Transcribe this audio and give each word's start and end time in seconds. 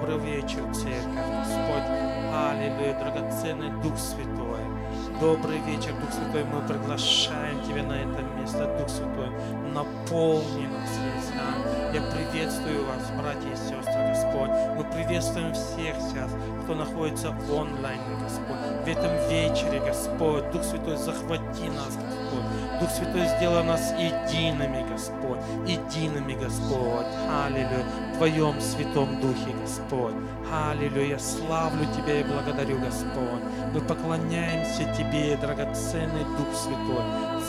Добрый 0.00 0.18
вечер, 0.18 0.62
церковь, 0.72 1.28
Господь. 1.44 1.84
Аллилуйя, 2.32 2.98
драгоценный 2.98 3.70
Дух 3.82 3.98
Святой. 3.98 4.64
Добрый 5.20 5.58
вечер, 5.58 5.92
Дух 6.00 6.10
Святой. 6.10 6.44
Мы 6.44 6.66
приглашаем 6.66 7.62
Тебя 7.64 7.82
на 7.82 7.92
это 7.92 8.22
место, 8.40 8.64
Дух 8.78 8.88
Святой. 8.88 9.28
Наполни 9.74 10.68
нас, 10.68 10.90
Если 11.16 11.34
Я 11.94 12.10
приветствую 12.12 12.86
вас, 12.86 13.10
братья 13.20 13.50
и 13.50 13.56
сестры, 13.56 14.08
Господь. 14.08 14.50
Мы 14.78 14.84
приветствуем 14.90 15.52
всех 15.52 15.94
сейчас, 15.96 16.30
кто 16.64 16.74
находится 16.74 17.34
онлайн, 17.52 18.00
Господь. 18.22 18.56
В 18.82 18.88
этом 18.88 19.12
вечере, 19.28 19.80
Господь, 19.80 20.50
Дух 20.50 20.62
Святой, 20.62 20.96
захвати 20.96 21.68
нас, 21.68 21.94
Господь. 21.96 22.80
Дух 22.80 22.88
Святой, 22.88 23.26
сделай 23.36 23.64
нас 23.64 23.92
едиными, 23.98 24.88
Господь, 24.90 25.40
едиными, 25.66 26.32
Господь. 26.42 27.06
Аллилуйя. 27.44 27.84
Твоем 28.20 28.60
Святом 28.60 29.18
Духе, 29.22 29.50
Господь. 29.62 30.12
Аллилуйя. 30.52 31.18
Славлю 31.18 31.86
Тебя 31.96 32.20
и 32.20 32.22
благодарю, 32.22 32.78
Господь. 32.78 33.42
Мы 33.72 33.80
поклоняемся 33.80 34.84
Тебе, 34.94 35.38
драгоценный 35.38 36.24
Дух 36.36 36.54
Святой. 36.54 37.02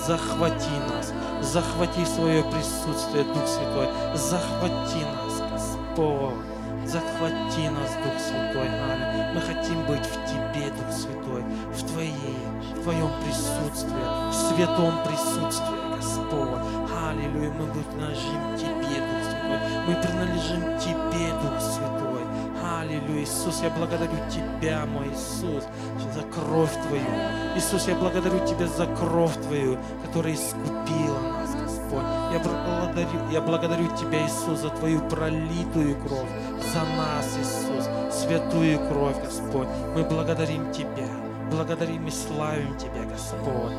Захвати 0.08 0.72
нас, 0.88 1.12
захвати 1.42 2.06
свое 2.06 2.42
присутствие, 2.44 3.26
Дух 3.26 3.46
Святой. 3.48 3.90
Захвати 4.16 5.04
нас, 5.12 5.42
Господь. 5.52 6.40
Захвати 6.86 7.70
нас, 7.70 7.92
Дух 8.04 8.18
Святой. 8.22 8.70
Аллилуйя. 8.70 9.34
Мы 9.36 9.42
хотим 9.42 9.86
быть 9.88 10.06
в 10.06 10.26
Тебе, 10.26 10.70
Дух 10.70 10.90
Святой, 10.94 11.44
в 11.76 11.84
Твоей, 11.92 12.38
в 12.78 12.84
Твоем 12.84 13.12
присутствии, 13.26 14.08
в 14.30 14.34
святом 14.34 14.94
присутствии, 15.04 15.96
Господь. 15.98 16.62
Аллилуйя. 17.10 17.52
Мы 17.60 17.68
принадлежим 17.68 18.58
Тебе, 18.58 18.72
Дух 18.72 18.80
Святой. 18.80 18.91
Мы 19.88 19.96
принадлежим 19.96 20.62
Тебе, 20.80 21.34
Дух 21.42 21.60
Святой. 21.60 22.22
Аллилуйя. 22.64 23.24
Иисус, 23.24 23.62
я 23.62 23.70
благодарю 23.70 24.18
Тебя, 24.30 24.86
мой 24.86 25.08
Иисус, 25.10 25.64
за 26.14 26.22
кровь 26.34 26.74
Твою. 26.88 27.04
Иисус, 27.56 27.88
я 27.88 27.96
благодарю 27.96 28.46
Тебя 28.46 28.68
за 28.68 28.86
кровь 28.86 29.36
Твою, 29.44 29.78
которая 30.06 30.34
искупила 30.34 31.20
нас, 31.20 31.56
Господь. 31.56 32.04
Я 32.32 32.40
благодарю, 32.40 33.30
я 33.32 33.42
благодарю 33.42 33.88
Тебя, 33.98 34.26
Иисус, 34.26 34.60
за 34.60 34.70
Твою 34.70 35.00
пролитую 35.10 35.96
кровь, 36.02 36.30
за 36.74 36.82
нас, 36.98 37.38
Иисус, 37.40 37.90
святую 38.12 38.80
кровь, 38.88 39.22
Господь. 39.24 39.68
Мы 39.96 40.04
благодарим 40.04 40.72
Тебя, 40.72 41.11
благодарим 41.52 42.08
и 42.08 42.12
славим 42.12 42.78
Тебя, 42.78 43.04
Господь. 43.04 43.74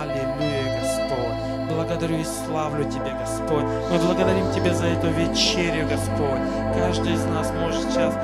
Аллилуйя, 0.00 0.80
Господь. 0.80 1.74
Благодарю 1.74 2.18
и 2.18 2.24
славлю 2.24 2.84
Тебя, 2.90 3.16
Господь. 3.18 3.64
Мы 3.90 3.98
благодарим 3.98 4.52
Тебя 4.52 4.74
за 4.74 4.86
эту 4.86 5.08
вечерю, 5.08 5.88
Господь. 5.88 6.42
Каждый 6.74 7.14
из 7.14 7.24
нас 7.26 7.50
может 7.52 7.82
сейчас 7.82 8.14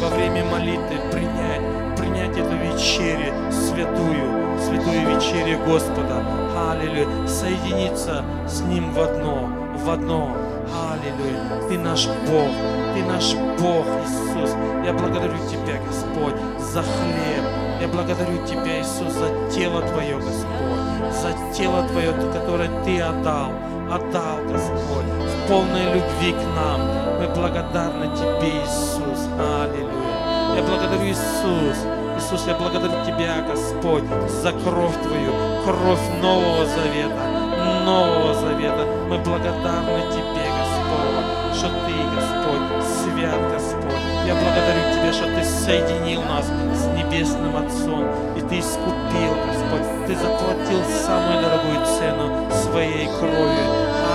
во 0.00 0.08
время 0.08 0.44
молитвы 0.44 0.96
принять, 1.10 1.96
принять 1.98 2.36
эту 2.36 2.54
вечерю 2.56 3.34
святую, 3.50 4.58
святую 4.60 5.16
вечерю 5.16 5.58
Господа. 5.66 6.22
Аллилуйя. 6.70 7.26
Соединиться 7.26 8.24
с 8.46 8.60
Ним 8.60 8.92
в 8.92 9.00
одно, 9.00 9.50
в 9.76 9.90
одно. 9.90 10.36
Аллилуйя. 10.72 11.68
Ты 11.68 11.78
наш 11.78 12.06
Бог, 12.06 12.50
Ты 12.94 13.04
наш 13.04 13.34
Бог, 13.60 13.86
Иисус. 14.04 14.54
Я 14.84 14.92
благодарю 14.92 15.36
Тебя, 15.50 15.80
Господь, 15.84 16.34
за 16.60 16.82
хлеб. 16.82 17.63
Я 17.84 17.88
благодарю 17.88 18.38
Тебя, 18.46 18.80
Иисус, 18.80 19.12
за 19.12 19.28
тело 19.54 19.82
Твое, 19.82 20.16
Господь, 20.16 21.12
за 21.12 21.52
тело 21.54 21.86
Твое, 21.88 22.14
которое 22.32 22.70
Ты 22.82 22.98
отдал, 22.98 23.52
отдал, 23.92 24.38
Господь, 24.48 25.04
в 25.04 25.48
полной 25.48 25.92
любви 25.92 26.32
к 26.32 26.56
нам. 26.56 26.80
Мы 27.20 27.28
благодарны 27.34 28.06
Тебе, 28.16 28.62
Иисус. 28.62 29.28
Аллилуйя. 29.38 30.56
Я 30.56 30.62
благодарю 30.62 31.04
Иисус. 31.10 31.76
Иисус, 32.16 32.46
я 32.46 32.54
благодарю 32.54 33.04
Тебя, 33.04 33.44
Господь, 33.46 34.04
за 34.30 34.52
кровь 34.52 34.96
Твою, 35.02 35.32
кровь 35.66 36.22
Нового 36.22 36.64
Завета, 36.64 37.84
Нового 37.84 38.32
Завета. 38.32 38.86
Мы 39.10 39.18
благодарны 39.18 40.00
Тебе, 40.10 40.46
Господь, 40.56 41.54
что 41.54 41.68
Ты, 41.68 41.92
Господь, 42.16 42.82
свят, 42.82 43.52
Господь. 43.52 43.83
Я 44.26 44.34
благодарю 44.34 44.82
Тебя, 44.94 45.12
что 45.12 45.26
Ты 45.26 45.44
соединил 45.44 46.22
нас 46.22 46.46
с 46.46 46.86
Небесным 46.96 47.56
Отцом, 47.56 48.06
и 48.36 48.40
Ты 48.40 48.60
искупил, 48.60 49.34
Господь. 49.46 50.06
Ты 50.06 50.16
заплатил 50.16 50.80
самую 51.04 51.42
дорогую 51.42 51.84
цену 51.84 52.50
своей 52.50 53.06
кровью. 53.18 53.66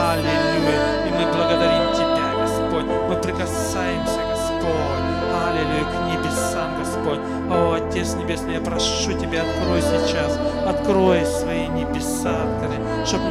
Аллилуйя. 0.09 1.07
И 1.07 1.11
мы 1.11 1.31
благодарим 1.31 1.93
Тебя, 1.93 2.41
Господь. 2.41 2.85
Мы 3.07 3.15
прикасаемся, 3.21 4.19
Господь. 4.29 4.49
Аллилуйя, 5.47 5.85
к 5.85 5.95
небесам, 6.11 6.79
Господь. 6.79 7.19
О, 7.51 7.73
Отец 7.73 8.15
Небесный, 8.15 8.55
я 8.55 8.61
прошу 8.61 9.13
Тебя, 9.13 9.41
открой 9.41 9.81
сейчас, 9.81 10.39
открой 10.67 11.25
свои 11.25 11.67
небеса, 11.67 12.35
чтобы 13.05 13.29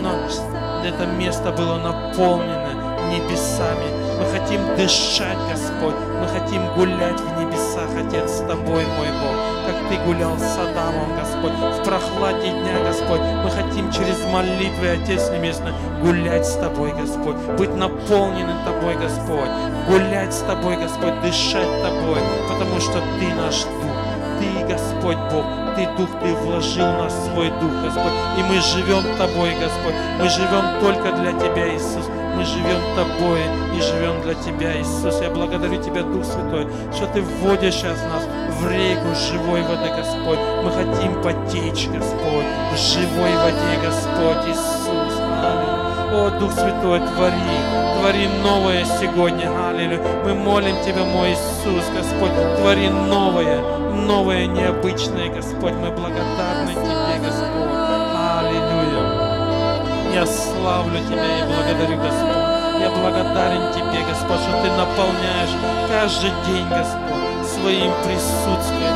это 0.84 1.06
место 1.06 1.52
было 1.52 1.76
наполнено 1.78 2.98
небесами. 3.10 3.84
Мы 4.18 4.24
хотим 4.26 4.60
дышать, 4.76 5.38
Господь. 5.50 5.67
Мы 5.86 6.26
хотим 6.26 6.66
гулять 6.74 7.20
в 7.20 7.40
небесах, 7.40 7.88
Отец, 7.96 8.30
с 8.30 8.38
Тобой, 8.40 8.84
мой 8.84 9.08
Бог. 9.22 9.36
Как 9.66 9.76
Ты 9.88 9.96
гулял 10.04 10.36
с 10.36 10.58
Адамом, 10.58 11.16
Господь, 11.16 11.52
в 11.52 11.84
прохладе 11.84 12.50
дня, 12.50 12.82
Господь. 12.84 13.20
Мы 13.20 13.50
хотим 13.50 13.90
через 13.92 14.24
молитвы, 14.26 14.88
Отец 14.88 15.30
Небесный, 15.30 15.72
гулять 16.02 16.46
с 16.46 16.56
Тобой, 16.56 16.92
Господь. 16.92 17.36
Быть 17.56 17.74
наполненным 17.76 18.58
Тобой, 18.64 18.96
Господь. 18.96 19.50
Гулять 19.88 20.34
с 20.34 20.40
Тобой, 20.40 20.76
Господь, 20.76 21.20
дышать 21.20 21.82
Тобой, 21.82 22.20
потому 22.48 22.80
что 22.80 23.00
Ты 23.20 23.34
наш 23.34 23.62
Дух. 23.62 23.98
Ты, 24.40 24.66
Господь 24.66 25.18
Бог, 25.32 25.44
Ты 25.78 25.86
Дух, 25.96 26.08
Ты 26.20 26.34
вложил 26.34 26.86
в 26.86 26.98
нас 26.98 27.14
свой 27.26 27.50
Дух, 27.50 27.70
Господь, 27.84 28.12
и 28.36 28.42
мы 28.42 28.60
живем 28.60 29.04
Тобой, 29.16 29.54
Господь. 29.54 29.94
Мы 30.18 30.28
живем 30.28 30.80
только 30.80 31.12
для 31.12 31.30
Тебя, 31.30 31.72
Иисус. 31.72 32.04
Мы 32.34 32.44
живем 32.44 32.80
Тобой 32.96 33.38
и 33.76 33.80
живем 33.80 34.20
для 34.22 34.34
Тебя, 34.34 34.76
Иисус. 34.80 35.20
Я 35.22 35.30
благодарю 35.30 35.80
Тебя, 35.80 36.02
Дух 36.02 36.24
Святой, 36.24 36.66
что 36.92 37.06
Ты 37.06 37.22
вводишь 37.22 37.74
сейчас 37.74 37.96
нас 38.10 38.24
в 38.58 38.68
реку 38.68 39.14
живой 39.14 39.62
воды, 39.62 39.88
Господь. 39.96 40.40
Мы 40.64 40.72
хотим 40.72 41.22
потечь, 41.22 41.86
Господь, 41.94 42.46
в 42.72 42.76
живой 42.76 43.36
воде, 43.36 43.78
Господь, 43.80 44.48
Иисус. 44.48 45.14
Аллилуйя. 45.30 45.78
О, 46.10 46.30
Дух 46.40 46.54
Святой, 46.54 46.98
твори, 46.98 47.38
твори 48.00 48.28
новое 48.42 48.84
сегодня, 48.84 49.48
аллилуйя. 49.68 50.00
Мы 50.24 50.34
молим 50.34 50.74
Тебя, 50.84 51.04
мой 51.04 51.34
Иисус, 51.34 51.84
Господь, 51.94 52.32
твори 52.58 52.88
новое, 52.88 53.62
новое, 54.06 54.46
необычное, 54.46 55.28
Господь. 55.28 55.72
Мы 55.72 55.90
благодарны 55.90 56.72
Тебе, 56.72 57.26
Господь. 57.26 57.68
Аллилуйя. 58.38 59.02
Я 60.14 60.26
славлю 60.26 60.98
Тебя 61.08 61.38
и 61.38 61.42
благодарю, 61.46 61.96
Господь. 62.00 62.80
Я 62.80 62.90
благодарен 62.90 63.72
Тебе, 63.72 64.04
Господь, 64.08 64.40
что 64.40 64.62
Ты 64.62 64.70
наполняешь 64.70 65.54
каждый 65.88 66.30
день, 66.46 66.68
Господь, 66.68 67.46
своим 67.46 67.92
присутствием. 68.04 68.94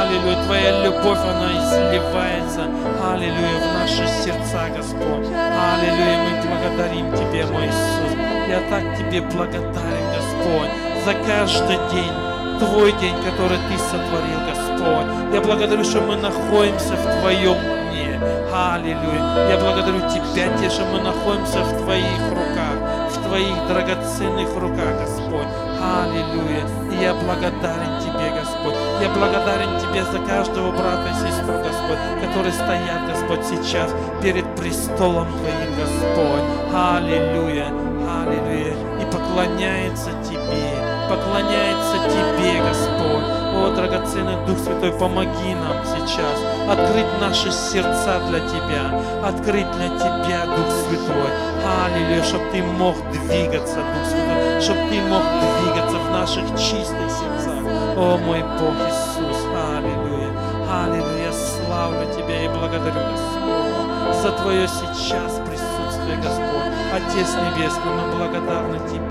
Аллилуйя. 0.00 0.44
Твоя 0.44 0.84
любовь, 0.84 1.18
она 1.18 1.52
изливается, 1.52 2.62
аллилуйя, 3.02 3.58
в 3.58 3.80
наши 3.80 4.06
сердца, 4.22 4.68
Господь. 4.74 5.26
Аллилуйя. 5.26 6.18
Мы 6.24 6.32
благодарим 6.48 7.12
Тебе, 7.16 7.46
мой 7.46 7.66
Иисус. 7.66 8.12
Я 8.48 8.60
так 8.70 8.96
Тебе 8.96 9.20
благодарен, 9.22 10.06
Господь, 10.14 10.70
за 11.04 11.14
каждый 11.26 11.78
день, 11.92 12.25
Твой 12.58 12.92
день, 12.92 13.14
который 13.22 13.58
Ты 13.68 13.78
сотворил, 13.78 14.40
Господь. 14.48 15.34
Я 15.34 15.40
благодарю, 15.42 15.84
что 15.84 16.00
мы 16.00 16.16
находимся 16.16 16.94
в 16.94 17.20
Твоем 17.20 17.56
дне. 17.90 18.18
Аллилуйя. 18.50 19.50
Я 19.50 19.58
благодарю 19.58 20.00
Тебя, 20.08 20.56
те, 20.58 20.70
что 20.70 20.84
мы 20.86 21.00
находимся 21.00 21.62
в 21.62 21.82
Твоих 21.82 22.20
руках, 22.30 22.76
в 23.10 23.28
Твоих 23.28 23.66
драгоценных 23.68 24.54
руках, 24.56 25.00
Господь. 25.00 25.48
Аллилуйя. 25.78 26.64
И 26.90 27.02
я 27.02 27.12
благодарен 27.14 28.00
Тебе, 28.00 28.40
Господь. 28.40 28.74
Я 29.02 29.10
благодарен 29.10 29.78
Тебе 29.78 30.02
за 30.04 30.18
каждого 30.26 30.72
брата 30.72 31.10
и 31.10 31.28
сестру, 31.28 31.58
Господь, 31.58 31.98
которые 32.22 32.52
стоят, 32.52 33.06
Господь, 33.06 33.44
сейчас 33.44 33.90
перед 34.22 34.46
престолом 34.56 35.28
Твоим, 35.28 35.76
Господь. 35.76 36.42
Аллилуйя. 36.74 37.66
Аллилуйя. 38.22 38.74
И 39.02 39.04
поклоняется. 39.12 40.10
Поклоняется 41.08 41.98
Тебе, 42.08 42.60
Господь. 42.62 43.36
О, 43.56 43.72
драгоценный 43.74 44.36
Дух 44.46 44.58
Святой, 44.58 44.92
помоги 44.92 45.54
нам 45.54 45.76
сейчас 45.84 46.38
открыть 46.68 47.06
наши 47.20 47.50
сердца 47.50 48.20
для 48.28 48.40
Тебя, 48.40 49.00
открыть 49.24 49.70
для 49.72 49.88
Тебя, 49.88 50.44
Дух 50.46 50.66
Святой. 50.68 51.30
Аллилуйя, 51.64 52.22
чтобы 52.22 52.44
Ты 52.52 52.62
мог 52.62 52.96
двигаться, 53.12 53.76
Дух 53.76 54.04
Святой, 54.08 54.60
чтобы 54.60 54.80
Ты 54.90 55.00
мог 55.02 55.22
двигаться 55.62 55.96
в 55.96 56.10
наших 56.10 56.44
чистых 56.58 57.08
сердцах. 57.08 57.64
О, 57.96 58.18
мой 58.18 58.42
Бог 58.42 58.74
Иисус, 58.88 59.38
аллилуйя, 59.54 60.30
аллилуйя, 60.70 61.32
славлю 61.32 62.04
Тебя 62.12 62.44
и 62.44 62.48
благодарю, 62.48 63.00
Господь, 63.12 64.22
за 64.22 64.32
Твое 64.32 64.68
сейчас 64.68 65.40
присутствие, 65.46 66.16
Господь. 66.16 66.46
Отец 66.92 67.28
Небесный, 67.34 67.92
мы 67.92 68.16
благодарны 68.16 68.78
Тебе, 68.88 69.05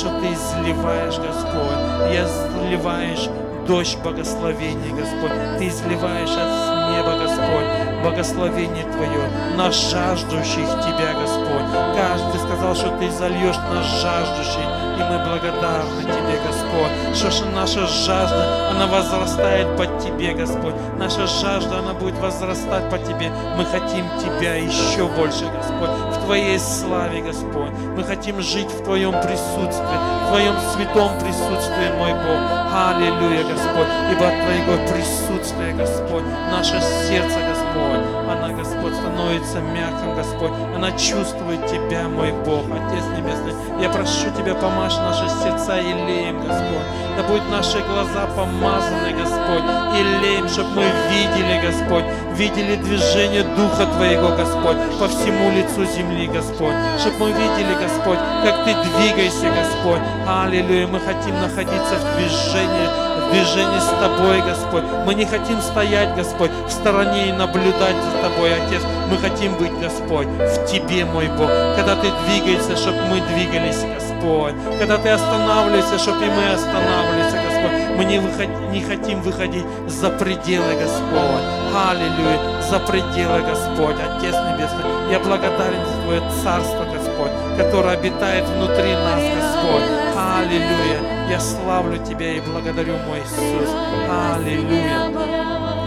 что 0.00 0.18
Ты 0.20 0.32
изливаешь, 0.32 1.18
Господь, 1.18 1.76
и 2.08 2.16
изливаешь 2.16 3.28
дождь 3.66 3.98
благословения, 4.02 4.96
Господь. 4.96 5.32
Ты 5.58 5.68
изливаешь 5.68 6.30
от 6.30 6.90
неба, 6.90 7.18
Господь, 7.20 8.02
благословение 8.02 8.84
Твое 8.84 9.28
на 9.58 9.70
жаждущих 9.70 10.68
Тебя, 10.80 11.12
Господь. 11.20 11.68
Каждый 11.94 12.40
сказал, 12.40 12.74
что 12.74 12.96
Ты 12.98 13.10
зальешь 13.10 13.58
на 13.58 13.82
жаждущих, 13.82 14.64
и 15.00 15.02
мы 15.02 15.18
благодарны 15.24 16.02
Тебе, 16.02 16.38
Господь, 16.46 17.16
что 17.16 17.30
же 17.30 17.46
наша 17.50 17.86
жажда, 17.86 18.70
она 18.70 18.86
возрастает 18.86 19.76
под 19.76 19.98
Тебе, 19.98 20.34
Господь. 20.34 20.74
Наша 20.98 21.26
жажда, 21.26 21.78
она 21.78 21.94
будет 21.94 22.18
возрастать 22.18 22.88
под 22.90 23.04
Тебе. 23.04 23.30
Мы 23.56 23.64
хотим 23.64 24.04
Тебя 24.18 24.54
еще 24.56 25.06
больше, 25.08 25.46
Господь, 25.46 25.90
в 25.90 26.24
Твоей 26.24 26.58
славе, 26.58 27.22
Господь. 27.22 27.70
Мы 27.96 28.04
хотим 28.04 28.40
жить 28.40 28.70
в 28.70 28.84
Твоем 28.84 29.12
присутствии, 29.12 29.98
в 30.24 30.28
Твоем 30.28 30.54
святом 30.74 31.18
присутствии, 31.20 31.96
мой 31.98 32.12
Бог. 32.12 32.60
Аллилуйя, 32.72 33.44
Господь, 33.44 33.88
ибо 34.12 34.28
от 34.28 34.34
Твоего 34.44 34.86
присутствия, 34.92 35.72
Господь, 35.72 36.24
наше 36.50 36.80
сердце, 36.80 37.38
Господь, 37.48 38.04
Господь, 38.52 38.94
становится 38.94 39.60
мягким, 39.60 40.14
Господь. 40.14 40.52
Она 40.74 40.92
чувствует 40.92 41.66
Тебя, 41.66 42.08
мой 42.08 42.32
Бог, 42.44 42.64
Отец 42.66 43.04
Небесный. 43.16 43.54
Я 43.80 43.90
прошу 43.90 44.30
Тебя, 44.36 44.54
помажь 44.54 44.96
наши 44.96 45.28
сердца 45.42 45.76
елеем, 45.76 46.38
Господь. 46.38 46.86
Да 47.16 47.22
будут 47.24 47.50
наши 47.50 47.80
глаза 47.80 48.26
помазаны, 48.36 49.12
Господь, 49.12 49.64
елеем, 49.98 50.48
чтобы 50.48 50.70
мы 50.76 50.84
видели, 51.10 51.60
Господь, 51.60 52.04
видели 52.34 52.76
движение 52.76 53.42
Духа 53.42 53.86
Твоего, 53.86 54.28
Господь, 54.36 54.76
по 54.98 55.08
всему 55.08 55.50
лицу 55.50 55.84
земли, 55.84 56.28
Господь. 56.28 56.74
Чтобы 56.98 57.26
мы 57.26 57.32
видели, 57.32 57.74
Господь, 57.74 58.18
как 58.44 58.64
Ты 58.64 58.74
двигаешься, 58.74 59.50
Господь. 59.50 60.00
Аллилуйя, 60.26 60.86
мы 60.86 61.00
хотим 61.00 61.34
находиться 61.40 61.96
в 61.96 62.16
движении, 62.16 63.09
движении 63.30 63.78
с 63.78 63.90
Тобой, 64.00 64.42
Господь. 64.42 64.84
Мы 65.06 65.14
не 65.14 65.24
хотим 65.24 65.60
стоять, 65.60 66.14
Господь, 66.16 66.50
в 66.66 66.70
стороне 66.70 67.28
и 67.28 67.32
наблюдать 67.32 67.96
за 67.96 68.28
Тобой, 68.28 68.54
Отец. 68.54 68.82
Мы 69.10 69.16
хотим 69.18 69.54
быть, 69.54 69.72
Господь, 69.80 70.26
в 70.26 70.66
Тебе, 70.66 71.04
мой 71.04 71.28
Бог. 71.28 71.48
Когда 71.76 71.96
Ты 71.96 72.08
двигаешься, 72.26 72.76
чтобы 72.76 72.98
мы 73.10 73.20
двигались, 73.20 73.82
Господь. 73.94 74.54
Когда 74.78 74.98
Ты 74.98 75.10
останавливаешься, 75.10 75.98
чтобы 75.98 76.24
и 76.26 76.30
мы 76.30 76.52
останавливались, 76.52 77.32
Господь. 77.32 77.96
Мы 77.96 78.04
не, 78.04 78.18
выход... 78.18 78.48
не 78.70 78.80
хотим 78.82 79.20
выходить 79.22 79.64
за 79.86 80.10
пределы, 80.10 80.74
Господь. 80.74 81.44
Аллилуйя, 81.74 82.62
за 82.68 82.80
пределы, 82.80 83.42
Господь, 83.42 83.96
Отец 83.96 84.34
Небесный. 84.34 85.10
Я 85.10 85.18
благодарен 85.20 85.84
за 85.84 86.02
Твое 86.04 86.22
Царство, 86.42 86.84
Господь, 86.84 87.30
которое 87.58 87.96
обитает 87.98 88.44
внутри 88.48 88.94
нас, 88.94 89.20
Господь. 89.20 90.09
Аллилуйя. 90.40 91.28
Я 91.28 91.38
славлю 91.38 91.98
Тебя 91.98 92.32
и 92.32 92.40
благодарю, 92.40 92.96
мой 93.06 93.18
Иисус. 93.20 93.68
Аллилуйя. 94.08 95.04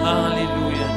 Аллилуйя. 0.05 0.87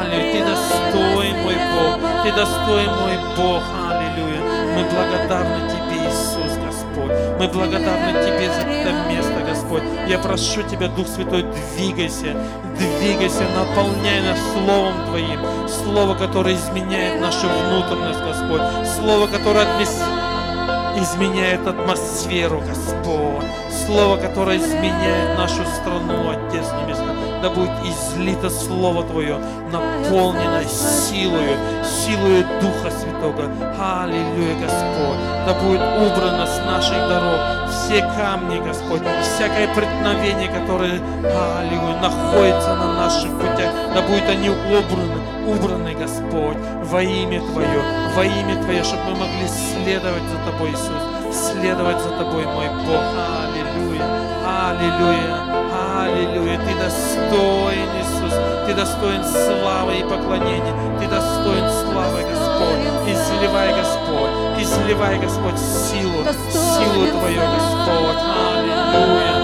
Аллилуйя. 0.00 0.32
Ты 0.32 0.44
достоин, 0.44 1.36
мой 1.42 1.54
Бог. 1.54 2.22
Ты 2.22 2.32
достоин, 2.32 2.90
мой 3.00 3.16
Бог. 3.34 3.62
Аллилуйя. 3.88 4.40
Мы 4.76 4.84
благодарны 4.84 5.70
Тебе, 5.70 6.06
Иисус, 6.06 6.52
Господь. 6.64 7.12
Мы 7.40 7.48
благодарны 7.48 8.12
Тебе 8.12 8.52
за 8.52 8.68
это 8.68 8.92
место, 9.08 9.40
Господь. 9.48 9.82
Я 10.06 10.18
прошу 10.18 10.62
Тебя, 10.62 10.88
Дух 10.88 11.08
Святой, 11.08 11.44
двигайся, 11.76 12.36
двигайся, 12.76 13.44
наполняй 13.56 14.20
нас 14.20 14.38
Словом 14.52 15.06
Твоим. 15.06 15.40
Слово, 15.66 16.14
которое 16.14 16.54
изменяет 16.56 17.22
нашу 17.22 17.48
внутренность, 17.48 18.20
Господь. 18.20 18.62
Слово, 18.98 19.26
которое 19.28 19.64
отмес... 19.64 19.98
изменяет 20.98 21.66
атмосферу, 21.66 22.60
Господь. 22.60 23.44
Слово, 23.86 24.16
которое 24.16 24.58
изменяет 24.58 25.38
нашу 25.38 25.64
страну, 25.66 26.30
Отец 26.30 26.66
Небесный 26.80 27.18
да 27.42 27.50
будет 27.50 27.70
излито 27.84 28.50
Слово 28.50 29.04
Твое, 29.04 29.38
наполнено 29.70 30.62
силою, 30.64 31.56
силою 31.84 32.44
Духа 32.60 32.90
Святого. 32.90 33.44
Аллилуйя, 33.78 34.54
Господь. 34.60 35.18
Да 35.46 35.54
будет 35.62 35.80
убрано 35.80 36.46
с 36.46 36.58
наших 36.66 36.96
дорог 37.08 37.58
все 37.88 38.00
камни, 38.00 38.58
Господь, 38.58 39.00
всякое 39.22 39.66
преткновение, 39.74 40.48
которое, 40.48 41.00
аллилуйя, 41.58 41.98
находится 42.00 42.76
на 42.76 42.94
наших 42.94 43.30
путях, 43.38 43.72
да 43.94 44.02
будет 44.02 44.28
они 44.28 44.50
убраны, 44.68 45.20
убраны, 45.46 45.94
Господь, 45.94 46.58
во 46.84 47.02
имя 47.02 47.40
Твое, 47.40 47.82
во 48.14 48.24
имя 48.24 48.62
Твое, 48.62 48.84
чтобы 48.84 49.02
мы 49.10 49.16
могли 49.16 49.48
следовать 49.48 50.22
за 50.24 50.50
Тобой, 50.50 50.70
Иисус, 50.70 51.02
следовать 51.32 52.00
за 52.02 52.10
Тобой, 52.10 52.44
мой 52.44 52.68
Бог. 52.86 53.02
Аллилуйя, 53.42 54.04
аллилуйя. 54.46 55.58
Аллилуйя, 55.78 56.58
Ты 56.58 56.74
достоин, 56.74 57.88
Иисус, 58.00 58.34
Ты 58.66 58.74
достоин 58.74 59.22
славы 59.22 59.98
и 59.98 60.02
поклонения, 60.02 60.74
Ты 60.98 61.06
достоин 61.06 61.68
славы, 61.68 62.22
Господь. 62.22 62.80
Изливай, 63.06 63.74
Господь, 63.74 64.30
изливай, 64.58 65.18
Господь, 65.18 65.58
силу, 65.58 66.24
силу 66.50 67.06
Твою, 67.08 67.40
Господь. 67.40 68.22
Аллилуйя, 68.48 69.34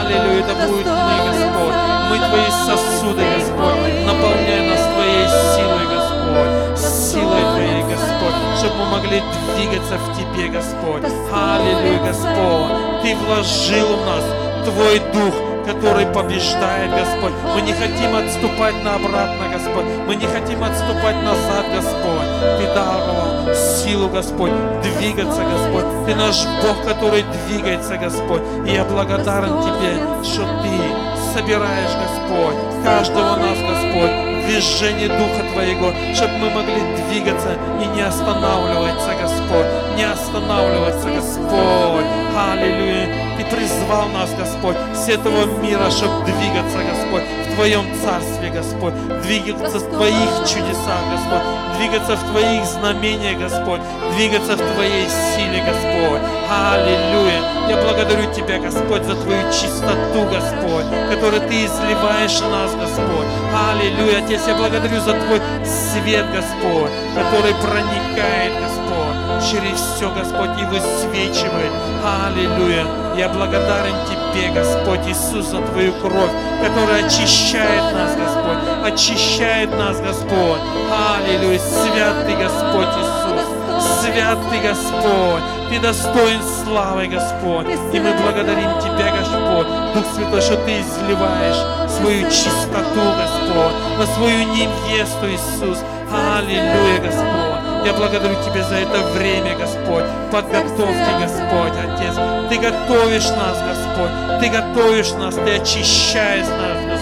Аллилуйя, 0.00 0.44
да 0.46 0.66
будет 0.66 0.86
мы, 0.86 1.14
Господь, 1.30 1.76
мы 2.10 2.16
Твои 2.18 2.50
сосуды, 2.66 3.22
Господь, 3.36 4.06
наполняй 4.06 4.60
нас 4.62 4.67
Твоей 5.08 5.28
силой, 5.56 5.86
Господь, 5.86 6.78
силой 6.78 7.40
Твоей, 7.40 7.82
Господь, 7.82 8.58
чтобы 8.58 8.76
мы 8.76 8.90
могли 8.90 9.22
двигаться 9.56 9.96
в 9.96 10.16
Тебе, 10.16 10.48
Господь. 10.48 11.02
Аллилуйя, 11.32 11.98
Господь, 12.04 13.02
Ты 13.02 13.16
вложил 13.16 13.96
в 13.96 14.06
нас 14.06 14.24
Твой 14.66 14.98
Дух, 15.14 15.34
который 15.64 16.06
побеждает, 16.06 16.90
Господь. 16.90 17.32
Мы 17.54 17.62
не 17.62 17.72
хотим 17.72 18.14
отступать 18.16 18.74
на 18.84 18.96
обратно, 18.96 19.48
Господь. 19.50 19.86
Мы 20.06 20.14
не 20.16 20.26
хотим 20.26 20.62
отступать 20.62 21.16
назад, 21.22 21.64
Господь. 21.74 22.28
Ты 22.58 22.74
дал 22.74 23.54
силу, 23.54 24.08
Господь, 24.10 24.52
двигаться, 24.82 25.42
Господь. 25.42 25.86
Ты 26.04 26.14
наш 26.14 26.44
Бог, 26.62 26.84
который 26.84 27.24
двигается, 27.46 27.96
Господь. 27.96 28.42
И 28.66 28.72
я 28.72 28.84
благодарен 28.84 29.62
Тебе, 29.62 30.22
что 30.22 30.42
Ты 30.62 31.08
собираешь, 31.32 31.92
Господь, 31.96 32.84
каждого 32.84 33.36
нас, 33.36 33.58
Господь, 33.58 34.27
движение 34.48 35.08
Духа 35.08 35.44
Твоего, 35.52 35.92
чтобы 36.14 36.38
мы 36.38 36.50
могли 36.50 36.80
двигаться 37.08 37.56
и 37.82 37.86
не 37.94 38.00
останавливаться, 38.00 39.10
Господь, 39.20 39.66
не 39.96 40.04
останавливаться, 40.04 41.08
Господь. 41.10 42.06
Аллилуйя. 42.34 43.08
Ты 43.36 43.44
призвал 43.44 44.08
нас, 44.08 44.30
Господь, 44.36 44.76
с 44.94 45.08
этого 45.08 45.44
мира, 45.60 45.90
чтобы 45.90 46.24
двигаться, 46.24 46.78
Господь, 46.78 47.22
в 47.46 47.54
Твоем 47.54 47.84
Царстве, 48.02 48.50
Господь, 48.50 48.94
двигаться 49.22 49.78
в 49.78 49.90
Твоих 49.94 50.30
чудесах, 50.42 51.02
Господь, 51.12 51.42
двигаться 51.78 52.16
в 52.16 52.30
Твоих 52.30 52.64
знамениях, 52.64 53.38
Господь, 53.38 53.80
двигаться 54.16 54.56
в 54.56 54.74
Твоей 54.74 55.06
силе, 55.08 55.62
Господь. 55.64 56.37
Аллилуйя. 56.50 57.42
Я 57.68 57.76
благодарю 57.76 58.32
Тебя, 58.32 58.58
Господь, 58.58 59.04
за 59.04 59.14
Твою 59.16 59.52
чистоту, 59.52 60.24
Господь, 60.32 60.86
которую 61.10 61.42
Ты 61.46 61.66
изливаешь 61.66 62.40
в 62.40 62.50
нас, 62.50 62.74
Господь. 62.74 63.26
Аллилуйя. 63.52 64.24
Отец, 64.24 64.46
я 64.46 64.54
благодарю 64.54 64.98
за 65.00 65.12
Твой 65.12 65.42
свет, 65.66 66.24
Господь, 66.32 66.90
который 67.14 67.54
проникает, 67.56 68.52
Господь, 68.62 69.50
через 69.50 69.78
все, 69.78 70.10
Господь, 70.14 70.58
и 70.58 70.64
высвечивает. 70.64 71.70
Аллилуйя. 72.02 72.86
Я 73.14 73.28
благодарен 73.28 73.96
Тебе, 74.06 74.48
Господь 74.50 75.06
Иисус, 75.06 75.48
за 75.48 75.60
Твою 75.60 75.92
кровь, 76.00 76.32
которая 76.64 77.04
очищает 77.04 77.92
нас, 77.92 78.16
Господь, 78.16 78.90
очищает 78.90 79.70
нас, 79.76 80.00
Господь. 80.00 80.60
Аллилуйя. 80.88 81.58
Свят 81.58 82.26
Ты, 82.26 82.36
Господь 82.36 82.88
Иисус. 82.96 83.57
Свят 84.00 84.38
Ты, 84.50 84.58
Господь, 84.60 85.42
Ты 85.70 85.80
достоин 85.80 86.40
славы, 86.64 87.06
Господь. 87.06 87.66
И 87.92 88.00
мы 88.00 88.12
благодарим 88.22 88.78
Тебя, 88.80 89.12
Господь, 89.16 89.66
Дух 89.94 90.04
Святой, 90.14 90.40
что 90.40 90.56
Ты 90.64 90.80
изливаешь 90.80 91.90
свою 91.90 92.28
чистоту, 92.30 93.02
Господь, 93.22 93.74
на 93.98 94.06
свою 94.14 94.44
невесту, 94.44 95.26
Иисус. 95.26 95.78
Аллилуйя, 96.12 97.00
Господь. 97.00 97.58
Я 97.84 97.92
благодарю 97.94 98.34
Тебя 98.42 98.62
за 98.64 98.76
это 98.76 98.98
время, 99.14 99.56
Господь, 99.56 100.04
подготовки, 100.30 101.10
Господь, 101.20 101.72
Отец. 101.72 102.14
Ты 102.48 102.58
готовишь 102.58 103.30
нас, 103.30 103.56
Господь, 103.68 104.40
Ты 104.40 104.48
готовишь 104.48 105.12
нас, 105.12 105.34
Ты 105.34 105.56
очищаешь 105.56 106.46
нас, 106.46 106.76
Господь. 106.84 106.97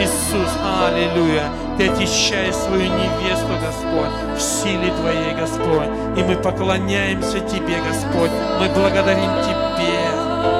Иисус, 0.00 0.50
аллилуйя. 0.64 1.48
Ты 1.76 1.88
очищаешь 1.88 2.54
свою 2.54 2.84
невесту, 2.84 3.52
Господь, 3.60 4.10
в 4.36 4.40
силе 4.40 4.92
Твоей, 5.00 5.34
Господь. 5.34 5.88
И 6.16 6.22
мы 6.22 6.36
поклоняемся 6.36 7.40
Тебе, 7.40 7.78
Господь. 7.86 8.30
Мы 8.60 8.68
благодарим 8.68 9.30
Тебе. 9.42 9.64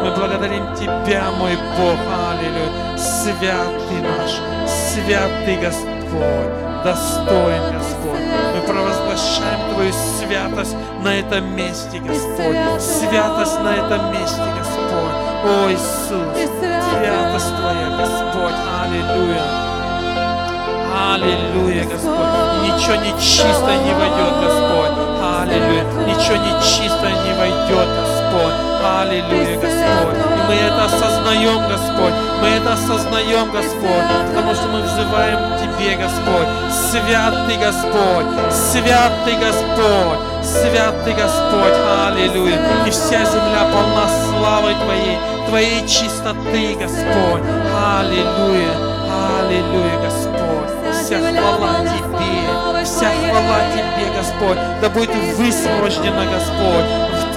Мы 0.02 0.10
благодарим 0.16 0.74
Тебя, 0.74 1.30
мой 1.38 1.56
Бог. 1.78 1.98
Аллилуйя. 2.30 2.98
Свят 2.98 3.68
Ты 3.88 4.02
наш. 4.02 4.32
Свят 4.68 5.30
Ты, 5.46 5.56
Господь. 5.56 6.64
Достоин, 6.84 7.78
Господь. 7.78 8.20
Мы 8.54 8.60
провозглашаем 8.66 9.72
Твою 9.72 9.92
святость 9.92 10.76
на 11.02 11.14
этом 11.14 11.56
месте, 11.56 11.98
Господь. 11.98 12.56
Святость 12.80 13.60
на 13.60 13.74
этом 13.74 14.12
месте, 14.12 14.42
Господь. 14.58 14.84
О, 15.44 15.70
Иисус, 15.70 16.63
святость 17.04 17.56
Твоя, 17.56 17.88
Господь. 17.98 18.54
Аллилуйя. 18.82 19.42
Аллилуйя, 21.12 21.84
Господь. 21.84 22.32
Ничего 22.64 22.96
нечистое 22.96 23.76
не 23.78 23.92
войдет, 23.92 24.34
Господь. 24.40 24.94
Аллилуйя. 25.22 25.84
Ничего 26.06 26.36
нечистое 26.36 27.12
не 27.24 27.32
войдет, 27.34 27.88
Господь. 28.00 28.54
Аллилуйя, 28.84 29.56
Господь. 29.56 30.16
И 30.16 30.48
мы 30.48 30.54
это 30.54 30.84
осознаем, 30.84 31.68
Господь. 31.68 32.14
Мы 32.40 32.48
это 32.48 32.72
осознаем, 32.72 33.50
Господь, 33.50 34.06
потому 34.28 34.54
что 34.54 34.68
мы 34.68 34.82
взываем 34.82 35.38
к 35.38 35.60
Тебе, 35.60 35.96
Господь. 35.96 36.48
Свят 36.70 37.34
Ты, 37.48 37.56
Господь. 37.56 38.26
Свят 38.52 39.12
Ты, 39.24 39.34
Господь. 39.36 40.33
Свят 40.54 40.94
Ты, 41.04 41.12
Господь. 41.12 41.76
Аллилуйя. 42.06 42.60
И 42.86 42.90
вся 42.90 43.24
земля 43.24 43.66
полна 43.72 44.06
славой 44.28 44.74
Твоей, 44.84 45.18
Твоей 45.48 45.80
чистоты, 45.86 46.76
Господь. 46.80 47.42
Аллилуйя. 47.74 48.74
Аллилуйя, 49.40 49.98
Господь. 50.04 50.70
Вся 50.92 51.18
хвала 51.18 51.80
Тебе. 51.80 52.84
Вся 52.84 53.10
хвала 53.10 53.58
Тебе, 53.72 54.06
Господь. 54.16 54.58
Да 54.80 54.88
будет 54.90 55.10
высвобождена, 55.36 56.24
Господь, 56.26 56.84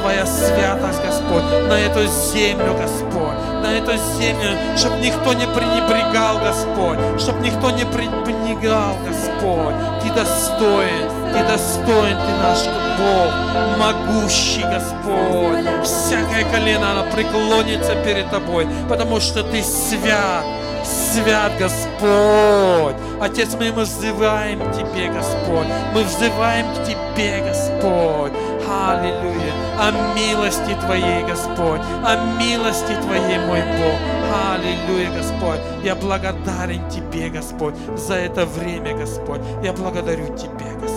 Твоя 0.01 0.25
святость, 0.25 1.01
Господь, 1.05 1.43
на 1.67 1.73
эту 1.73 2.05
землю, 2.05 2.75
Господь, 2.79 3.37
на 3.63 3.73
эту 3.77 3.91
землю, 4.17 4.57
чтобы 4.77 4.97
никто 4.97 5.33
не 5.33 5.47
пренебрегал, 5.47 6.37
Господь, 6.39 6.99
чтобы 7.19 7.39
никто 7.39 7.71
не 7.71 7.85
пренебрегал, 7.85 8.95
Господь. 9.05 9.75
Ты 10.01 10.09
достоин, 10.13 11.09
Ты 11.33 11.43
достоин, 11.43 12.17
Ты 12.17 12.31
наш 12.41 12.59
Бог, 12.97 13.31
могущий, 13.77 14.63
Господь. 14.63 15.83
Всякое 15.83 16.45
колено, 16.51 16.91
оно 16.91 17.11
преклонится 17.11 17.95
перед 18.03 18.29
Тобой, 18.29 18.67
потому 18.89 19.19
что 19.19 19.43
Ты 19.43 19.61
свят, 19.63 20.45
свят, 20.83 21.51
Господь. 21.59 22.95
Отец, 23.21 23.55
мы, 23.59 23.71
мы 23.71 23.83
взываем 23.83 24.59
к 24.59 24.71
Тебе, 24.73 25.09
Господь. 25.09 25.67
Мы 25.93 26.03
взываем 26.03 26.65
к 26.73 26.85
Тебе, 26.85 27.43
Господь. 27.47 28.33
Аллилуйя. 28.69 29.53
О 29.79 29.91
милости 30.15 30.75
Твоей, 30.85 31.23
Господь. 31.23 31.81
О 32.03 32.37
милости 32.39 32.93
Твоей, 33.01 33.39
мой 33.39 33.61
Бог. 33.61 34.17
Аллилуйя, 34.53 35.09
Господь. 35.15 35.59
Я 35.83 35.95
благодарен 35.95 36.89
Тебе, 36.89 37.29
Господь, 37.29 37.75
за 37.95 38.15
это 38.15 38.45
время, 38.45 38.95
Господь. 38.95 39.41
Я 39.63 39.73
благодарю 39.73 40.35
Тебя, 40.35 40.73
Господь. 40.81 40.96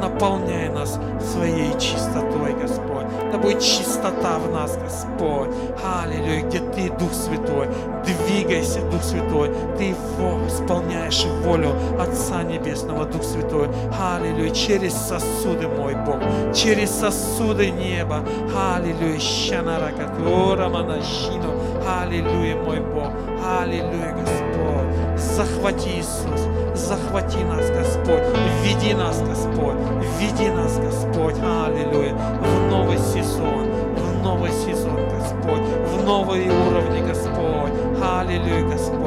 Наполняй 0.00 0.68
нас 0.68 0.98
своей 1.20 1.72
чистотой, 1.78 2.54
Господь. 2.60 3.06
Да 3.30 3.38
будет 3.38 3.60
чистота 3.60 4.38
в 4.38 4.50
нас, 4.50 4.76
Господь. 4.76 5.50
Аллилуйя, 5.82 6.42
где 6.42 6.58
Ты, 6.58 6.90
Дух 6.98 7.12
Святой. 7.12 7.68
Двигайся, 8.04 8.80
Дух 8.90 9.02
Святой. 9.02 9.50
Ты 9.78 9.84
его 9.84 10.46
исполняешь 10.46 11.24
волю 11.44 11.72
Отца 11.98 12.42
Небесного, 12.42 13.04
Дух 13.06 13.22
Святой. 13.22 13.68
Аллилуйя, 13.98 14.50
через 14.50 14.94
сосуды, 14.94 15.68
мой 15.68 15.94
Бог. 15.94 16.18
Через 16.54 16.90
сосуды 16.90 17.70
неба. 17.70 18.24
Аллилуйя, 18.54 19.18
Щанаракатура 19.18 20.68
Манашину. 20.68 21.52
Аллилуйя, 21.88 22.56
мой 22.56 22.80
Бог. 22.80 23.12
Аллилуйя, 23.60 24.14
Господь. 24.14 25.18
Захвати, 25.18 25.98
Иисус. 25.98 26.61
Захвати 26.74 27.44
нас, 27.44 27.70
Господь. 27.70 28.22
Веди 28.62 28.94
нас, 28.94 29.20
Господь. 29.20 29.76
Веди 30.18 30.50
нас, 30.50 30.78
Господь. 30.78 31.34
Аллилуйя. 31.66 32.14
В 32.14 32.70
новый 32.70 32.98
сезон. 32.98 33.66
В 33.96 34.22
новый 34.22 34.50
сезон, 34.50 35.00
Господь. 35.18 35.62
В 35.86 36.04
новые 36.04 36.50
уровни, 36.50 37.00
Господь. 37.08 37.72
Аллилуйя, 38.02 38.68
Господь. 38.68 39.02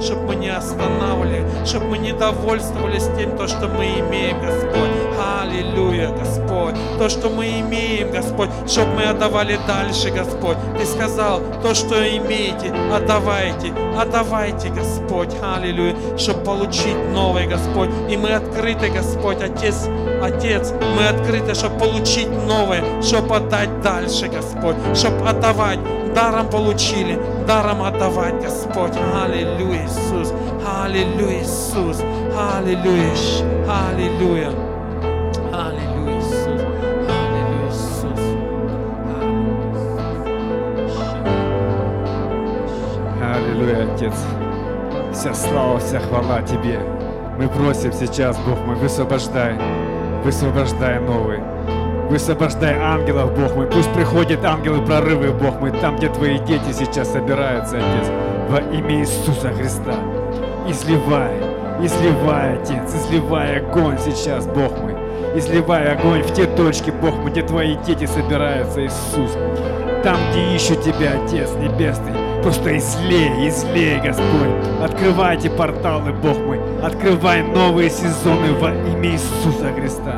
Чтобы 0.00 0.28
мы 0.28 0.36
не 0.36 0.48
останавливали, 0.48 1.44
чтобы 1.66 1.86
мы 1.88 1.98
не 1.98 2.12
довольствовались 2.12 3.06
тем, 3.18 3.36
то, 3.36 3.46
что 3.46 3.68
мы 3.68 3.84
имеем, 3.84 4.40
Господь. 4.40 4.90
Аллилуйя, 5.42 6.10
Господь. 6.10 6.69
То, 7.00 7.08
что 7.08 7.30
мы 7.30 7.60
имеем, 7.60 8.10
Господь, 8.10 8.50
чтобы 8.66 8.96
мы 8.96 9.04
отдавали 9.04 9.58
дальше, 9.66 10.10
Господь. 10.10 10.58
Ты 10.78 10.84
сказал, 10.84 11.40
то, 11.62 11.72
что 11.72 11.94
имеете, 11.96 12.70
отдавайте, 12.94 13.72
отдавайте, 13.98 14.68
Господь. 14.68 15.34
Аллилуйя. 15.42 15.96
Чтобы 16.18 16.44
получить 16.44 16.98
новое, 17.14 17.46
Господь. 17.46 17.88
И 18.10 18.18
мы 18.18 18.34
открыты, 18.34 18.90
Господь, 18.90 19.40
Отец, 19.40 19.88
Отец, 20.22 20.74
мы 20.94 21.08
открыты, 21.08 21.54
чтобы 21.54 21.78
получить 21.78 22.28
новое, 22.46 23.00
чтобы 23.00 23.36
отдать 23.36 23.80
дальше, 23.80 24.28
Господь, 24.28 24.76
чтобы 24.94 25.26
отдавать. 25.26 25.78
Даром 26.14 26.50
получили, 26.50 27.18
даром 27.46 27.82
отдавать, 27.82 28.42
Господь. 28.42 28.92
Аллилуйя, 29.24 29.86
Иисус. 29.86 30.34
Аллилуйя, 30.84 31.40
Иисус. 31.40 32.02
Аллилуйя. 32.36 33.14
Аллилуйя. 33.88 34.69
Отец. 43.80 44.14
Вся 45.12 45.34
слава, 45.34 45.78
вся 45.78 46.00
хвала 46.00 46.42
Тебе. 46.42 46.80
Мы 47.38 47.48
просим 47.48 47.92
сейчас, 47.92 48.36
Бог 48.38 48.58
мой, 48.66 48.76
высвобождай, 48.76 49.54
высвобождай 50.24 51.00
новый. 51.00 51.40
Высвобождай 52.10 52.74
ангелов, 52.74 53.32
Бог 53.38 53.56
мой. 53.56 53.66
Пусть 53.66 53.90
приходят 53.92 54.44
ангелы 54.44 54.84
прорывы, 54.84 55.32
Бог 55.32 55.60
мой, 55.60 55.70
там, 55.70 55.96
где 55.96 56.08
Твои 56.08 56.38
дети 56.40 56.72
сейчас 56.72 57.12
собираются, 57.12 57.78
Отец. 57.78 58.10
Во 58.48 58.58
имя 58.58 59.00
Иисуса 59.00 59.52
Христа. 59.52 59.94
Изливай, 60.68 61.32
изливай, 61.80 62.58
Отец, 62.58 62.94
изливай 62.94 63.60
огонь 63.60 63.96
сейчас, 63.98 64.46
Бог 64.46 64.78
мой. 64.80 64.94
Изливай 65.34 65.92
огонь 65.92 66.22
в 66.22 66.34
те 66.34 66.46
точки, 66.46 66.90
Бог 66.90 67.14
мой, 67.16 67.30
где 67.30 67.42
Твои 67.42 67.76
дети 67.86 68.06
собираются, 68.06 68.84
Иисус. 68.84 69.30
Там, 70.02 70.16
где 70.30 70.54
ищут 70.54 70.82
Тебя, 70.82 71.12
Отец 71.24 71.50
Небесный. 71.54 72.19
Просто 72.42 72.78
излей, 72.78 73.48
излей, 73.48 74.00
Господь. 74.00 74.48
Открывайте 74.82 75.50
порталы, 75.50 76.12
Бог 76.12 76.38
мой. 76.38 76.58
Открывай 76.82 77.42
новые 77.42 77.90
сезоны 77.90 78.52
во 78.58 78.70
имя 78.70 79.10
Иисуса 79.10 79.72
Христа. 79.76 80.16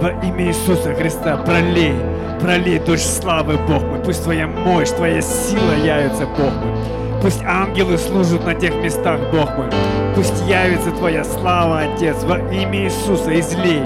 Во 0.00 0.10
имя 0.26 0.48
Иисуса 0.48 0.94
Христа 0.94 1.38
пролей, 1.38 1.94
пролей 2.40 2.78
дождь 2.78 3.06
славы, 3.06 3.56
Бог 3.66 3.82
мой. 3.82 3.98
Пусть 4.00 4.24
Твоя 4.24 4.46
мощь, 4.46 4.90
Твоя 4.90 5.22
сила 5.22 5.72
явится, 5.82 6.26
Бог 6.26 6.52
мой. 6.52 6.98
Пусть 7.22 7.42
ангелы 7.42 7.96
служат 7.98 8.44
на 8.44 8.54
тех 8.54 8.74
местах, 8.76 9.18
Бог 9.32 9.56
мой. 9.56 9.70
Пусть 10.14 10.46
явится 10.46 10.90
Твоя 10.90 11.24
слава, 11.24 11.80
Отец, 11.80 12.22
во 12.24 12.38
имя 12.38 12.84
Иисуса. 12.84 13.38
Излей, 13.40 13.82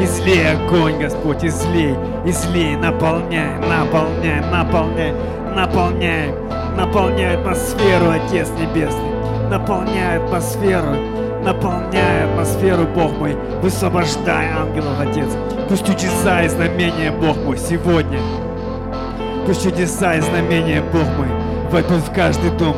излей 0.00 0.52
огонь, 0.52 1.00
Господь, 1.00 1.44
излей, 1.44 1.96
излей, 2.26 2.76
наполняй, 2.76 3.58
наполняй, 3.58 4.40
наполняй, 4.52 5.14
наполняй, 5.56 6.34
наполняй 6.76 7.36
атмосферу, 7.36 8.10
Отец 8.10 8.48
Небесный. 8.50 9.48
Наполняй 9.50 10.18
атмосферу, 10.18 10.96
наполняй 11.42 12.24
атмосферу, 12.24 12.86
Бог 12.86 13.12
мой. 13.18 13.36
Высвобождай 13.62 14.48
ангелов, 14.50 15.00
Отец. 15.00 15.28
Пусть 15.68 15.86
чудеса 15.86 16.42
и 16.42 16.48
знамения, 16.48 17.10
Бог 17.10 17.36
мой, 17.38 17.58
сегодня. 17.58 18.20
Пусть 19.46 19.64
чудеса 19.64 20.14
и 20.14 20.20
знамения, 20.20 20.82
Бог 20.92 21.06
мой, 21.16 21.28
войдут 21.70 22.02
в 22.06 22.12
каждый 22.12 22.50
дом. 22.58 22.76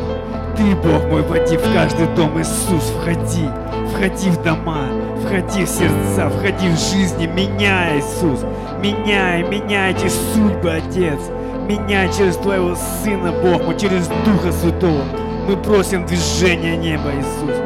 Ты, 0.56 0.74
Бог 0.76 1.04
мой, 1.10 1.22
води 1.22 1.56
в 1.56 1.72
каждый 1.72 2.06
дом, 2.14 2.40
Иисус, 2.40 2.92
входи, 3.00 3.48
входи 3.92 4.30
в 4.30 4.42
дома, 4.42 4.88
входи 5.24 5.64
в 5.64 5.68
сердца, 5.68 6.28
входи 6.28 6.68
в 6.68 6.78
жизни, 6.78 7.26
меняй, 7.26 8.00
Иисус, 8.00 8.44
меняй, 8.82 9.44
меняйте 9.44 10.10
судьбы, 10.10 10.72
Отец, 10.72 11.20
меняй 11.68 12.10
через 12.12 12.36
Твоего 12.36 12.74
Сына, 12.74 13.30
Бог 13.42 13.64
мой, 13.64 13.78
через 13.78 14.08
Духа 14.24 14.50
Святого. 14.52 15.04
Мы 15.46 15.56
просим 15.56 16.06
движения 16.06 16.76
неба, 16.76 17.10
Иисус. 17.14 17.56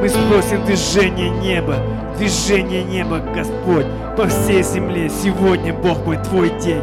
Мы 0.00 0.08
спросим 0.08 0.64
движение 0.64 1.30
неба, 1.30 1.76
движение 2.18 2.82
неба, 2.82 3.20
Господь, 3.34 3.86
по 4.16 4.26
всей 4.26 4.62
земле. 4.62 5.08
Сегодня, 5.08 5.72
Бог 5.72 6.04
мой, 6.04 6.18
Твой 6.18 6.50
день. 6.60 6.82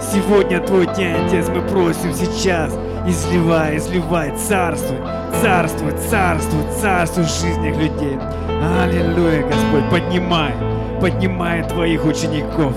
Сегодня 0.00 0.60
Твой 0.60 0.86
день, 0.94 1.14
Отец, 1.26 1.48
мы 1.48 1.62
просим 1.62 2.12
сейчас. 2.14 2.78
Изливай, 3.06 3.78
изливай, 3.78 4.30
царствуй, 4.36 4.98
царствуй, 5.40 5.92
царствуй, 6.10 6.60
царствуй 6.80 7.24
в 7.24 7.28
жизнях 7.28 7.76
людей. 7.76 8.18
Аллилуйя, 8.82 9.42
Господь, 9.42 9.88
поднимай, 9.90 10.52
поднимай 11.00 11.62
Твоих 11.64 12.04
учеников. 12.04 12.74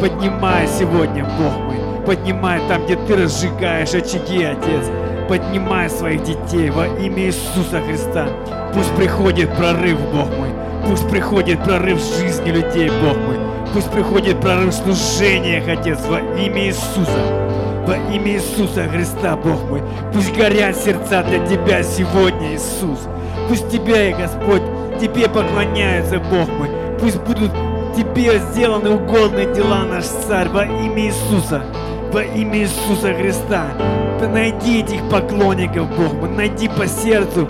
Поднимай 0.00 0.66
сегодня, 0.66 1.24
Бог 1.24 1.52
мой, 1.64 1.76
поднимай 2.08 2.58
там, 2.68 2.86
где 2.86 2.96
Ты 2.96 3.16
разжигаешь 3.16 3.92
очаги, 3.92 4.42
Отец. 4.42 4.90
Поднимай 5.28 5.90
своих 5.90 6.22
детей 6.22 6.70
во 6.70 6.86
имя 6.86 7.26
Иисуса 7.26 7.82
Христа. 7.86 8.28
Пусть 8.72 8.90
приходит 8.96 9.54
прорыв, 9.54 10.00
Бог 10.10 10.30
мой. 10.38 10.48
Пусть 10.86 11.06
приходит 11.10 11.62
прорыв 11.62 12.00
жизни 12.00 12.48
людей, 12.48 12.88
Бог 12.88 13.18
мой. 13.18 13.36
Пусть 13.74 13.90
приходит 13.90 14.40
прорыв 14.40 14.72
в 14.72 14.82
служениях, 14.82 15.68
Отец, 15.68 15.98
во 16.06 16.20
имя 16.20 16.68
Иисуса. 16.68 17.84
Во 17.86 17.96
имя 18.10 18.32
Иисуса 18.32 18.88
Христа, 18.88 19.36
Бог 19.36 19.62
мой. 19.68 19.82
Пусть 20.14 20.34
горят 20.34 20.76
сердца 20.76 21.22
для 21.22 21.46
Тебя 21.46 21.82
сегодня, 21.82 22.54
Иисус. 22.54 23.00
Пусть 23.50 23.68
Тебя, 23.68 24.16
Господь, 24.16 24.62
Тебе 24.98 25.28
поклоняются, 25.28 26.20
Бог 26.20 26.48
мой. 26.58 26.70
Пусть 26.98 27.20
будут 27.20 27.52
Тебе 27.94 28.38
сделаны 28.38 28.92
угодные 28.92 29.52
дела, 29.52 29.84
наш 29.84 30.04
Царь, 30.06 30.48
во 30.48 30.64
имя 30.64 31.02
Иисуса. 31.02 31.62
Во 32.12 32.22
имя 32.22 32.58
Иисуса 32.58 33.12
Христа. 33.14 33.66
Ты 34.18 34.28
найди 34.28 34.80
этих 34.80 35.08
поклонников, 35.10 35.88
Бог 35.96 36.14
мой. 36.14 36.30
Найди 36.30 36.68
по 36.68 36.86
сердцу 36.86 37.48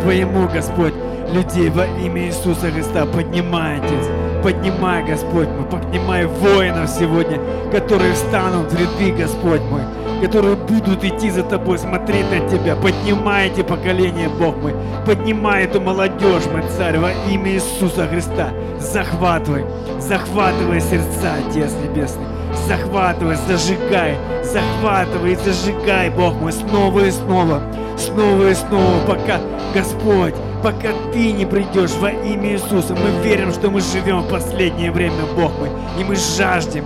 Твоему, 0.00 0.48
Господь, 0.48 0.94
людей 1.32 1.68
во 1.70 1.86
имя 1.86 2.26
Иисуса 2.26 2.70
Христа. 2.70 3.04
Поднимай, 3.06 3.78
Отец. 3.78 4.08
Поднимай, 4.42 5.04
Господь 5.04 5.48
мой. 5.48 5.66
Поднимай 5.70 6.24
воинов 6.26 6.88
сегодня, 6.88 7.38
которые 7.70 8.14
встанут 8.14 8.72
в 8.72 8.80
ряды, 8.80 9.12
Господь 9.12 9.62
мой 9.62 9.82
которые 10.20 10.56
будут 10.56 11.04
идти 11.04 11.30
за 11.30 11.42
тобой, 11.42 11.78
смотреть 11.78 12.30
на 12.30 12.48
тебя. 12.48 12.76
Поднимай 12.76 13.48
эти 13.48 13.62
поколения, 13.62 14.28
Бог 14.28 14.56
мой. 14.56 14.74
Поднимай 15.04 15.64
эту 15.64 15.80
молодежь, 15.80 16.46
мой 16.52 16.62
царь, 16.76 16.98
во 16.98 17.10
имя 17.30 17.52
Иисуса 17.52 18.06
Христа. 18.06 18.50
Захватывай, 18.80 19.64
захватывай 20.00 20.80
сердца, 20.80 21.34
Отец 21.48 21.72
Небесный. 21.82 22.35
Захватывай, 22.66 23.36
зажигай, 23.46 24.16
захватывай 24.42 25.36
зажигай, 25.36 26.10
Бог 26.10 26.34
мой, 26.34 26.52
снова 26.52 27.00
и 27.00 27.10
снова, 27.10 27.62
снова 27.96 28.50
и 28.50 28.54
снова, 28.54 29.00
пока, 29.06 29.38
Господь, 29.72 30.34
пока 30.62 30.88
Ты 31.12 31.32
не 31.32 31.46
придешь 31.46 31.92
во 32.00 32.10
имя 32.10 32.52
Иисуса. 32.54 32.94
Мы 32.94 33.22
верим, 33.22 33.52
что 33.52 33.70
мы 33.70 33.80
живем 33.80 34.22
в 34.22 34.28
последнее 34.28 34.90
время, 34.90 35.24
Бог 35.36 35.56
мой, 35.58 35.70
и 36.00 36.04
мы 36.04 36.16
жаждем, 36.16 36.84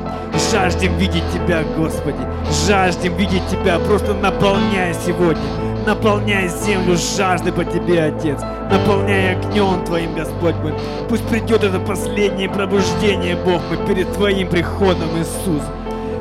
жаждем 0.52 0.96
видеть 0.98 1.24
Тебя, 1.32 1.62
Господи, 1.76 2.18
жаждем 2.66 3.16
видеть 3.16 3.46
Тебя, 3.50 3.78
просто 3.78 4.12
наполняй 4.14 4.94
сегодня, 5.06 5.42
наполняй 5.90 6.48
землю 6.48 6.96
жажды 6.96 7.50
по 7.50 7.64
Тебе, 7.64 8.04
Отец, 8.04 8.40
наполняй 8.70 9.34
огнем 9.34 9.84
Твоим, 9.84 10.14
Господь 10.14 10.54
мой. 10.56 10.72
Пусть 11.08 11.26
придет 11.26 11.64
это 11.64 11.80
последнее 11.80 12.48
пробуждение, 12.48 13.34
Бог 13.34 13.60
мой, 13.68 13.86
перед 13.88 14.12
Твоим 14.12 14.48
приходом, 14.48 15.08
Иисус 15.18 15.62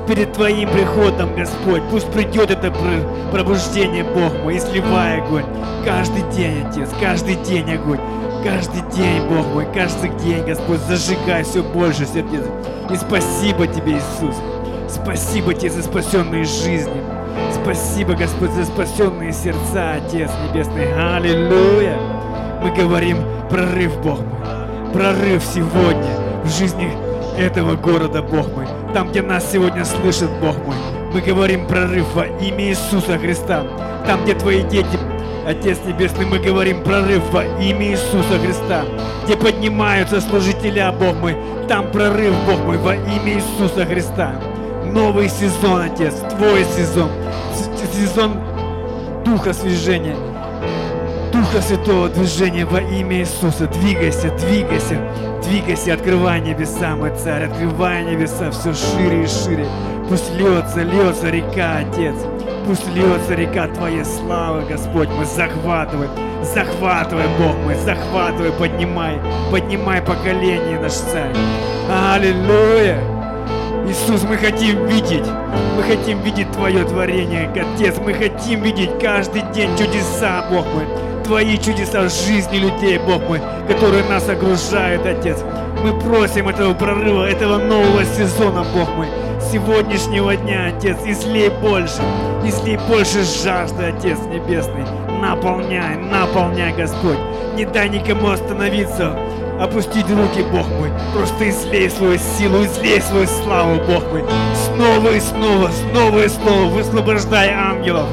перед 0.07 0.33
Твоим 0.33 0.67
приходом, 0.71 1.35
Господь. 1.35 1.83
Пусть 1.91 2.11
придет 2.11 2.49
это 2.49 2.73
пробуждение, 3.31 4.03
Бог 4.03 4.33
мой, 4.43 4.55
и 4.55 4.59
сливай 4.59 5.21
огонь. 5.21 5.45
Каждый 5.85 6.23
день, 6.35 6.65
Отец, 6.65 6.89
каждый 6.99 7.35
день 7.35 7.71
огонь. 7.71 7.99
Каждый 8.43 8.81
день, 8.97 9.21
Бог 9.29 9.45
мой, 9.53 9.67
каждый 9.71 10.09
день, 10.25 10.43
Господь, 10.47 10.79
зажигай 10.79 11.43
все 11.43 11.61
больше 11.61 12.07
сердец. 12.07 12.43
И 12.89 12.95
спасибо 12.95 13.67
Тебе, 13.67 13.97
Иисус. 13.97 14.35
Спасибо 14.89 15.53
Тебе 15.53 15.69
за 15.69 15.83
спасенные 15.83 16.43
жизни. 16.43 17.18
Спасибо, 17.71 18.15
Господь, 18.15 18.49
за 18.53 18.65
спасенные 18.65 19.31
сердца, 19.31 19.93
Отец 19.93 20.31
Небесный. 20.43 20.91
Аллилуйя. 21.15 21.99
Мы 22.63 22.71
говорим 22.71 23.19
прорыв, 23.47 23.95
Бог 24.01 24.21
мой. 24.21 24.91
Прорыв 24.91 25.43
сегодня 25.43 26.41
в 26.43 26.49
жизни 26.49 26.91
этого 27.37 27.75
города, 27.75 28.23
Бог 28.23 28.47
мой. 28.55 28.65
Там, 28.95 29.11
где 29.11 29.21
нас 29.21 29.51
сегодня 29.51 29.85
слышит, 29.85 30.31
Бог 30.41 30.57
мой. 30.65 30.75
Мы 31.13 31.21
говорим 31.21 31.67
прорыв 31.67 32.11
во 32.15 32.25
имя 32.25 32.69
Иисуса 32.69 33.19
Христа. 33.19 33.63
Там, 34.07 34.23
где 34.23 34.33
твои 34.33 34.63
дети, 34.63 34.97
Отец 35.45 35.77
Небесный, 35.85 36.25
мы 36.25 36.39
говорим 36.39 36.81
прорыв 36.81 37.21
во 37.31 37.43
имя 37.43 37.91
Иисуса 37.91 38.39
Христа. 38.43 38.81
Где 39.25 39.37
поднимаются 39.37 40.21
служителя, 40.21 40.91
Бог 40.91 41.17
мой. 41.17 41.37
Там 41.67 41.91
прорыв, 41.91 42.33
Бог 42.47 42.65
мой, 42.65 42.79
во 42.79 42.95
имя 42.95 43.35
Иисуса 43.35 43.85
Христа. 43.85 44.33
Новый 44.93 45.29
сезон, 45.29 45.81
Отец, 45.81 46.15
Твой 46.35 46.63
сезон. 46.65 47.09
Сезон 47.93 48.33
Духа 49.23 49.53
Свяжения. 49.53 50.15
Духа 51.31 51.61
Святого 51.61 52.09
движения 52.09 52.65
во 52.65 52.79
имя 52.79 53.19
Иисуса. 53.19 53.67
Двигайся, 53.67 54.31
двигайся, 54.39 54.99
двигайся, 55.43 55.93
открывай 55.93 56.41
небеса, 56.41 56.95
мой 56.95 57.11
царь, 57.15 57.45
открывай 57.45 58.03
небеса 58.03 58.49
все 58.51 58.73
шире 58.73 59.23
и 59.23 59.27
шире. 59.27 59.67
Пусть 60.09 60.33
льется, 60.33 60.81
льется 60.81 61.29
река, 61.29 61.77
Отец. 61.77 62.15
Пусть 62.65 62.87
льется 62.95 63.35
река 63.35 63.67
Твоей 63.67 64.05
славы, 64.05 64.63
Господь, 64.67 65.09
мы 65.09 65.25
захватывай, 65.25 66.07
захватывай, 66.41 67.25
Бог 67.37 67.55
мой, 67.63 67.75
захватывай, 67.75 68.51
поднимай, 68.53 69.19
поднимай 69.51 70.01
поколение 70.01 70.79
наш 70.79 70.93
царь. 70.93 71.35
Аллилуйя! 71.89 73.18
Иисус, 73.87 74.23
мы 74.23 74.37
хотим 74.37 74.85
видеть, 74.87 75.25
мы 75.75 75.83
хотим 75.83 76.21
видеть 76.21 76.51
Твое 76.51 76.83
творение, 76.83 77.49
Отец, 77.49 77.95
мы 78.03 78.13
хотим 78.13 78.61
видеть 78.61 78.91
каждый 79.01 79.41
день 79.53 79.69
чудеса, 79.77 80.45
Бог 80.51 80.65
мой, 80.67 80.85
Твои 81.23 81.57
чудеса 81.57 82.07
жизни 82.09 82.57
людей, 82.57 82.99
Бог 82.99 83.27
мой, 83.27 83.41
которые 83.67 84.03
нас 84.05 84.27
окружают, 84.27 85.05
Отец. 85.05 85.37
Мы 85.83 85.97
просим 85.99 86.49
этого 86.49 86.73
прорыва, 86.73 87.23
этого 87.25 87.57
нового 87.57 88.03
сезона, 88.03 88.65
Бог 88.73 88.89
мой, 88.95 89.07
сегодняшнего 89.51 90.35
дня, 90.35 90.73
Отец, 90.75 90.97
излей 91.05 91.49
больше, 91.49 92.01
излей 92.43 92.77
больше 92.87 93.23
жажды, 93.23 93.85
Отец 93.85 94.19
Небесный. 94.31 94.85
Наполняй, 95.21 95.97
наполняй, 95.97 96.73
Господь. 96.73 97.17
Не 97.55 97.65
дай 97.65 97.89
никому 97.89 98.29
остановиться, 98.29 99.17
опустить 99.59 100.09
руки, 100.09 100.41
Бог 100.51 100.67
мой. 100.79 100.91
Просто 101.13 101.49
излей 101.49 101.89
свою 101.89 102.17
силу, 102.17 102.65
излей 102.65 103.01
свою 103.01 103.27
славу, 103.27 103.75
Бог 103.85 104.03
мой. 104.11 104.23
Снова 104.65 105.09
и 105.09 105.19
снова, 105.19 105.69
снова 105.69 106.23
и 106.23 106.27
снова 106.29 106.69
высвобождай 106.69 107.49
ангелов. 107.49 108.07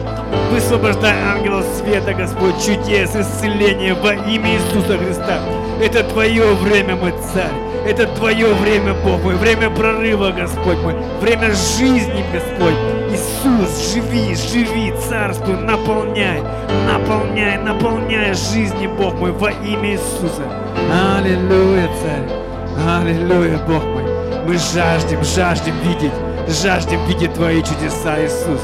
Высвобождай 0.51 1.13
ангелов 1.13 1.65
света, 1.79 2.15
Господь, 2.15 2.55
чудес, 2.65 3.15
исцеления 3.15 3.95
во 3.95 4.15
имя 4.15 4.55
Иисуса 4.55 4.99
Христа. 4.99 5.39
Это 5.81 6.03
Твое 6.05 6.55
время, 6.55 6.97
мой 6.97 7.13
Царь. 7.33 7.53
Это 7.87 8.07
Твое 8.07 8.53
время, 8.55 8.95
Бог 9.05 9.23
мой. 9.23 9.37
Время 9.37 9.71
прорыва, 9.71 10.33
Господь 10.33 10.79
мой. 10.79 10.97
Время 11.21 11.53
жизни, 11.53 12.25
Господь. 12.33 12.96
Иисус, 13.11 13.93
живи, 13.93 14.35
живи, 14.35 14.93
царствуй, 15.09 15.57
наполняй, 15.57 16.43
наполняй, 16.91 17.59
наполняй 17.59 18.35
жизни, 18.35 18.87
Бог 18.87 19.15
мой, 19.15 19.33
во 19.33 19.51
имя 19.51 19.93
Иисуса. 19.93 20.43
Аллилуйя, 21.17 21.89
Царь. 22.03 22.47
Аллилуйя, 22.89 23.59
Бог 23.67 23.85
мой. 23.85 24.05
Мы 24.47 24.59
жаждем, 24.59 25.23
жаждем 25.23 25.75
видеть, 25.85 26.13
жаждем 26.49 27.05
видеть 27.07 27.35
Твои 27.35 27.63
чудеса, 27.63 28.21
Иисус. 28.23 28.61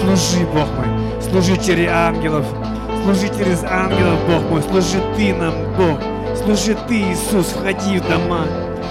Служи, 0.00 0.46
Бог 0.46 0.68
мой. 0.76 1.22
Служи 1.22 1.56
через 1.56 1.90
ангелов. 1.90 2.46
Служи 3.04 3.28
через 3.28 3.62
ангелов, 3.64 4.18
Бог 4.26 4.50
мой. 4.50 4.62
Служи 4.62 5.02
Ты 5.16 5.34
нам, 5.34 5.54
Бог. 5.76 6.00
Служи 6.36 6.76
Ты, 6.88 7.12
Иисус. 7.12 7.46
Входи 7.48 7.98
в 7.98 8.08
дома. 8.08 8.46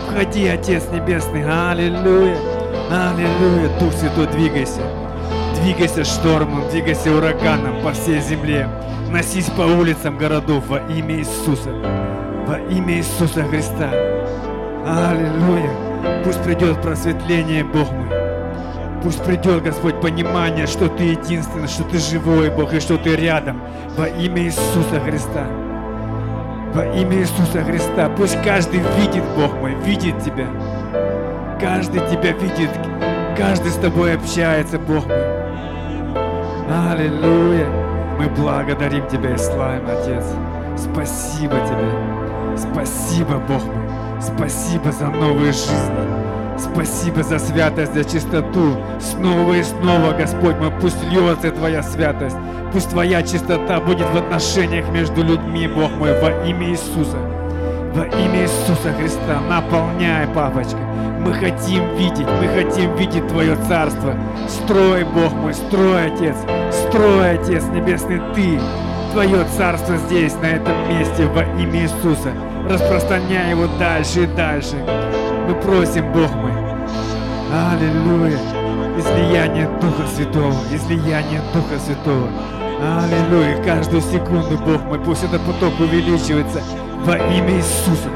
Входи, 0.07 0.47
Отец 0.47 0.83
Небесный. 0.91 1.43
Аллилуйя. 1.43 2.50
Аллилуйя. 2.91 3.69
Дух 3.79 3.93
Святой, 3.93 4.27
двигайся. 4.27 4.81
Двигайся 5.61 6.03
штормом, 6.03 6.69
двигайся 6.69 7.09
ураганом 7.15 7.81
по 7.81 7.93
всей 7.93 8.19
земле. 8.19 8.67
Носись 9.09 9.45
по 9.45 9.61
улицам 9.61 10.17
городов 10.17 10.67
во 10.67 10.79
имя 10.79 11.19
Иисуса. 11.19 11.69
Во 12.45 12.59
имя 12.69 12.95
Иисуса 12.95 13.45
Христа. 13.45 13.89
Аллилуйя. 14.85 15.71
Пусть 16.25 16.43
придет 16.43 16.81
просветление, 16.81 17.63
Бог 17.63 17.89
мой. 17.93 18.09
Пусть 19.01 19.23
придет, 19.23 19.63
Господь, 19.63 20.01
понимание, 20.01 20.67
что 20.67 20.89
Ты 20.89 21.03
единственный, 21.11 21.69
что 21.69 21.83
Ты 21.85 21.97
живой 21.97 22.49
Бог 22.49 22.73
и 22.73 22.81
что 22.81 22.97
Ты 22.97 23.15
рядом. 23.15 23.61
Во 23.95 24.09
имя 24.09 24.43
Иисуса 24.43 24.99
Христа. 25.05 25.47
Во 26.73 26.85
имя 26.87 27.19
Иисуса 27.19 27.63
Христа. 27.63 28.09
Пусть 28.17 28.41
каждый 28.43 28.81
видит, 28.97 29.23
Бог 29.37 29.53
мой, 29.61 29.75
видит 29.75 30.21
Тебя. 30.21 30.47
Каждый 31.61 32.01
Тебя 32.09 32.31
видит. 32.31 32.71
Каждый 33.37 33.69
с 33.69 33.75
Тобой 33.75 34.15
общается, 34.15 34.79
Бог 34.79 35.05
мой. 35.05 35.17
Аллилуйя. 36.91 37.67
Мы 38.17 38.27
благодарим 38.29 39.07
Тебя 39.07 39.35
и 39.35 39.37
славим, 39.37 39.87
Отец. 39.87 40.25
Спасибо 40.75 41.53
Тебе. 41.67 42.57
Спасибо, 42.57 43.37
Бог 43.47 43.63
мой. 43.63 43.91
Спасибо 44.19 44.91
за 44.91 45.09
новые 45.09 45.51
жизни. 45.51 46.31
Спасибо 46.57 47.21
за 47.21 47.37
святость, 47.37 47.93
за 47.93 48.05
чистоту. 48.05 48.77
Снова 48.99 49.53
и 49.53 49.61
снова, 49.61 50.13
Господь 50.13 50.57
мой, 50.57 50.71
пусть 50.81 51.03
льется 51.11 51.51
Твоя 51.51 51.83
святость. 51.83 52.37
Пусть 52.73 52.89
Твоя 52.89 53.21
чистота 53.21 53.79
будет 53.79 54.07
в 54.09 54.17
отношениях 54.17 54.89
между 54.89 55.23
людьми, 55.23 55.67
Бог 55.67 55.91
мой, 55.91 56.19
во 56.19 56.43
имя 56.43 56.71
Иисуса. 56.71 57.17
Во 57.93 58.05
имя 58.05 58.43
Иисуса 58.43 58.93
Христа 58.97 59.41
наполняй, 59.49 60.25
папочка. 60.27 60.77
Мы 61.19 61.33
хотим 61.33 61.93
видеть, 61.97 62.25
мы 62.39 62.47
хотим 62.47 62.95
видеть 62.95 63.27
Твое 63.27 63.57
Царство. 63.67 64.15
Строй, 64.47 65.03
Бог 65.03 65.33
мой, 65.33 65.53
строй, 65.53 66.07
Отец. 66.07 66.37
Строй, 66.71 67.31
Отец 67.31 67.65
Небесный, 67.65 68.21
Ты. 68.33 68.61
Твое 69.11 69.45
Царство 69.57 69.97
здесь, 69.97 70.33
на 70.35 70.45
этом 70.45 70.87
месте, 70.87 71.25
во 71.27 71.43
имя 71.61 71.81
Иисуса. 71.81 72.31
распространяй 72.69 73.51
его 73.51 73.67
дальше 73.77 74.23
и 74.23 74.27
дальше. 74.27 74.77
Мы 75.47 75.53
просим, 75.55 76.13
Бог 76.13 76.33
мой, 76.35 76.53
Аллилуйя, 77.73 78.39
излияние 78.97 79.67
Духа 79.81 80.07
Святого, 80.15 80.55
излияние 80.71 81.41
Духа 81.53 81.77
Святого. 81.85 82.29
Аллилуйя, 83.03 83.61
каждую 83.63 84.01
секунду, 84.01 84.57
Бог 84.65 84.81
мой, 84.85 84.99
пусть 84.99 85.25
этот 85.25 85.41
поток 85.41 85.77
увеличивается 85.79 86.61
во 87.05 87.17
имя 87.17 87.57
Иисуса. 87.57 88.09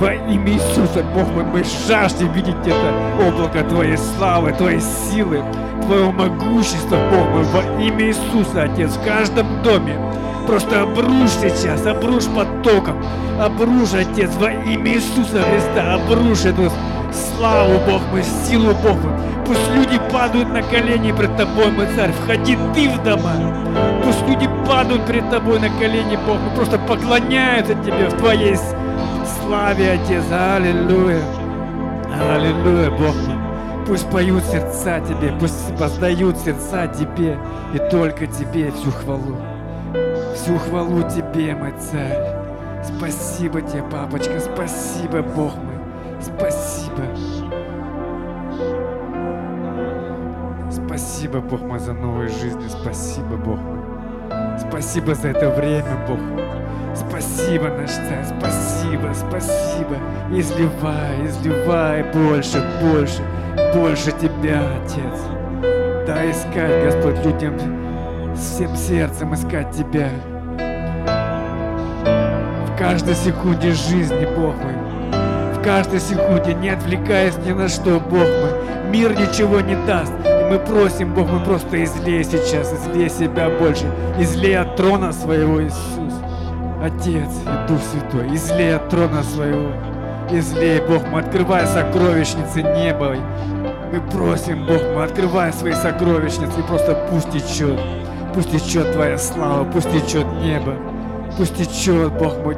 Во 0.00 0.12
имя 0.12 0.52
Иисуса, 0.52 1.02
Бог 1.14 1.28
мой, 1.28 1.44
мы 1.44 1.64
жаждем 1.86 2.32
видеть 2.32 2.54
это 2.64 2.92
облако 3.26 3.64
Твоей 3.64 3.96
славы, 3.96 4.52
Твоей 4.52 4.80
силы, 4.80 5.42
Твоего 5.84 6.12
могущества, 6.12 6.98
Бог 7.10 7.28
мой, 7.30 7.44
во 7.44 7.82
имя 7.82 8.06
Иисуса, 8.06 8.64
Отец, 8.64 8.92
в 8.92 9.04
каждом 9.04 9.62
доме. 9.62 9.98
Просто 10.46 10.82
обрушь 10.82 11.32
сейчас, 11.40 11.84
обрушь 11.86 12.26
потоком, 12.26 13.04
обрушь, 13.40 13.94
Отец, 13.94 14.30
во 14.38 14.50
имя 14.50 14.94
Иисуса 14.94 15.42
Христа, 15.42 15.94
обрушь 15.94 16.44
эту 16.44 16.70
славу, 17.12 17.80
Бог 17.86 18.02
мой, 18.10 18.22
силу, 18.22 18.72
Бог 18.82 19.02
мой. 19.02 19.12
Пусть 19.48 19.70
люди 19.74 19.98
падают 20.12 20.50
на 20.50 20.62
колени 20.62 21.10
пред 21.10 21.34
Тобой, 21.38 21.70
мой 21.70 21.86
Царь, 21.96 22.12
входи 22.12 22.58
Ты 22.74 22.90
в 22.90 23.02
дома. 23.02 23.32
Пусть 24.04 24.20
люди 24.28 24.46
падают 24.66 25.06
перед 25.06 25.30
Тобой 25.30 25.58
на 25.58 25.70
колени, 25.70 26.18
Бог 26.26 26.38
мой, 26.38 26.54
просто 26.54 26.78
поклоняются 26.78 27.74
Тебе 27.76 28.08
в 28.08 28.18
Твоей 28.18 28.56
славе, 29.40 29.92
Отец, 29.92 30.24
аллилуйя. 30.30 31.22
Аллилуйя, 32.30 32.90
Бог 32.90 33.14
мой. 33.26 33.38
Пусть 33.86 34.10
поют 34.10 34.44
сердца 34.44 35.00
Тебе, 35.00 35.32
пусть 35.40 35.74
поздают 35.78 36.36
сердца 36.36 36.86
Тебе, 36.86 37.38
и 37.72 37.78
только 37.90 38.26
Тебе 38.26 38.70
всю 38.72 38.90
хвалу. 38.90 39.38
Всю 40.34 40.58
хвалу 40.58 41.02
Тебе, 41.04 41.54
мой 41.54 41.72
Царь. 41.80 42.34
Спасибо 42.84 43.62
Тебе, 43.62 43.82
папочка, 43.84 44.40
спасибо, 44.40 45.22
Бог 45.22 45.54
мой. 45.56 45.78
Спасибо. 46.20 47.02
Спасибо, 51.08 51.40
Бог 51.40 51.62
мой, 51.62 51.78
за 51.78 51.94
новую 51.94 52.28
жизнь. 52.28 52.60
Спасибо, 52.68 53.36
Бог 53.38 53.58
мой. 53.58 53.78
Спасибо 54.58 55.14
за 55.14 55.28
это 55.28 55.48
время, 55.48 55.96
Бог. 56.06 56.18
Спасибо, 56.94 57.70
наш 57.70 57.92
Царь, 57.92 58.26
спасибо, 58.26 59.14
спасибо. 59.14 59.96
Изливай, 60.30 61.26
изливай 61.26 62.02
больше, 62.12 62.62
больше, 62.82 63.22
больше 63.74 64.12
Тебя, 64.20 64.60
Отец. 64.84 65.18
Да 66.06 66.30
искать, 66.30 66.84
Господь, 66.84 67.24
людям 67.24 67.54
всем 68.36 68.76
сердцем 68.76 69.34
искать 69.34 69.70
Тебя. 69.70 70.10
В 72.66 72.78
каждой 72.78 73.14
секунде 73.14 73.72
жизни, 73.72 74.28
Бог 74.36 74.54
мой. 74.56 74.74
В 75.54 75.62
каждой 75.64 76.00
секунде, 76.00 76.52
не 76.52 76.68
отвлекаясь 76.68 77.38
ни 77.46 77.52
на 77.52 77.68
что, 77.68 77.98
Бог 77.98 78.28
мой. 78.28 78.90
Мир 78.90 79.18
ничего 79.18 79.60
не 79.60 79.74
даст. 79.86 80.12
Мы 80.48 80.58
просим, 80.58 81.12
Бог, 81.12 81.28
мы 81.28 81.44
просто 81.44 81.84
излей 81.84 82.24
сейчас, 82.24 82.72
излей 82.72 83.10
себя 83.10 83.50
больше. 83.50 83.84
Излей 84.18 84.58
от 84.58 84.76
трона 84.76 85.12
своего, 85.12 85.62
Иисус. 85.62 86.14
Отец 86.82 87.28
и 87.44 87.68
Дух 87.68 87.80
Святой, 87.82 88.34
излей 88.34 88.76
от 88.76 88.88
трона 88.88 89.22
своего. 89.22 89.72
Излей, 90.30 90.80
Бог, 90.80 91.02
мы 91.08 91.20
открывай 91.20 91.66
сокровищницы 91.66 92.62
неба. 92.62 93.16
Мы 93.92 94.00
просим, 94.10 94.64
Бог, 94.66 94.80
мы 94.94 95.04
открывай 95.04 95.52
свои 95.52 95.74
сокровищницы 95.74 96.60
и 96.60 96.62
просто 96.62 96.94
пусть 97.10 97.30
течет. 97.30 97.78
Пусть 98.32 98.50
течет 98.50 98.92
Твоя 98.92 99.18
слава, 99.18 99.64
пусть 99.64 99.90
течет 99.90 100.26
небо. 100.40 100.74
Пусть 101.36 101.56
течет, 101.56 102.10
Бог 102.14 102.38
мой, 102.42 102.56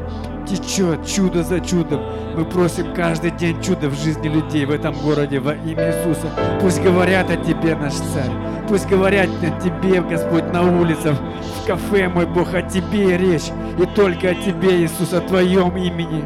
течет 0.51 1.07
чудо 1.07 1.43
за 1.43 1.61
чудом. 1.61 2.01
Мы 2.37 2.45
просим 2.45 2.93
каждый 2.95 3.31
день 3.31 3.61
чудо 3.63 3.89
в 3.89 3.95
жизни 3.95 4.29
людей 4.29 4.65
в 4.65 4.71
этом 4.71 4.95
городе 4.95 5.39
во 5.41 5.55
имя 5.55 5.89
Иисуса. 5.89 6.29
Пусть 6.61 6.83
говорят 6.83 7.31
о 7.31 7.37
Тебе, 7.37 7.77
наш 7.77 7.95
Царь. 7.95 8.31
Пусть 8.69 8.89
говорят 8.89 9.29
о 9.43 9.61
Тебе, 9.61 10.01
Господь, 10.01 10.53
на 10.53 10.63
улицах, 10.63 11.17
в 11.63 11.67
кафе, 11.67 12.09
мой 12.09 12.27
Бог, 12.27 12.55
о 12.55 12.63
Тебе 12.63 13.17
речь. 13.17 13.51
И 13.79 13.87
только 13.95 14.31
о 14.31 14.35
Тебе, 14.35 14.83
Иисус, 14.83 15.13
о 15.13 15.21
Твоем 15.21 15.77
имени. 15.77 16.25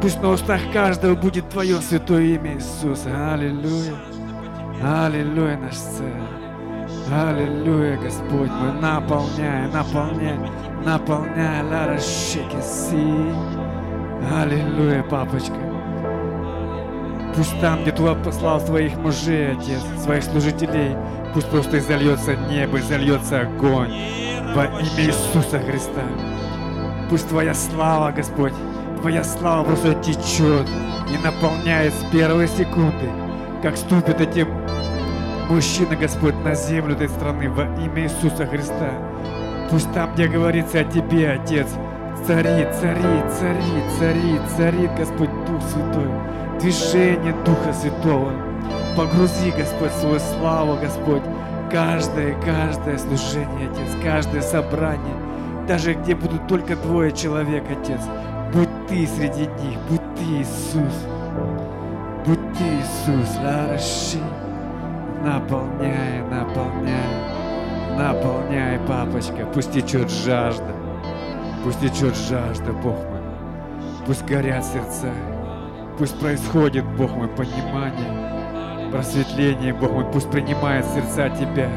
Пусть 0.00 0.20
на 0.22 0.30
устах 0.30 0.60
каждого 0.72 1.14
будет 1.14 1.48
Твое 1.50 1.76
святое 1.76 2.22
имя, 2.22 2.56
Иисус. 2.56 3.04
Аллилуйя. 3.06 3.94
Аллилуйя, 4.82 5.58
наш 5.58 5.76
Царь. 5.76 6.40
Аллилуйя, 7.12 7.96
Господь 7.96 8.50
мой, 8.50 8.72
наполняй, 8.80 9.68
наполняй, 9.72 10.38
наполняй, 10.84 11.62
Лара 11.62 11.98
Шекиси. 11.98 13.34
Аллилуйя, 14.32 15.02
папочка. 15.02 15.54
Пусть 17.34 17.60
там, 17.60 17.82
где 17.82 17.92
Ты 17.92 18.14
послал 18.24 18.60
своих 18.60 18.96
мужей, 18.96 19.52
Отец, 19.52 19.82
своих 20.02 20.24
служителей, 20.24 20.96
пусть 21.32 21.48
просто 21.48 21.78
изольется 21.78 22.34
небо, 22.34 22.78
изольется 22.78 23.40
огонь 23.40 23.92
во 24.54 24.64
имя 24.64 25.06
Иисуса 25.06 25.60
Христа. 25.60 26.02
Пусть 27.08 27.28
Твоя 27.28 27.54
слава, 27.54 28.10
Господь, 28.12 28.52
Твоя 29.00 29.24
слава 29.24 29.64
просто 29.64 29.94
течет 29.94 30.68
и 31.08 31.24
наполняет 31.24 31.94
с 31.94 32.04
первой 32.12 32.48
секунды, 32.48 33.08
как 33.62 33.76
ступит 33.76 34.20
эти 34.20 34.46
мужчины, 35.48 35.96
Господь, 35.96 36.34
на 36.44 36.54
землю 36.54 36.94
этой 36.94 37.08
страны 37.08 37.48
во 37.50 37.64
имя 37.82 38.04
Иисуса 38.04 38.46
Христа. 38.46 38.90
Пусть 39.70 39.92
там, 39.92 40.12
где 40.14 40.26
говорится 40.26 40.80
о 40.80 40.84
Тебе, 40.84 41.30
Отец, 41.30 41.68
цари, 42.26 42.66
цари, 42.80 43.22
цари, 43.38 43.82
цари, 43.98 44.40
цари, 44.56 44.90
Господь 44.98 45.30
Дух 45.46 45.62
Святой, 45.62 46.10
движение 46.60 47.32
Духа 47.44 47.72
Святого. 47.72 48.32
Погрузи, 48.96 49.52
Господь, 49.56 49.92
свою 49.92 50.18
славу, 50.18 50.76
Господь, 50.80 51.22
каждое, 51.70 52.34
каждое 52.40 52.98
служение, 52.98 53.70
Отец, 53.70 53.96
каждое 54.02 54.42
собрание, 54.42 55.14
даже 55.68 55.94
где 55.94 56.16
будут 56.16 56.48
только 56.48 56.74
двое 56.74 57.12
человек, 57.12 57.62
Отец, 57.70 58.00
будь 58.52 58.68
Ты 58.88 59.06
среди 59.06 59.42
них, 59.62 59.78
будь 59.88 60.14
Ты 60.16 60.24
Иисус, 60.40 61.06
будь 62.26 62.58
Ты 62.58 62.64
Иисус, 62.64 63.36
Лараши, 63.40 64.18
наполняй, 65.24 66.22
наполняй, 66.28 67.39
наполняй, 68.00 68.78
папочка, 68.86 69.46
пусть 69.52 69.72
течет 69.72 70.10
жажда, 70.10 70.74
пусть 71.62 71.80
течет 71.80 72.16
жажда, 72.16 72.72
Бог 72.72 72.96
мой, 72.96 73.20
пусть 74.06 74.24
горят 74.24 74.64
сердца, 74.64 75.12
пусть 75.98 76.18
происходит, 76.18 76.84
Бог 76.96 77.14
мой, 77.14 77.28
понимание, 77.28 78.90
просветление, 78.90 79.74
Бог 79.74 79.92
мой, 79.92 80.04
пусть 80.12 80.30
принимает 80.30 80.86
сердца 80.86 81.28
Тебя, 81.28 81.68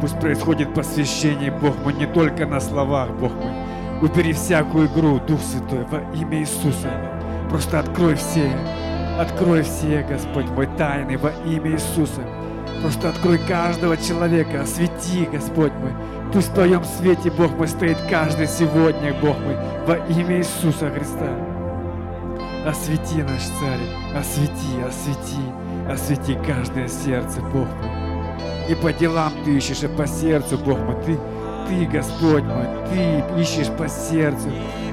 пусть 0.00 0.20
происходит 0.20 0.74
посвящение, 0.74 1.50
Бог 1.50 1.74
мой, 1.82 1.94
не 1.94 2.06
только 2.06 2.46
на 2.46 2.60
словах, 2.60 3.10
Бог 3.12 3.32
мой, 3.32 3.52
убери 4.02 4.34
всякую 4.34 4.88
игру, 4.88 5.20
Дух 5.20 5.40
Святой, 5.40 5.86
во 5.90 6.00
имя 6.14 6.40
Иисуса, 6.40 6.90
просто 7.48 7.80
открой 7.80 8.14
все, 8.14 8.52
открой 9.18 9.62
все, 9.62 10.06
Господь 10.06 10.50
мой, 10.50 10.68
тайны 10.76 11.16
во 11.16 11.30
имя 11.46 11.70
Иисуса, 11.70 12.20
Просто 12.82 13.08
открой 13.08 13.38
каждого 13.38 13.96
человека, 13.96 14.62
освети, 14.62 15.28
Господь 15.32 15.72
мой. 15.72 15.92
Пусть 16.32 16.50
в 16.50 16.54
Твоем 16.54 16.84
свете, 16.84 17.30
Бог 17.30 17.56
мой, 17.56 17.68
стоит 17.68 17.96
каждый 18.10 18.46
сегодня, 18.46 19.14
Бог 19.14 19.38
мой, 19.40 19.56
во 19.86 19.96
имя 20.12 20.38
Иисуса 20.38 20.90
Христа. 20.90 21.28
Освети 22.66 23.22
наш 23.22 23.42
Царь, 23.42 24.18
освети, 24.18 24.82
освети, 24.86 25.40
освети 25.88 26.38
каждое 26.46 26.88
сердце, 26.88 27.40
Бог 27.40 27.68
мой. 27.80 28.06
И 28.68 28.74
по 28.74 28.92
делам 28.92 29.32
Ты 29.44 29.56
ищешь, 29.56 29.84
и 29.84 29.88
по 29.88 30.06
сердцу, 30.06 30.58
Бог 30.58 30.78
мой, 30.80 30.96
Ты, 31.04 31.16
Ты, 31.68 31.86
Господь 31.86 32.42
мой, 32.42 32.66
Ты 32.90 33.40
ищешь 33.40 33.70
по 33.70 33.88
сердцу. 33.88 34.48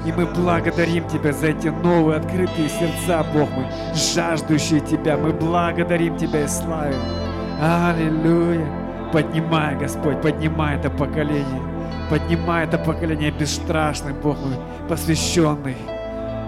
И 0.06 0.12
мы 0.12 0.26
благодарим 0.26 1.08
Тебя 1.08 1.32
за 1.32 1.48
эти 1.48 1.68
новые 1.68 2.18
открытые 2.18 2.68
сердца, 2.68 3.26
Бог 3.34 3.50
мой, 3.50 3.66
жаждущие 3.94 4.80
Тебя. 4.80 5.16
Мы 5.16 5.32
благодарим 5.32 6.16
Тебя 6.16 6.44
и 6.44 6.48
славим. 6.48 7.23
Аллилуйя. 7.60 8.66
Поднимай, 9.12 9.76
Господь, 9.76 10.20
поднимай 10.20 10.76
это 10.76 10.90
поколение. 10.90 11.62
Поднимай 12.10 12.64
это 12.64 12.78
поколение 12.78 13.30
бесстрашный, 13.30 14.12
Бог 14.12 14.36
мой, 14.40 14.58
посвященный. 14.88 15.76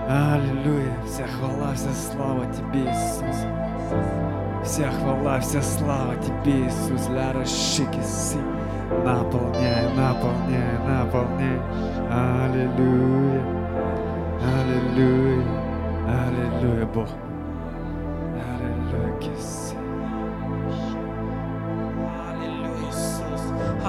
Аллилуйя. 0.08 0.96
Вся 1.06 1.26
хвала, 1.26 1.72
вся 1.74 1.92
слава 1.92 2.46
Тебе, 2.46 2.84
Иисус. 2.84 3.46
Вся 4.64 4.90
хвала, 4.90 5.40
вся 5.40 5.62
слава 5.62 6.14
Тебе, 6.16 6.66
Иисус. 6.66 7.08
Ляра 7.08 7.44
шикиси. 7.44 8.38
Наполняй, 9.04 9.94
наполняй, 9.96 10.78
наполняй. 10.86 11.60
Аллилуйя. 12.10 13.42
Аллилуйя. 14.42 15.44
Аллилуйя, 16.08 16.86
Бог. 16.86 17.08
Аллилуйя, 18.34 19.18
Иисус. 19.20 19.65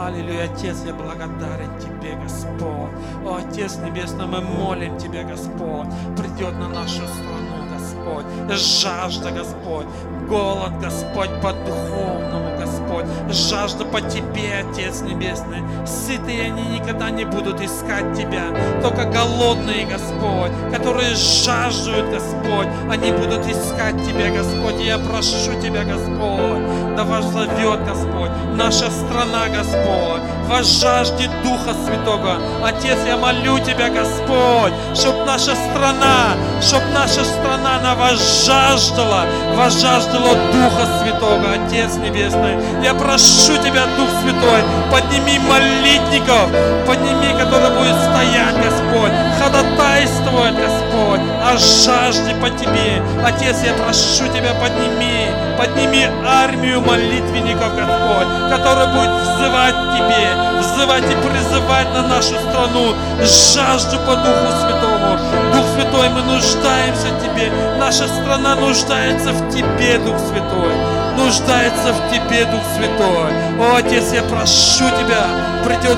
Аллилуйя, 0.07 0.45
Отец, 0.45 0.83
я 0.85 0.93
благодарен 0.93 1.69
Тебе, 1.79 2.15
Господь. 2.15 2.91
О, 3.25 3.35
Отец 3.35 3.75
Небесный, 3.75 4.25
мы 4.25 4.39
молим 4.39 4.97
Тебя, 4.97 5.23
Господь. 5.23 5.89
Придет 6.15 6.53
на 6.53 6.69
нашу 6.69 7.05
страну, 7.07 7.67
Господь. 7.73 8.25
Жажда, 8.49 9.31
Господь. 9.31 9.85
Голод, 10.27 10.73
Господь, 10.81 11.29
по 11.41 11.53
духовному, 11.53 12.57
Господь. 12.59 13.05
Жажда 13.29 13.85
по 13.85 14.01
Тебе, 14.01 14.65
Отец 14.69 14.99
Небесный. 14.99 15.63
Сытые 15.85 16.51
они 16.51 16.63
никогда 16.79 17.09
не 17.09 17.23
будут 17.23 17.61
искать 17.61 18.13
Тебя. 18.13 18.43
Только 18.81 19.05
голодные, 19.05 19.85
Господь, 19.85 20.51
которые 20.73 21.15
жаждут, 21.15 22.09
Господь, 22.11 22.67
они 22.91 23.11
будут 23.11 23.47
искать 23.47 23.95
Тебя, 24.05 24.29
Господь. 24.31 24.81
Я 24.83 24.97
прошу 24.97 25.61
Тебя, 25.61 25.85
Господь, 25.85 26.97
да 26.97 27.05
вас 27.05 27.25
зовет, 27.31 27.85
Господь, 27.85 28.31
наша 28.55 28.91
страна, 28.91 29.47
Господь, 29.47 30.21
вас 30.49 30.81
жаждет 30.81 31.29
Духа 31.43 31.73
Святого. 31.85 32.37
Отец, 32.65 32.97
я 33.07 33.15
молю 33.15 33.59
Тебя, 33.59 33.89
Господь, 33.89 34.73
чтоб 34.93 35.25
наша 35.25 35.55
страна, 35.55 36.35
чтоб 36.61 36.81
наша 36.93 37.23
страна, 37.23 37.77
она 37.79 37.95
вас 37.95 38.45
жаждала, 38.45 39.25
вас 39.55 39.79
жаждала 39.79 40.16
Духа 40.19 40.86
Святого, 40.99 41.53
Отец 41.53 41.95
Небесный. 41.97 42.58
Я 42.84 42.93
прошу 42.93 43.58
Тебя, 43.58 43.86
Дух 43.97 44.10
Святой, 44.21 44.62
подними 44.91 45.39
молитников, 45.39 46.49
подними, 46.86 47.34
которые 47.38 47.71
будут 47.71 47.95
стоять, 48.01 48.56
Господь, 48.58 49.12
ходатайствовать, 49.39 50.56
Господь, 50.56 51.21
о 51.43 51.58
жажде 51.58 52.36
по 52.41 52.49
Тебе. 52.49 53.01
Отец, 53.25 53.58
я 53.63 53.73
прошу 53.73 54.27
Тебя, 54.34 54.53
подними, 54.56 55.27
подними 55.58 56.08
армию 56.25 56.82
молитвенников, 56.82 57.75
Господь, 57.75 58.27
которые 58.49 58.88
будут 58.88 59.21
взывать 59.21 59.75
Тебе, 59.95 60.27
взывать 60.60 61.03
и 61.03 61.15
призывать 61.27 61.93
на 61.93 62.08
нашу 62.08 62.36
страну 62.49 62.95
жажду 63.21 63.97
по 63.99 64.15
Духу 64.15 64.51
Святому. 64.62 65.46
Дух 65.57 65.65
Святой, 65.73 66.09
мы 66.09 66.21
нуждаемся 66.21 67.07
в 67.07 67.23
Тебе. 67.23 67.51
Наша 67.79 68.07
страна 68.07 68.55
нуждается 68.55 69.31
в 69.31 69.49
Тебе, 69.49 69.97
Дух 69.97 70.15
Святой. 70.19 70.71
Нуждается 71.17 71.93
в 71.93 72.11
Тебе, 72.11 72.45
Дух 72.45 72.61
Святой. 72.75 73.31
О, 73.59 73.77
Отец, 73.77 74.13
я 74.13 74.21
прошу 74.21 74.85
Тебя, 74.99 75.25
придет 75.65 75.97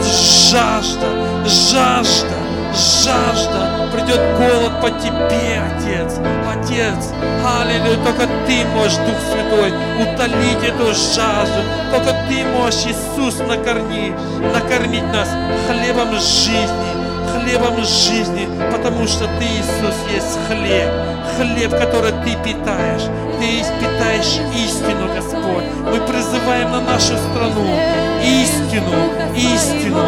жажда, 0.49 1.07
жажда, 1.45 2.37
жажда, 2.73 3.89
придет 3.91 4.21
голод 4.37 4.79
по 4.81 4.89
Тебе, 4.91 5.61
Отец. 5.75 6.19
Отец, 6.49 7.11
аллилуйя, 7.45 7.97
только 8.05 8.27
Ты 8.47 8.63
можешь, 8.73 8.97
Дух 8.99 9.17
Святой, 9.29 9.73
утолить 9.99 10.63
эту 10.63 10.93
жажду. 10.93 11.61
Только 11.91 12.15
Ты 12.29 12.45
можешь, 12.45 12.85
Иисус, 12.85 13.39
накорми, 13.39 14.13
накормить 14.53 15.03
нас 15.11 15.27
хлебом 15.67 16.13
жизни, 16.13 16.88
хлебом 17.49 17.83
жизни, 17.83 18.47
потому 18.71 19.07
что 19.07 19.25
Ты, 19.25 19.45
Иисус, 19.45 19.95
есть 20.13 20.37
хлеб, 20.47 20.89
хлеб, 21.35 21.71
который 21.71 22.11
Ты 22.23 22.35
питаешь. 22.43 23.03
Ты 23.39 23.63
питаешь 23.79 24.39
истину, 24.55 25.13
Господь. 25.15 25.63
Мы 25.85 25.99
призываем 26.01 26.71
на 26.71 26.81
нашу 26.81 27.17
страну 27.17 27.65
истину, 28.21 28.93
истину, 29.35 30.03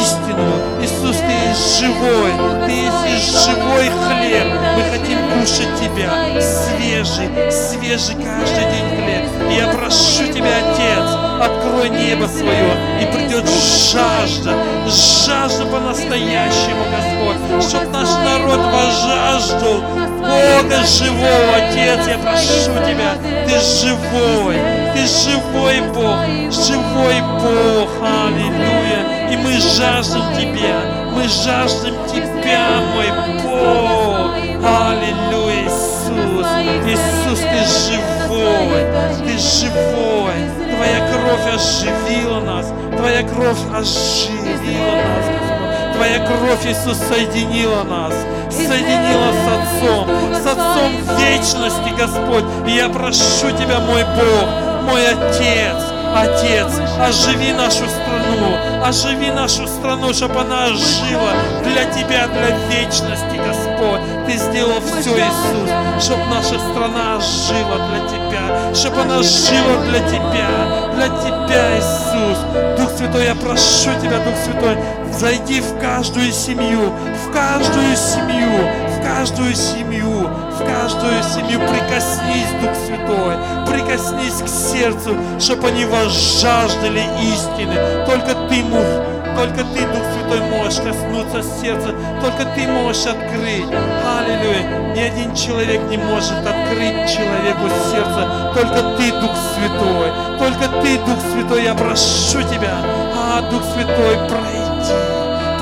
истину. 0.00 0.50
Иисус, 0.82 1.16
Ты 1.16 1.48
есть 1.48 1.78
живой, 1.78 2.32
Ты 2.66 2.72
есть 3.08 3.44
живой 3.44 3.88
хлеб. 3.88 4.48
Мы 4.76 4.82
хотим 4.90 5.18
кушать 5.32 5.68
Тебя, 5.78 6.40
свежий, 6.40 7.28
свежий 7.50 8.16
каждый 8.16 8.64
день 8.64 8.88
хлеб. 8.96 9.50
И 9.50 9.54
я 9.54 9.68
прошу 9.68 10.32
Тебя, 10.32 10.50
Отец, 10.72 11.29
открой 11.40 11.88
небо 11.88 12.26
свое, 12.26 12.72
и 13.00 13.06
придет 13.06 13.48
жажда, 13.48 14.54
жажда 14.86 15.64
по-настоящему, 15.66 16.84
Господь, 16.90 17.68
чтобы 17.68 17.86
наш 17.86 18.08
народ 18.08 18.60
возжаждал 18.72 19.80
Бога 20.20 20.84
живого, 20.84 21.56
Отец, 21.56 22.06
я 22.06 22.18
прошу 22.18 22.72
Тебя, 22.84 23.14
Ты 23.46 23.58
живой, 23.58 24.56
Ты 24.92 25.06
живой 25.06 25.80
Бог, 25.94 26.20
живой 26.52 27.20
Бог, 27.40 27.90
аллилуйя, 28.02 29.30
и 29.32 29.36
мы 29.36 29.52
жаждем 29.54 30.22
Тебя, 30.36 31.10
мы 31.14 31.22
жаждем 31.24 31.94
Тебя, 32.06 32.80
мой 32.94 33.10
Бог, 33.42 34.34
аллилуйя, 34.62 35.30
Иисус, 35.64 36.46
Иисус, 36.86 37.40
Ты 37.40 37.60
живой, 37.96 38.84
Ты 39.24 39.38
живой, 39.38 40.69
Твоя 40.80 41.06
кровь 41.12 41.54
оживила 41.54 42.40
нас, 42.40 42.72
Твоя 42.96 43.22
кровь 43.22 43.58
оживила 43.70 44.96
нас. 44.96 45.94
Твоя 45.94 46.26
кровь, 46.26 46.64
Иисус, 46.64 46.96
соединила 46.96 47.82
нас, 47.82 48.14
соединила 48.50 49.30
с 49.30 49.46
Отцом, 49.58 50.08
с 50.34 50.46
Отцом 50.46 50.90
вечности, 51.18 51.94
Господь. 51.98 52.44
И 52.66 52.70
я 52.70 52.88
прошу 52.88 53.50
Тебя, 53.58 53.80
мой 53.80 54.04
Бог, 54.04 54.48
мой 54.88 55.06
Отец, 55.06 55.84
Отец, 56.16 56.72
оживи 56.98 57.52
нашу 57.52 57.84
страну, 57.86 58.56
оживи 58.82 59.30
нашу 59.32 59.66
страну, 59.68 60.14
чтобы 60.14 60.40
она 60.40 60.68
жила 60.68 61.34
для 61.62 61.84
Тебя, 61.92 62.26
для 62.28 62.56
вечности, 62.70 63.36
Господь. 63.36 64.00
Ты 64.30 64.36
сделал 64.36 64.80
все, 64.80 65.10
Иисус, 65.10 66.04
чтобы 66.04 66.24
наша 66.26 66.56
страна 66.60 67.18
жила 67.18 67.88
для 67.88 68.08
Тебя, 68.08 68.72
чтобы 68.76 69.00
она 69.00 69.20
жила 69.24 69.82
для 69.88 69.98
Тебя, 70.08 70.92
для 70.94 71.08
Тебя, 71.08 71.76
Иисус. 71.76 72.38
Дух 72.78 72.96
Святой, 72.96 73.24
я 73.24 73.34
прошу 73.34 73.90
Тебя, 74.00 74.18
Дух 74.18 74.36
Святой, 74.44 74.78
зайди 75.12 75.60
в 75.60 75.80
каждую 75.80 76.30
семью, 76.30 76.92
в 77.26 77.32
каждую 77.32 77.96
семью, 77.96 78.68
в 78.86 79.02
каждую 79.02 79.52
семью, 79.52 80.28
в 80.28 80.58
каждую 80.58 81.24
семью 81.24 81.58
прикоснись, 81.68 82.52
Дух 82.62 82.76
Святой, 82.86 83.34
прикоснись 83.66 84.42
к 84.44 84.48
сердцу, 84.48 85.16
чтобы 85.40 85.66
они 85.66 85.86
возжаждали 85.86 87.02
истины. 87.20 88.06
Только 88.06 88.36
Ты 88.48 88.62
можешь, 88.62 89.19
только 89.40 89.64
Ты, 89.72 89.86
Дух 89.86 90.04
Святой, 90.12 90.40
можешь 90.50 90.80
коснуться 90.80 91.42
сердца, 91.42 91.94
только 92.20 92.44
Ты 92.54 92.66
можешь 92.68 93.06
открыть. 93.06 93.64
Аллилуйя. 93.64 94.92
Ни 94.94 95.00
один 95.00 95.34
человек 95.34 95.80
не 95.88 95.96
может 95.96 96.46
открыть 96.46 97.08
человеку 97.08 97.70
сердце, 97.90 98.52
только 98.54 98.96
Ты, 98.98 99.12
Дух 99.12 99.34
Святой, 99.54 100.10
только 100.38 100.82
Ты, 100.82 100.98
Дух 100.98 101.20
Святой, 101.32 101.64
я 101.64 101.74
прошу 101.74 102.42
Тебя, 102.42 102.76
а, 103.16 103.40
Дух 103.50 103.62
Святой, 103.72 104.28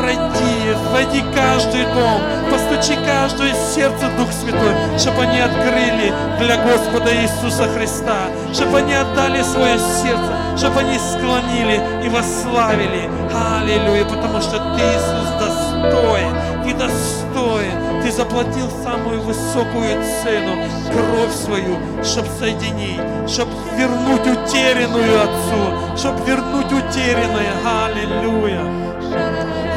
пройди 0.08 0.38
пройди, 0.38 0.74
войди 0.92 1.24
каждый 1.34 1.84
дом, 1.84 2.20
постучи 2.50 2.98
каждое 3.04 3.54
сердце, 3.54 4.06
Дух 4.16 4.32
Святой, 4.32 4.74
чтобы 4.98 5.22
они 5.22 5.40
открыли 5.40 6.12
для 6.38 6.56
Господа 6.56 7.14
Иисуса 7.14 7.68
Христа, 7.68 8.28
чтобы 8.52 8.78
они 8.78 8.94
отдали 8.94 9.42
свое 9.42 9.78
сердце, 9.78 10.32
чтобы 10.56 10.80
они 10.80 10.98
склонили 10.98 11.80
и 12.04 12.08
восславили. 12.08 13.10
Аллилуйя, 13.32 14.04
потому 14.04 14.40
что 14.40 14.58
Ты, 14.76 14.82
Иисус, 14.82 15.28
достоин, 15.38 16.34
Ты 16.64 16.74
достоин, 16.74 18.02
Ты 18.02 18.12
заплатил 18.12 18.70
самую 18.82 19.20
высокую 19.20 20.02
цену, 20.22 20.56
кровь 20.90 21.34
свою, 21.34 21.76
чтобы 22.02 22.28
соединить, 22.38 23.00
чтобы 23.28 23.52
вернуть 23.76 24.26
утерянную 24.26 25.22
Отцу, 25.22 25.96
чтобы 25.96 26.24
вернуть 26.24 26.72
утерянное. 26.72 27.52
Аллилуйя. 27.64 28.87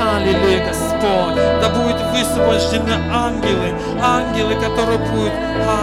Аллилуйя, 0.02 0.66
Господь. 0.66 1.36
Да 1.62 1.70
будут 1.70 2.02
высвобождены 2.12 2.92
ангелы, 3.14 3.76
ангелы, 4.02 4.56
которые 4.56 4.98
будут, 4.98 5.32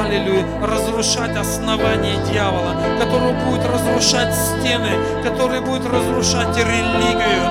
аллилуйя, 0.03 0.45
разрушать 0.61 1.37
основание 1.37 2.17
дьявола, 2.29 2.75
которые 2.99 3.35
будут 3.45 3.65
разрушать 3.65 4.35
стены, 4.35 4.91
которые 5.23 5.61
будут 5.61 5.87
разрушать 5.87 6.57
религию. 6.57 7.47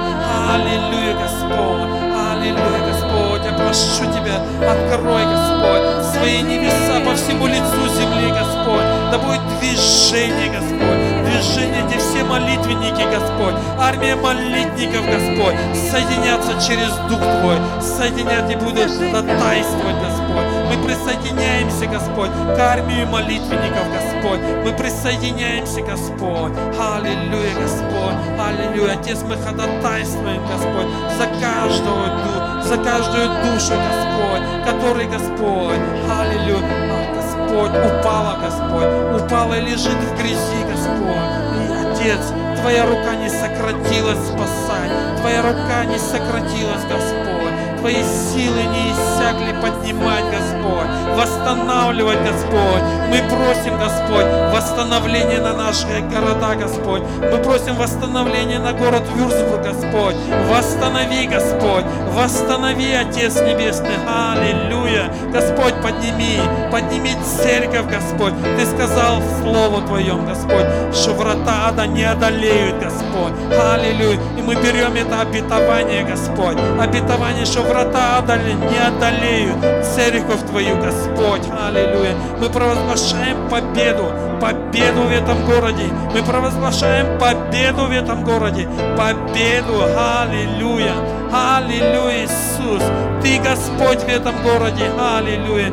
Аллилуйя, 0.51 1.15
Господь. 1.15 1.87
Аллилуйя, 2.33 2.79
Господь. 2.85 3.45
Я 3.45 3.53
прошу 3.53 4.03
Тебя, 4.11 4.41
открой, 4.69 5.23
Господь, 5.23 6.05
свои 6.13 6.41
небеса 6.41 6.99
по 7.05 7.15
всему 7.15 7.47
лицу 7.47 7.87
земли, 7.95 8.29
Господь. 8.29 8.83
Да 9.11 9.17
будет 9.19 9.41
движение, 9.61 10.49
Господь 10.49 10.96
движение, 11.37 11.85
где 11.87 11.97
все 11.97 12.23
молитвенники, 12.23 13.03
Господь, 13.13 13.55
армия 13.79 14.15
молитников, 14.15 15.05
Господь, 15.05 15.55
соединятся 15.91 16.53
через 16.65 16.89
Дух 17.09 17.19
Твой, 17.19 17.57
соединят 17.81 18.49
и 18.49 18.55
будут 18.55 18.89
ходатайствовать, 18.91 19.97
Господь. 20.01 20.45
Мы 20.69 20.83
присоединяемся, 20.85 21.85
Господь, 21.85 22.31
к 22.31 22.59
армии 22.59 23.05
молитвенников, 23.05 23.85
Господь. 23.93 24.39
Мы 24.63 24.73
присоединяемся, 24.73 25.81
Господь. 25.81 26.53
Аллилуйя, 26.79 27.53
Господь. 27.61 28.17
Аллилуйя. 28.39 28.93
Отец, 28.93 29.19
мы 29.23 29.35
ходатайствуем, 29.37 30.41
Господь, 30.47 30.87
за 31.17 31.27
душу, 31.39 32.63
за 32.63 32.77
каждую 32.77 33.27
душу, 33.43 33.73
Господь, 33.75 34.65
который, 34.65 35.05
Господь, 35.07 35.79
аллилуйя, 36.09 36.86
Господь, 37.47 37.71
упала, 37.71 38.37
Господь, 38.41 39.23
упала 39.23 39.53
и 39.53 39.61
лежит 39.61 39.93
в 39.93 40.17
грязи, 40.17 40.63
Господь. 40.69 41.15
И, 41.55 41.87
Отец, 41.87 42.33
Твоя 42.59 42.85
рука 42.85 43.15
не 43.15 43.29
сократилась 43.29 44.27
спасать, 44.27 44.91
Твоя 45.21 45.41
рука 45.41 45.85
не 45.85 45.97
сократилась, 45.97 46.83
Господь. 46.89 47.36
Твои 47.87 48.03
силы 48.03 48.63
не 48.63 48.91
иссякли 48.91 49.55
поднимать, 49.61 50.25
Господь, 50.25 50.89
восстанавливать, 51.15 52.19
Господь. 52.21 52.83
Мы 53.07 53.19
просим, 53.29 53.79
Господь, 53.79 54.25
восстановление 54.53 55.39
на 55.39 55.53
наши 55.53 55.87
города, 56.11 56.55
Господь. 56.55 57.03
Мы 57.21 57.37
просим 57.37 57.77
восстановление 57.77 58.59
на 58.59 58.73
город 58.73 59.03
Вюрсбург, 59.15 59.61
Господь. 59.63 60.15
Восстанови, 60.49 61.27
Господь, 61.27 61.85
восстанови, 62.11 62.91
Отец 62.91 63.35
Небесный. 63.35 63.95
Аллилуйя. 64.05 65.09
Господь, 65.31 65.81
подними, 65.81 66.41
подними 66.69 67.15
церковь, 67.23 67.87
Господь. 67.89 68.33
Ты 68.57 68.65
сказал 68.65 69.21
в 69.21 69.41
Слову 69.41 69.81
Твоем, 69.87 70.25
Господь, 70.25 70.65
что 70.93 71.13
врата 71.13 71.69
ада 71.69 71.87
не 71.87 72.03
одолеют, 72.03 72.83
Господь. 72.83 73.31
Аллилуйя. 73.57 74.19
И 74.37 74.41
мы 74.41 74.55
берем 74.55 74.93
это 74.95 75.21
обетование, 75.21 76.03
Господь. 76.03 76.57
Обетование, 76.79 77.45
что 77.45 77.61
врата 77.61 77.76
ада 77.85 78.37
не 78.37 78.77
одолеют 78.77 79.85
церковь 79.85 80.41
Твою, 80.49 80.77
Господь. 80.81 81.43
Аллилуйя. 81.51 82.15
Мы 82.39 82.49
провозглашаем 82.49 83.49
победу, 83.49 84.11
победу 84.39 85.01
в 85.01 85.11
этом 85.11 85.45
городе. 85.45 85.85
Мы 86.13 86.23
провозглашаем 86.23 87.17
победу 87.19 87.85
в 87.85 87.91
этом 87.91 88.23
городе. 88.23 88.67
Победу. 88.97 89.83
Аллилуйя. 89.97 90.93
Аллилуйя, 91.31 92.25
Иисус. 92.25 92.83
Ты 93.21 93.39
Господь 93.39 94.03
в 94.03 94.07
этом 94.07 94.35
городе. 94.43 94.89
Аллилуйя. 94.99 95.71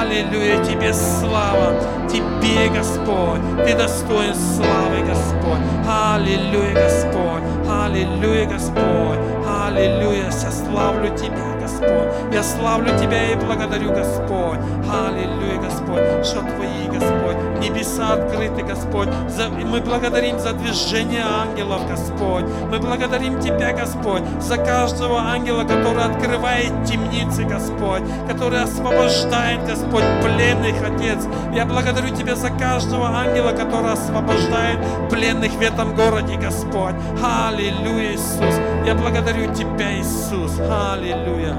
Аллилуйя. 0.00 0.64
Тебе 0.64 0.92
слава. 0.92 1.74
Тебе, 2.08 2.68
Господь. 2.68 3.40
Ты 3.64 3.74
достоин 3.74 4.34
славы, 4.34 5.00
Господь. 5.06 5.60
Аллилуйя, 5.88 6.74
Господь. 6.74 7.42
Аллилуйя, 7.68 8.46
Господь. 8.46 9.18
Аллилуйя. 9.46 10.30
Я 10.42 10.50
славлю 10.50 11.16
Тебя, 11.16 11.49
Господь. 11.60 12.08
Я 12.32 12.42
славлю 12.42 12.96
Тебя 12.98 13.32
и 13.32 13.34
благодарю, 13.36 13.92
Господь. 13.92 14.58
Аллилуйя, 14.90 15.60
Господь, 15.62 16.26
что 16.26 16.40
Твои, 16.40 16.88
Господь, 16.88 17.36
небеса 17.60 18.14
открыты, 18.14 18.62
Господь. 18.62 19.08
За, 19.28 19.48
мы 19.48 19.80
благодарим 19.80 20.38
за 20.38 20.52
движение 20.52 21.22
ангелов, 21.22 21.88
Господь. 21.88 22.44
Мы 22.70 22.78
благодарим 22.78 23.40
Тебя, 23.40 23.72
Господь, 23.72 24.22
за 24.40 24.56
каждого 24.56 25.20
ангела, 25.20 25.62
который 25.62 26.04
открывает 26.04 26.72
темницы, 26.84 27.44
Господь, 27.44 28.02
который 28.28 28.62
освобождает, 28.62 29.64
Господь, 29.66 30.04
пленных, 30.22 30.76
Отец. 30.82 31.26
Я 31.54 31.66
благодарю 31.66 32.14
Тебя 32.14 32.34
за 32.34 32.50
каждого 32.50 33.08
ангела, 33.08 33.52
который 33.52 33.92
освобождает 33.92 34.78
пленных 35.10 35.52
в 35.52 35.60
этом 35.60 35.94
городе, 35.94 36.36
Господь. 36.36 36.94
Аллилуйя, 37.22 38.12
Иисус. 38.14 38.54
Я 38.86 38.94
благодарю 38.94 39.52
Тебя, 39.54 39.98
Иисус. 39.98 40.58
Аллилуйя. 40.60 41.49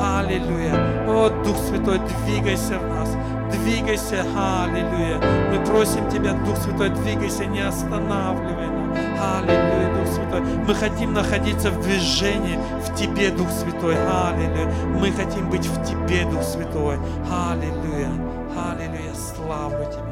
Аллилуйя. 0.00 0.74
О, 1.08 1.30
Дух 1.44 1.56
Святой, 1.58 2.00
двигайся 2.24 2.78
в 2.78 2.88
нас. 2.88 3.16
Двигайся, 3.52 4.24
аллилуйя. 4.36 5.20
Мы 5.50 5.64
просим 5.66 6.08
Тебя, 6.08 6.32
Дух 6.44 6.56
Святой, 6.58 6.90
двигайся, 6.90 7.46
не 7.46 7.60
останавливай 7.60 8.68
нас. 8.68 8.80
Аллилуйя, 9.20 9.96
Дух 9.96 10.14
Святой. 10.14 10.40
Мы 10.66 10.74
хотим 10.74 11.12
находиться 11.12 11.70
в 11.70 11.80
движении 11.82 12.58
в 12.84 12.94
Тебе, 12.94 13.30
Дух 13.30 13.50
Святой. 13.50 13.96
Аллилуйя. 13.96 14.72
Мы 14.98 15.12
хотим 15.12 15.50
быть 15.50 15.66
в 15.66 15.84
Тебе, 15.84 16.24
Дух 16.30 16.42
Святой. 16.42 16.98
Аллилуйя. 17.30 18.10
Аллилуйя. 18.56 19.14
Славлю 19.14 19.84
Тебя. 19.86 20.09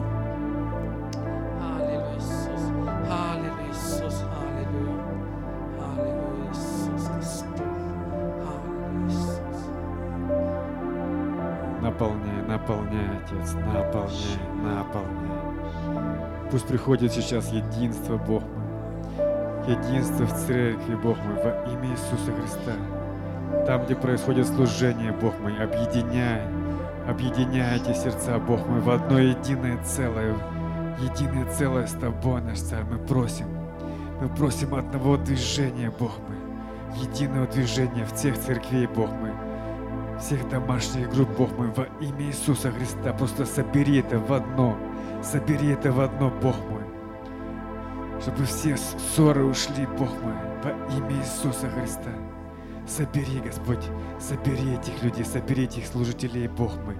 Пусть 16.58 16.70
приходит 16.70 17.12
сейчас 17.12 17.52
единство, 17.52 18.16
Бог 18.16 18.42
мой. 18.42 19.68
Единство 19.68 20.26
в 20.26 20.32
церкви, 20.32 20.96
Бог 20.96 21.16
мой, 21.18 21.36
во 21.36 21.52
имя 21.70 21.92
Иисуса 21.92 22.32
Христа. 22.32 23.64
Там, 23.64 23.84
где 23.84 23.94
происходит 23.94 24.44
служение, 24.48 25.12
Бог 25.12 25.38
мой, 25.38 25.56
объединяй, 25.56 26.42
объединяй 27.06 27.76
эти 27.76 27.96
сердца, 27.96 28.40
Бог 28.40 28.66
мой, 28.66 28.80
в 28.80 28.90
одно 28.90 29.20
единое 29.20 29.80
целое, 29.84 30.34
единое 30.98 31.48
целое 31.52 31.86
с 31.86 31.92
Тобой, 31.92 32.42
наш 32.42 32.58
Царь. 32.58 32.82
Мы 32.90 32.98
просим, 32.98 33.46
мы 34.20 34.28
просим 34.28 34.74
одного 34.74 35.16
движения, 35.16 35.92
Бог 35.96 36.10
мой, 36.26 36.98
единого 37.04 37.46
движения 37.46 38.04
в 38.04 38.14
всех 38.14 38.36
церквей, 38.36 38.88
Бог 38.88 39.12
мой, 39.12 39.30
всех 40.18 40.48
домашних 40.48 41.08
групп, 41.10 41.28
Бог 41.38 41.56
мой, 41.56 41.68
во 41.68 41.84
имя 42.04 42.24
Иисуса 42.24 42.72
Христа. 42.72 43.12
Просто 43.12 43.46
собери 43.46 44.00
это 44.00 44.18
в 44.18 44.32
одно, 44.32 44.76
собери 45.22 45.68
это 45.68 45.92
в 45.92 46.00
одно, 46.00 46.30
Бог 46.30 46.56
мой. 46.70 46.82
Чтобы 48.20 48.44
все 48.44 48.76
ссоры 48.76 49.44
ушли, 49.44 49.86
Бог 49.98 50.10
мой, 50.22 50.34
во 50.62 50.70
имя 50.96 51.20
Иисуса 51.20 51.68
Христа. 51.70 52.10
Собери, 52.86 53.40
Господь, 53.40 53.84
собери 54.18 54.74
этих 54.74 55.02
людей, 55.02 55.24
собери 55.24 55.64
этих 55.64 55.86
служителей, 55.86 56.48
Бог 56.48 56.72
мой. 56.84 56.96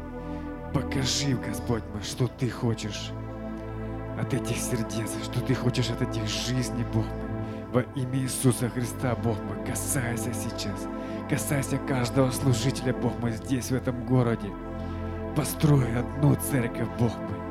Покажи, 0.73 1.35
Господь 1.37 1.83
мой, 1.93 2.03
что 2.03 2.29
Ты 2.29 2.51
хочешь 2.51 3.11
от 4.21 4.35
этих 4.35 4.57
сердец, 4.57 5.11
что 5.25 5.41
Ты 5.41 5.55
хочешь 5.55 5.91
от 5.91 6.03
этих 6.03 6.27
жизней, 6.27 6.85
Бог 6.93 7.05
мой. 7.05 7.29
Во 7.73 7.81
имя 8.01 8.19
Иисуса 8.19 8.69
Христа, 8.69 9.15
Бог 9.17 9.37
мой, 9.45 9.65
касайся 9.67 10.33
сейчас. 10.33 10.87
Касайся 11.29 11.79
каждого 11.79 12.31
служителя, 12.31 12.95
Бог 12.95 13.19
мой, 13.21 13.33
здесь, 13.33 13.71
в 13.71 13.75
этом 13.75 14.07
городе. 14.07 14.51
Построй 15.35 15.87
одну 15.99 16.35
церковь, 16.37 16.89
Бог 16.99 17.17
мой. 17.17 17.48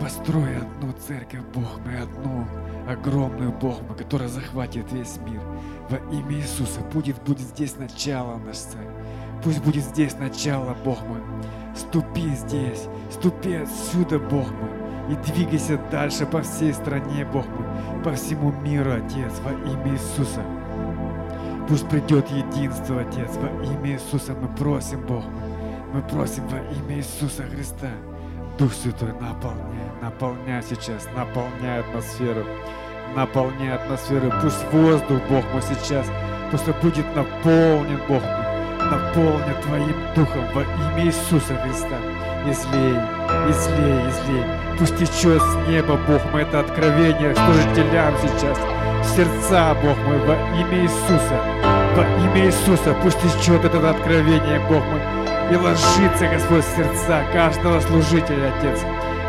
Построй 0.00 0.58
одну 0.58 0.92
церковь, 0.92 1.40
Бог 1.54 1.80
мой, 1.84 1.98
одну 1.98 2.46
огромную, 2.86 3.50
Бог 3.50 3.80
мой, 3.88 3.96
которая 3.96 4.28
захватит 4.28 4.92
весь 4.92 5.16
мир. 5.26 5.40
Во 5.88 5.96
имя 6.14 6.34
Иисуса 6.34 6.80
будет, 6.92 7.16
будет 7.22 7.40
здесь 7.40 7.76
начало, 7.78 8.36
наш 8.36 8.58
царь. 8.58 8.86
Пусть 9.42 9.62
будет 9.62 9.84
здесь 9.84 10.14
начало, 10.18 10.76
Бог 10.84 11.00
мой. 11.06 11.20
Ступи 11.74 12.28
здесь, 12.34 12.88
ступи 13.10 13.54
отсюда, 13.54 14.18
Бог 14.18 14.46
мой, 14.50 15.12
и 15.12 15.16
двигайся 15.30 15.80
дальше 15.90 16.26
по 16.26 16.42
всей 16.42 16.74
стране, 16.74 17.24
Бог 17.32 17.46
мой, 17.48 18.02
по 18.04 18.12
всему 18.12 18.52
миру, 18.52 18.92
Отец, 18.92 19.32
во 19.44 19.52
имя 19.52 19.92
Иисуса. 19.94 20.42
Пусть 21.68 21.88
придет 21.88 22.28
единство, 22.30 23.00
Отец, 23.00 23.30
во 23.36 23.48
имя 23.64 23.92
Иисуса 23.94 24.34
мы 24.34 24.48
просим, 24.56 25.00
Бог 25.06 25.24
мой. 25.24 25.42
Мы 25.94 26.02
просим 26.02 26.46
во 26.48 26.58
имя 26.58 26.98
Иисуса 26.98 27.44
Христа. 27.44 27.88
Дух 28.58 28.72
Святой, 28.72 29.12
наполняй, 29.20 29.90
наполняй 30.00 30.62
сейчас, 30.62 31.06
наполняй 31.14 31.80
атмосферу, 31.80 32.42
наполняй 33.14 33.74
атмосферу. 33.74 34.32
Пусть 34.40 34.64
воздух, 34.72 35.20
Бог 35.28 35.44
мой, 35.52 35.60
сейчас 35.60 36.06
просто 36.48 36.72
будет 36.80 37.04
наполнен, 37.14 38.00
Бог 38.08 38.22
мой, 38.22 38.90
наполнен 38.90 39.62
Твоим 39.62 39.94
Духом 40.14 40.42
во 40.54 40.62
имя 40.62 41.04
Иисуса 41.04 41.54
Христа. 41.54 41.98
Излей, 42.48 42.96
излей, 43.50 44.08
излей. 44.08 44.44
Пусть 44.78 44.96
течет 44.96 45.42
с 45.42 45.68
неба, 45.68 45.98
Бог 46.08 46.24
мой, 46.32 46.42
это 46.42 46.60
откровение 46.60 47.34
служителям 47.34 48.14
сейчас. 48.22 48.58
Сердца, 49.14 49.76
Бог 49.82 49.98
мой, 50.06 50.18
во 50.20 50.34
имя 50.58 50.82
Иисуса. 50.82 51.40
Во 51.94 52.04
имя 52.24 52.46
Иисуса 52.46 52.96
пусть 53.02 53.20
течет 53.20 53.66
это 53.66 53.90
откровение, 53.90 54.60
Бог 54.60 54.82
мой, 54.86 55.25
и 55.50 55.56
ложится, 55.56 56.26
Господь, 56.32 56.64
в 56.64 56.76
сердца 56.76 57.22
каждого 57.32 57.80
служителя, 57.80 58.52
Отец. 58.58 58.80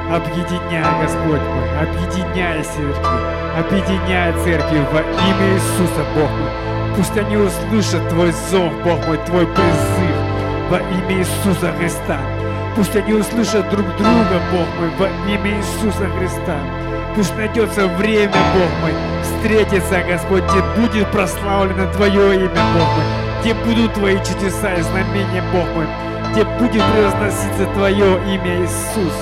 Объединяй, 0.10 0.84
Господь 1.02 1.42
мой, 1.42 1.80
объединяй 1.82 2.64
церкви, 2.64 3.12
объединяй 3.60 4.32
церкви 4.44 4.80
во 4.92 5.02
имя 5.02 5.54
Иисуса, 5.54 6.06
Бог 6.16 6.30
мой. 6.30 6.96
Пусть 6.96 7.18
они 7.18 7.38
услышат 7.38 8.08
Твой 8.10 8.32
зов, 8.50 8.72
Бог 8.84 9.06
мой, 9.06 9.18
Твой 9.26 9.46
призыв 9.46 10.16
во 10.70 10.78
имя 10.78 11.20
Иисуса 11.20 11.74
Христа. 11.78 12.20
Пусть 12.76 12.96
они 12.96 13.14
услышат 13.14 13.70
друг 13.70 13.86
друга, 13.98 14.42
Бог 14.52 14.68
мой, 14.80 14.90
во 14.98 15.08
имя 15.30 15.58
Иисуса 15.58 16.10
Христа. 16.18 16.56
Пусть 17.16 17.36
найдется 17.36 17.88
время, 17.88 18.32
Бог 18.32 18.70
мой, 18.82 18.94
встретиться, 19.24 20.04
Господь, 20.08 20.44
где 20.44 20.62
будет 20.80 21.12
прославлено 21.12 21.92
Твое 21.94 22.36
имя, 22.36 22.50
Бог 22.50 22.88
мой, 22.96 23.42
где 23.42 23.54
будут 23.54 23.94
Твои 23.94 24.18
чудеса 24.18 24.74
и 24.74 24.82
знамения, 24.82 25.44
Бог 25.52 25.66
мой, 25.76 25.88
где 26.38 26.46
будет 26.60 26.84
превозноситься 26.94 27.66
Твое 27.74 28.20
имя, 28.32 28.62
Иисус, 28.62 29.14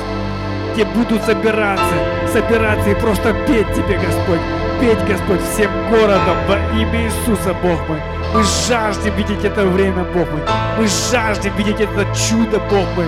где 0.73 0.83
будут 0.83 1.23
собираться, 1.23 1.95
собираться 2.27 2.89
и 2.89 2.95
просто 2.95 3.33
петь 3.47 3.73
Тебе, 3.73 3.97
Господь, 3.97 4.41
петь, 4.81 4.99
Господь, 5.07 5.39
всем 5.53 5.71
городом 5.89 6.35
во 6.45 6.55
имя 6.77 7.05
Иисуса, 7.05 7.53
Бог 7.63 7.79
мой. 7.87 8.01
Мы 8.33 8.43
жаждем 8.67 9.15
видеть 9.15 9.45
это 9.45 9.65
время, 9.65 10.03
Бог 10.13 10.29
мой. 10.29 10.41
Мы 10.77 10.87
жаждем 11.09 11.55
видеть 11.55 11.79
это 11.79 12.05
чудо, 12.13 12.59
Бог 12.69 12.85
мой. 12.97 13.07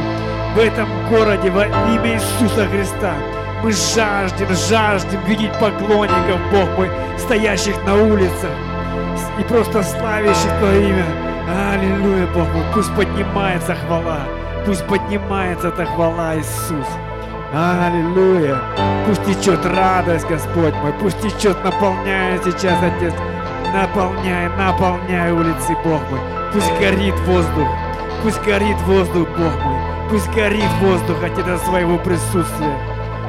в 0.55 0.60
этом 0.60 0.88
городе 1.10 1.51
во 1.51 1.66
имя 1.66 2.14
Иисуса 2.14 2.66
Христа. 2.68 3.14
Мы 3.62 3.74
жаждем, 3.74 4.47
жаждем 4.70 5.20
видеть 5.26 5.51
поклонников, 5.60 6.39
Бог 6.53 6.70
мой, 6.78 6.89
стоящих 7.18 7.76
на 7.86 7.95
улицах 7.95 8.51
и 9.38 9.43
просто 9.43 9.84
славящих 9.84 10.60
Твое 10.60 10.91
имя. 10.91 11.26
Аллилуйя, 11.48 12.28
Бог 12.28 12.48
мой, 12.50 12.64
пусть 12.74 12.93
поднимается 12.93 13.74
хвала, 13.74 14.20
пусть 14.66 14.86
поднимается 14.86 15.70
эта 15.70 15.86
хвала, 15.86 16.36
Иисус. 16.36 16.88
Аллилуйя. 17.54 18.58
Пусть 19.06 19.24
течет 19.24 19.66
радость, 19.66 20.28
Господь 20.28 20.74
мой. 20.76 20.91
Пусть 21.00 21.22
течет, 21.22 21.56
наполняя 21.64 22.38
сейчас, 22.43 22.78
Отец. 22.84 23.14
Наполняй, 23.74 24.50
наполняй 24.58 25.32
улицы, 25.32 25.74
Бог 25.86 26.02
мой. 26.12 26.20
Пусть 26.52 26.72
горит 26.80 27.16
воздух. 27.26 27.68
Пусть 28.22 28.43
горит 28.43 28.78
воздух, 28.82 29.30
Бог 29.30 29.64
мой. 29.64 29.80
Пусть 30.10 30.30
горит 30.34 30.70
воздух, 30.82 31.24
Отец, 31.24 31.48
от 31.48 31.62
своего 31.62 31.98
присутствия. 32.00 32.78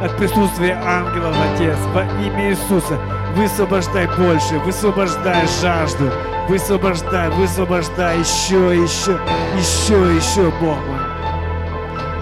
От 0.02 0.16
присутствия 0.16 0.76
ангелов, 0.84 1.36
Отец, 1.54 1.78
во 1.94 2.02
имя 2.02 2.50
Иисуса. 2.50 2.98
Высвобождай 3.36 4.08
больше, 4.18 4.58
высвобождай 4.64 5.46
жажду, 5.60 6.10
высвобождай, 6.48 7.28
высвобождай 7.30 8.18
еще, 8.18 8.82
еще, 8.82 9.18
еще, 9.56 10.16
еще, 10.16 10.50
Бог 10.60 10.78
мой. 10.86 10.98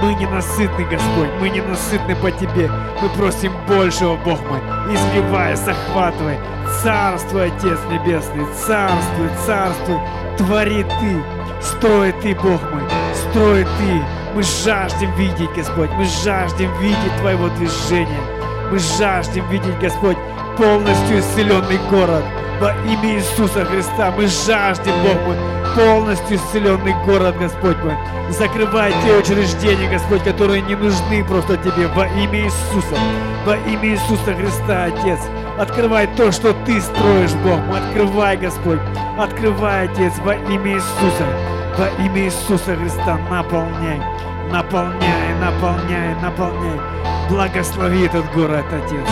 Мы 0.02 0.14
ненасытны, 0.14 0.84
Господь, 0.84 1.30
мы 1.40 1.48
ненасытны 1.48 2.14
по 2.16 2.30
Тебе. 2.30 2.70
Мы 3.00 3.08
просим 3.10 3.52
большего, 3.66 4.16
Бог 4.16 4.40
мой. 4.42 4.60
Изливай, 4.92 5.56
захватывай. 5.56 6.38
Царствуй, 6.82 7.46
Отец 7.46 7.78
Небесный, 7.90 8.44
царствуй, 8.66 9.28
царствуй. 9.46 9.98
Твори 10.36 10.84
Ты, 10.84 11.22
строй 11.62 12.12
Ты, 12.20 12.34
Бог 12.34 12.60
мой, 12.72 12.82
строй 13.14 13.64
Ты. 13.64 14.02
Мы 14.34 14.42
жаждем 14.42 15.10
видеть, 15.14 15.50
Господь, 15.56 15.90
мы 15.92 16.04
жаждем 16.04 16.70
видеть 16.78 17.16
Твоего 17.20 17.48
движения. 17.50 18.20
Мы 18.70 18.78
жаждем 18.78 19.48
видеть, 19.48 19.78
Господь, 19.80 20.18
полностью 20.58 21.20
исцеленный 21.20 21.78
город. 21.90 22.24
Во 22.60 22.70
имя 22.86 23.16
Иисуса 23.16 23.66
Христа 23.66 24.10
мы 24.16 24.26
жаждем, 24.26 24.92
Бог 25.02 25.20
мой, 25.26 25.36
полностью 25.74 26.38
исцеленный 26.38 26.94
город, 27.04 27.36
Господь 27.38 27.76
мой. 27.84 27.94
Закрывай 28.30 28.94
те 29.04 29.14
учреждения, 29.14 29.90
Господь, 29.90 30.22
которые 30.24 30.62
не 30.62 30.74
нужны 30.74 31.22
просто 31.24 31.58
Тебе 31.58 31.86
во 31.88 32.06
имя 32.06 32.44
Иисуса. 32.44 32.96
Во 33.44 33.56
имя 33.56 33.90
Иисуса 33.90 34.34
Христа, 34.34 34.84
Отец. 34.84 35.20
Открывай 35.58 36.06
то, 36.16 36.32
что 36.32 36.54
Ты 36.64 36.80
строишь, 36.80 37.34
Бог 37.44 37.58
мой. 37.66 37.78
Открывай, 37.78 38.38
Господь. 38.38 38.80
Открывай, 39.18 39.88
Отец, 39.88 40.14
во 40.24 40.34
имя 40.34 40.76
Иисуса. 40.76 41.26
Во 41.76 41.88
имя 42.02 42.24
Иисуса 42.24 42.74
Христа 42.74 43.18
наполняй, 43.30 44.00
наполняй, 44.50 45.34
наполняй, 45.38 46.14
наполняй. 46.22 46.80
Благослови 47.28 48.06
этот 48.06 48.24
город, 48.32 48.64
Отец. 48.72 49.06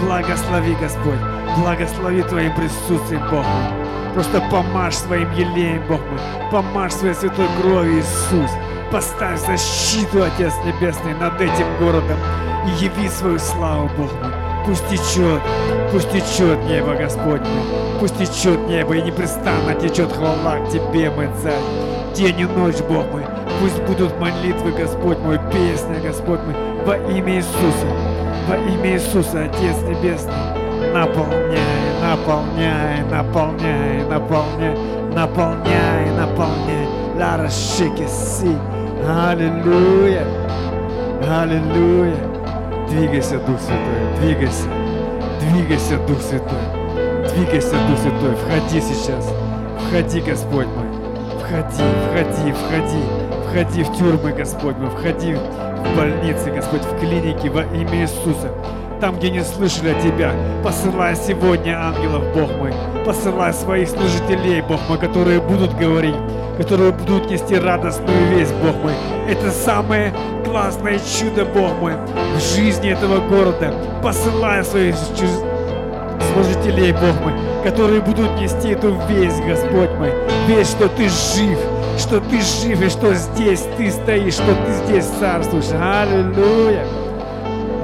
Благослови, 0.00 0.74
Господь. 0.80 1.35
Благослови 1.56 2.22
Твоим 2.22 2.54
присутствием, 2.54 3.22
Бог 3.30 3.44
мой. 3.44 4.12
Просто 4.14 4.42
помажь 4.50 4.94
своим 4.94 5.30
елеем, 5.32 5.82
Бог 5.88 6.00
мой. 6.00 6.20
Помажь 6.50 6.92
своей 6.92 7.14
святой 7.14 7.46
кровью, 7.60 8.00
Иисус. 8.00 8.50
Поставь 8.92 9.40
защиту, 9.40 10.22
Отец 10.22 10.52
Небесный, 10.64 11.14
над 11.14 11.40
этим 11.40 11.66
городом. 11.78 12.18
И 12.66 12.84
яви 12.84 13.08
свою 13.08 13.38
славу, 13.38 13.90
Бог 13.96 14.12
мой. 14.22 14.32
Пусть 14.66 14.86
течет, 14.88 15.40
пусть 15.92 16.10
течет 16.10 16.62
небо, 16.64 16.94
Господь. 16.94 17.40
Пусть 18.00 18.18
течет 18.18 18.68
небо 18.68 18.94
и 18.94 19.02
непрестанно 19.02 19.74
течет 19.74 20.12
хвала 20.12 20.58
к 20.58 20.68
Тебе, 20.70 21.10
мой 21.10 21.28
Царь. 21.42 22.14
День 22.14 22.40
и 22.40 22.44
ночь, 22.44 22.80
Бог 22.88 23.06
мой. 23.12 23.24
Пусть 23.60 23.80
будут 23.82 24.18
молитвы, 24.20 24.72
Господь 24.72 25.18
мой, 25.20 25.38
песня, 25.50 26.00
Господь 26.02 26.40
мой, 26.40 26.54
во 26.84 26.96
имя 27.10 27.36
Иисуса. 27.36 27.86
Во 28.48 28.56
имя 28.56 28.94
Иисуса, 28.94 29.44
Отец 29.44 29.76
Небесный. 29.82 30.55
Наполняй, 30.96 31.92
наполняй, 32.00 33.02
наполняй, 33.10 34.02
наполняй, 34.08 34.74
наполняй, 35.14 36.10
наполняй. 36.16 36.88
Лара 37.20 37.50
си. 37.50 37.84
Аллилуйя. 39.06 40.24
Аллилуйя. 41.28 42.16
Двигайся, 42.88 43.38
Дух 43.40 43.60
Святой, 43.60 44.22
двигайся. 44.22 44.68
Двигайся, 45.40 45.98
Дух 46.08 46.22
Святой. 46.22 46.64
Двигайся, 47.34 47.76
Дух 47.88 47.98
Святой. 47.98 48.34
Входи 48.36 48.80
сейчас. 48.80 49.30
Входи, 49.86 50.20
Господь 50.22 50.66
мой. 50.68 50.88
Входи, 51.40 51.84
входи, 52.08 52.52
входи. 52.52 53.02
Входи 53.50 53.82
в 53.82 53.98
тюрьмы, 53.98 54.32
Господь 54.32 54.78
мой. 54.78 54.88
Входи 54.88 55.34
в 55.34 55.94
больницы, 55.94 56.50
Господь, 56.50 56.84
в 56.84 56.98
клиники 56.98 57.48
во 57.48 57.64
имя 57.64 58.00
Иисуса 58.00 58.50
там, 59.00 59.16
где 59.16 59.30
не 59.30 59.42
слышали 59.42 59.90
о 59.90 60.00
Тебя. 60.00 60.32
Посылай 60.62 61.16
сегодня 61.16 61.78
ангелов, 61.78 62.24
Бог 62.34 62.50
мой. 62.58 62.72
Посылай 63.04 63.52
своих 63.52 63.88
служителей, 63.88 64.62
Бог 64.62 64.80
мой, 64.88 64.98
которые 64.98 65.40
будут 65.40 65.74
говорить, 65.76 66.14
которые 66.58 66.92
будут 66.92 67.30
нести 67.30 67.56
радостную 67.56 68.36
весть, 68.36 68.54
Бог 68.56 68.74
мой. 68.82 68.92
Это 69.28 69.50
самое 69.50 70.12
классное 70.44 70.98
чудо, 70.98 71.44
Бог 71.44 71.72
мой, 71.80 71.94
в 72.36 72.40
жизни 72.40 72.90
этого 72.90 73.26
города. 73.28 73.74
Посылай 74.02 74.64
своих 74.64 74.96
служителей, 74.96 76.92
Бог 76.92 77.20
мой, 77.22 77.34
которые 77.64 78.00
будут 78.00 78.40
нести 78.40 78.70
эту 78.70 78.96
весть, 79.08 79.42
Господь 79.44 79.90
мой. 79.98 80.12
Весть, 80.46 80.72
что 80.72 80.88
Ты 80.88 81.08
жив, 81.08 81.58
что 81.98 82.20
Ты 82.20 82.40
жив, 82.40 82.82
и 82.82 82.88
что 82.88 83.14
здесь 83.14 83.64
Ты 83.76 83.90
стоишь, 83.90 84.34
что 84.34 84.54
Ты 84.66 84.72
здесь 84.86 85.06
царствуешь. 85.18 85.70
Аллилуйя! 85.72 87.05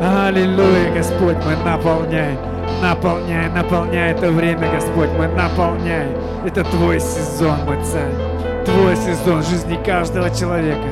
Аллилуйя, 0.03 0.92
Господь, 0.92 1.36
мы 1.44 1.55
наполняй, 1.64 2.36
наполняй, 2.82 3.48
наполняй 3.50 4.11
это 4.11 4.32
время, 4.32 4.68
Господь, 4.74 5.11
мы 5.16 5.28
наполняй. 5.28 6.09
Это 6.44 6.64
Твой 6.64 6.98
сезон, 6.98 7.57
мой 7.66 7.78
Царь, 7.84 8.64
Твой 8.64 8.96
сезон 8.96 9.44
жизни 9.44 9.78
каждого 9.84 10.28
человека. 10.30 10.88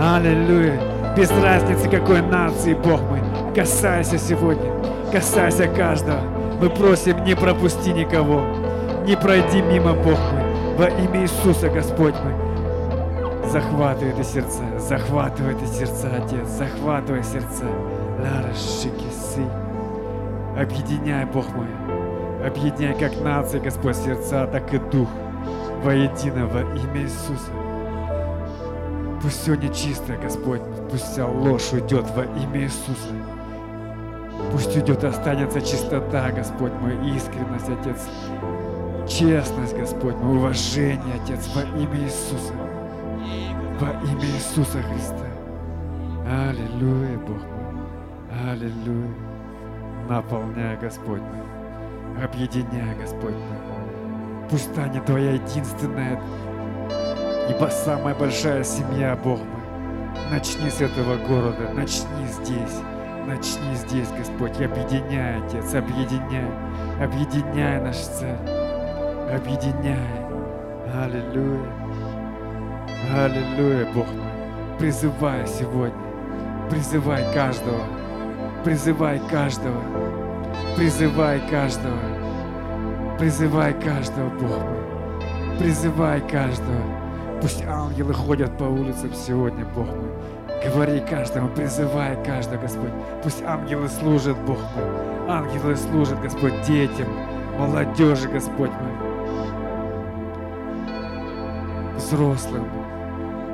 Аллилуйя. 0.00 0.76
Без 1.16 1.30
разницы, 1.30 1.88
какой 1.88 2.20
нации, 2.20 2.74
Бог 2.74 3.00
мой, 3.02 3.20
касайся 3.54 4.18
сегодня, 4.18 4.72
касайся 5.12 5.68
каждого. 5.68 6.18
Мы 6.60 6.68
просим, 6.68 7.22
не 7.22 7.36
пропусти 7.36 7.92
никого, 7.92 8.42
не 9.06 9.16
пройди 9.16 9.62
мимо, 9.62 9.92
Бог 9.92 10.18
мой, 10.32 10.76
во 10.76 10.86
имя 10.86 11.22
Иисуса, 11.22 11.68
Господь 11.68 12.14
мой. 12.24 12.34
Захватывай 13.52 14.10
это 14.10 14.24
сердца, 14.24 14.64
захватывай 14.80 15.54
это 15.54 15.66
сердца, 15.66 16.10
Отец, 16.12 16.48
захватывай 16.48 17.22
сердца. 17.22 17.64
Объединяй, 20.58 21.24
Бог 21.24 21.46
мой, 21.54 21.68
объединяй 22.44 22.98
как 22.98 23.20
нация, 23.20 23.60
Господь, 23.60 23.94
сердца, 23.96 24.44
так 24.48 24.74
и 24.74 24.78
дух 24.78 25.08
воедино 25.84 26.46
во 26.46 26.62
имя 26.62 27.02
Иисуса. 27.02 27.52
Пусть 29.22 29.44
сегодня 29.44 29.72
чистое, 29.72 30.18
Господь, 30.18 30.60
пусть 30.90 31.04
вся 31.04 31.26
ложь 31.26 31.72
уйдет 31.72 32.04
во 32.16 32.24
имя 32.24 32.62
Иисуса. 32.62 33.14
Пусть 34.50 34.76
уйдет 34.76 35.04
останется 35.04 35.60
чистота, 35.60 36.32
Господь 36.32 36.72
мой, 36.80 36.94
искренность, 37.14 37.68
Отец, 37.68 38.08
честность, 39.08 39.76
Господь 39.76 40.16
мой, 40.16 40.38
уважение, 40.38 41.14
Отец, 41.22 41.48
во 41.54 41.62
имя 41.62 42.04
Иисуса. 42.04 42.52
Во 43.78 43.90
имя 44.10 44.26
Иисуса 44.26 44.82
Христа. 44.82 45.26
Аллилуйя, 46.26 47.16
Бог 47.18 47.42
мой. 47.42 47.58
Аллилуйя. 48.30 49.14
Наполняй, 50.08 50.76
Господь 50.76 51.20
мой. 51.20 52.24
Объединяй, 52.24 52.94
Господь 53.00 53.34
мой. 53.34 54.48
Пусть 54.50 54.70
станет 54.72 55.04
Твоя 55.06 55.32
единственная, 55.32 56.20
ибо 57.48 57.66
самая 57.66 58.14
большая 58.14 58.64
семья, 58.64 59.16
Бог 59.22 59.38
мой. 59.38 59.58
Начни 60.30 60.68
с 60.68 60.80
этого 60.80 61.16
города, 61.26 61.70
начни 61.74 62.26
здесь. 62.26 62.78
Начни 63.26 63.74
здесь, 63.74 64.08
Господь, 64.16 64.58
объединяй, 64.60 65.42
Отец, 65.44 65.74
объединяй, 65.74 66.50
объединяй 66.98 67.80
наш 67.80 67.96
цель, 67.96 68.38
объединяй. 69.30 69.98
Аллилуйя. 70.94 71.60
Аллилуйя, 73.14 73.86
Бог 73.94 74.06
мой. 74.06 74.78
Призывай 74.78 75.46
сегодня, 75.46 75.92
призывай 76.70 77.22
каждого, 77.34 77.84
Призывай 78.64 79.20
каждого. 79.30 79.80
Призывай 80.76 81.40
каждого. 81.48 81.98
Призывай 83.18 83.72
каждого, 83.74 84.30
Бог 84.30 84.50
мой. 84.50 85.58
Призывай 85.58 86.20
каждого. 86.20 86.82
Пусть 87.40 87.64
ангелы 87.64 88.12
ходят 88.14 88.56
по 88.58 88.64
улицам 88.64 89.12
сегодня, 89.14 89.64
Бог 89.64 89.86
мой. 89.86 90.10
Говори 90.64 91.00
каждому, 91.00 91.48
призывай 91.48 92.16
каждого, 92.24 92.60
Господь. 92.60 92.90
Пусть 93.22 93.42
ангелы 93.42 93.88
служат, 93.88 94.36
Бог 94.38 94.58
мой. 94.58 95.28
Ангелы 95.28 95.76
служат, 95.76 96.20
Господь, 96.20 96.60
детям, 96.62 97.08
молодежи, 97.58 98.28
Господь 98.28 98.70
мой. 98.70 98.92
Взрослым. 101.96 102.66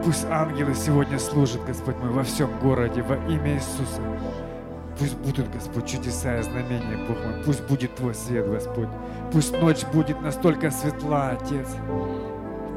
Пусть 0.05 0.27
ангелы 0.27 0.75
сегодня 0.75 1.19
служат, 1.19 1.65
Господь 1.67 1.97
мой, 1.97 2.11
во 2.11 2.23
всем 2.23 2.51
городе, 2.61 3.03
во 3.03 3.17
имя 3.17 3.55
Иисуса. 3.55 4.01
Пусть 4.99 5.17
будут, 5.19 5.51
Господь, 5.53 5.87
чудеса 5.87 6.39
и 6.39 6.43
знамения, 6.43 6.99
Бог 7.09 7.17
мой. 7.25 7.43
Пусть 7.45 7.65
будет 7.65 7.97
Твой 7.97 8.15
свет, 8.15 8.49
Господь. 8.49 8.89
Пусть 9.33 9.61
ночь 9.61 9.85
будет 9.93 10.21
настолько 10.23 10.71
светла, 10.71 11.31
Отец. 11.31 11.67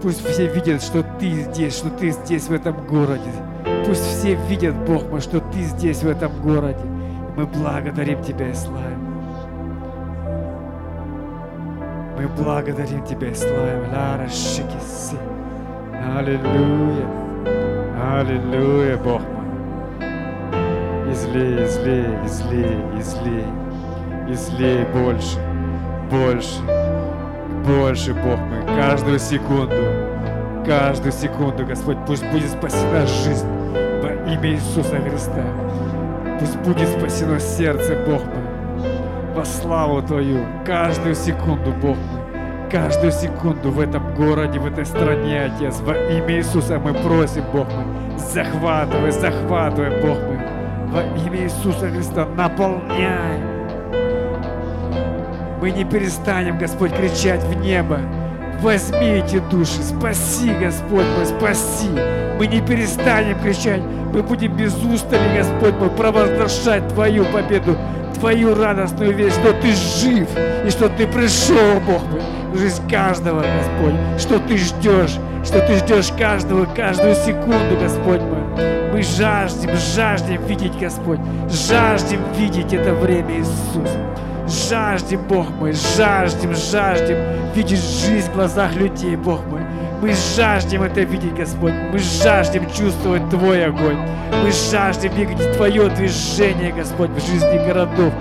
Пусть 0.02 0.26
все 0.26 0.48
видят, 0.48 0.82
что 0.82 1.04
Ты 1.20 1.30
здесь, 1.44 1.78
что 1.78 1.90
Ты 1.92 2.10
здесь, 2.10 2.48
в 2.48 2.54
этом 2.54 2.86
городе. 2.88 3.32
Пусть 3.86 4.04
все 4.04 4.36
видят, 4.50 4.76
Бог 4.88 5.10
мой, 5.10 5.22
что 5.22 5.40
Ты 5.40 5.62
здесь, 5.62 6.02
в 6.02 6.08
этом 6.08 6.32
городе. 6.42 6.84
Мы 7.36 7.46
благодарим 7.46 8.24
Тебя 8.24 8.50
и 8.50 8.54
славим. 8.54 9.14
Мы 12.18 12.28
благодарим 12.30 13.06
Тебя 13.06 13.30
и 13.30 13.36
славим. 13.36 13.92
Лара. 13.94 14.28
Аллилуйя. 16.18 17.08
Аллилуйя, 17.96 18.98
Бог 18.98 19.22
мой. 19.22 19.37
Излей, 21.18 21.66
излей, 21.66 22.06
излей, 22.26 22.78
излей. 23.00 23.46
Излей 24.30 24.86
больше, 24.94 25.40
больше, 26.12 26.62
больше, 27.66 28.14
Бог 28.14 28.38
мой, 28.38 28.62
каждую 28.76 29.18
секунду, 29.18 29.74
каждую 30.64 31.12
секунду, 31.12 31.66
Господь, 31.66 31.98
пусть 32.06 32.24
будет 32.28 32.52
спасена 32.52 33.08
жизнь 33.08 33.48
во 34.04 34.32
имя 34.32 34.52
Иисуса 34.52 34.98
Христа. 34.98 35.44
Пусть 36.40 36.58
будет 36.58 36.88
спасено 36.88 37.40
сердце, 37.40 37.96
Бог 38.06 38.22
мой, 38.24 39.34
во 39.34 39.44
славу 39.44 40.04
Твою, 40.04 40.46
каждую 40.68 41.16
секунду, 41.16 41.72
Бог 41.82 41.98
мой, 41.98 42.70
каждую 42.70 43.12
секунду 43.12 43.72
в 43.72 43.80
этом 43.80 44.14
городе, 44.14 44.60
в 44.60 44.68
этой 44.68 44.86
стране, 44.86 45.46
Отец, 45.46 45.80
во 45.80 45.96
имя 45.96 46.38
Иисуса 46.38 46.78
мы 46.78 46.94
просим, 46.94 47.44
Бог 47.52 47.68
мой, 47.74 48.20
захватывай, 48.20 49.10
захватывай, 49.10 49.90
Бог 50.02 50.20
мой, 50.20 50.57
во 50.88 51.02
имя 51.02 51.44
Иисуса 51.44 51.90
Христа 51.90 52.26
наполняй. 52.26 53.40
Мы 55.60 55.72
не 55.72 55.84
перестанем, 55.84 56.58
Господь, 56.58 56.94
кричать 56.94 57.44
в 57.44 57.54
небо. 57.60 58.00
Возьми 58.62 59.08
эти 59.08 59.40
души, 59.40 59.84
спаси, 59.84 60.52
Господь 60.60 61.06
мой, 61.16 61.26
спаси. 61.26 61.90
Мы 62.40 62.48
не 62.48 62.62
перестанем 62.62 63.40
кричать, 63.40 63.82
мы 64.14 64.24
будем 64.24 64.56
без 64.56 64.76
устали, 64.84 65.38
Господь 65.38 65.74
мой, 65.76 65.90
провозглашать 65.90 66.88
Твою 66.90 67.26
победу, 67.26 67.76
Твою 68.20 68.56
радостную 68.56 69.14
весть, 69.14 69.40
что 69.40 69.54
Ты 69.54 69.74
жив 69.74 70.28
и 70.66 70.70
что 70.70 70.90
Ты 70.90 71.06
пришел, 71.06 71.80
Бог 71.86 72.02
мой, 72.10 72.22
в 72.52 72.58
жизнь 72.58 72.82
каждого, 72.90 73.42
Господь, 73.42 74.20
что 74.20 74.40
Ты 74.40 74.58
ждешь, 74.58 75.18
что 75.46 75.60
Ты 75.62 75.78
ждешь 75.78 76.12
каждого, 76.18 76.66
каждую 76.66 77.14
секунду, 77.14 77.78
Господь 77.80 78.22
мой. 78.22 78.92
Мы 78.92 79.04
жаждем, 79.04 79.70
жаждем 79.96 80.44
видеть, 80.48 80.78
Господь, 80.80 81.20
жаждем 81.50 82.22
видеть 82.36 82.74
это 82.74 82.94
время, 82.96 83.40
Иисус. 83.40 83.90
Жаждем, 84.48 85.22
Бог 85.28 85.50
мой, 85.52 85.74
жаждем, 85.74 86.56
жаждем 86.56 87.18
видеть 87.54 87.84
жизнь 87.84 88.32
в 88.32 88.34
глазах 88.34 88.74
людей, 88.76 89.16
Бог 89.16 89.46
мой. 89.46 89.62
Мы 90.00 90.14
жаждем 90.36 90.84
это 90.84 91.02
видеть, 91.02 91.34
Господь. 91.34 91.74
Мы 91.92 91.98
жаждем 91.98 92.70
чувствовать 92.70 93.28
Твой 93.32 93.66
огонь. 93.66 93.98
Мы 94.44 94.52
жаждем 94.52 95.12
видеть 95.16 95.54
Твое 95.54 95.90
движение, 95.90 96.72
Господь, 96.72 97.10
в 97.10 97.20
жизни 97.26 97.58
городов, 97.66 98.14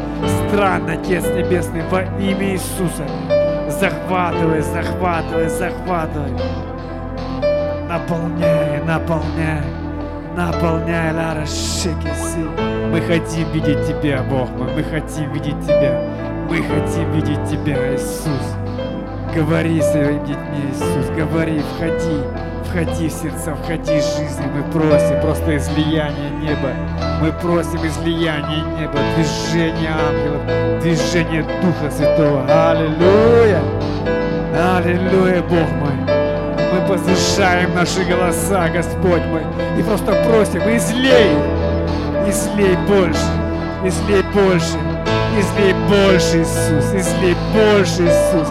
стран, 0.49 0.89
Отец 0.89 1.25
Небесный, 1.25 1.83
во 1.91 2.03
имя 2.03 2.55
Иисуса. 2.55 3.07
Захватывай, 3.69 4.63
захватывай, 4.63 5.49
захватывай. 5.51 6.33
Наполняй, 7.89 8.83
наполняй, 8.83 9.63
наполняй, 10.35 11.13
Лара 11.13 11.45
Шекиси. 11.45 12.47
Мы 12.91 13.03
хотим 13.03 13.51
видеть 13.53 13.87
Тебя, 13.87 14.23
Бог 14.23 14.49
мой, 14.51 14.73
мы 14.75 14.83
хотим 14.83 15.31
видеть 15.33 15.61
Тебя. 15.63 16.03
Мы 16.49 16.63
хотим 16.63 17.13
видеть 17.13 17.45
Тебя, 17.51 17.95
Иисус. 17.95 18.66
Говори 19.37 19.83
своими 19.83 20.19
детьми, 20.21 20.71
Иисус, 20.73 21.11
говори, 21.15 21.61
входи, 21.75 22.23
входи 22.65 23.09
в 23.09 23.13
сердца, 23.13 23.55
входи 23.55 24.01
в 24.01 24.03
жизнь. 24.03 24.41
Мы 24.55 24.63
просим 24.73 25.21
просто 25.21 25.59
излияние 25.59 26.31
неба. 26.41 26.71
Мы 27.21 27.31
просим 27.33 27.87
излияние 27.87 28.63
неба, 28.79 28.99
движение 29.15 29.91
ангелов, 29.91 30.81
движение 30.81 31.43
Духа 31.43 31.91
Святого. 31.95 32.47
Аллилуйя! 32.49 33.61
Аллилуйя, 34.79 35.43
Бог 35.43 35.69
мой! 35.81 36.17
Мы 36.73 36.87
возвышаем 36.87 37.75
наши 37.75 38.05
голоса, 38.05 38.71
Господь 38.71 39.23
мой, 39.27 39.43
и 39.79 39.83
просто 39.83 40.13
просим, 40.31 40.63
излей, 40.63 41.37
излей 42.27 42.75
больше, 42.89 43.21
излей 43.85 44.23
больше, 44.33 44.79
излей 45.39 45.75
больше, 45.91 46.39
Иисус, 46.39 46.95
излей 46.95 47.37
больше, 47.53 48.05
Иисус, 48.05 48.49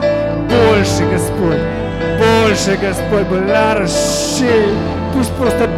больше, 0.49 1.03
Господь, 1.11 1.61
больше, 2.19 2.77
Господь, 2.77 3.27
шей, 3.87 4.69
пусть 5.13 5.31
просто 5.33 5.69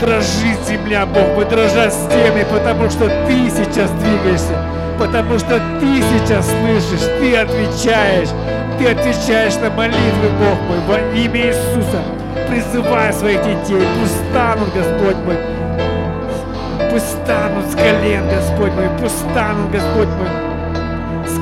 дрожит 0.00 0.58
земля, 0.66 1.06
Бог, 1.06 1.36
мы 1.36 1.44
дрожат 1.44 1.92
стены, 1.92 2.44
потому 2.50 2.88
что 2.88 3.06
Ты 3.26 3.50
сейчас 3.50 3.90
двигаешься, 3.92 4.56
потому 4.98 5.38
что 5.38 5.60
Ты 5.78 6.02
сейчас 6.02 6.46
слышишь, 6.46 7.06
Ты 7.20 7.36
отвечаешь, 7.36 8.28
Ты 8.78 8.88
отвечаешь 8.88 9.56
на 9.56 9.70
молитвы, 9.70 10.28
Бог 10.38 10.58
мой, 10.68 10.78
во 10.88 11.16
имя 11.16 11.48
Иисуса. 11.48 12.02
Призывай 12.48 13.12
своих 13.12 13.40
детей, 13.42 13.86
пусть 14.00 14.16
станут, 14.30 14.72
Господь 14.74 15.16
мой, 15.24 15.36
пусть 16.90 17.10
станут 17.22 17.66
с 17.70 17.76
колен, 17.76 18.24
Господь 18.28 18.72
мой, 18.72 18.88
пусть 19.00 19.18
станут, 19.18 19.70
Господь 19.70 20.08
мой, 20.08 20.49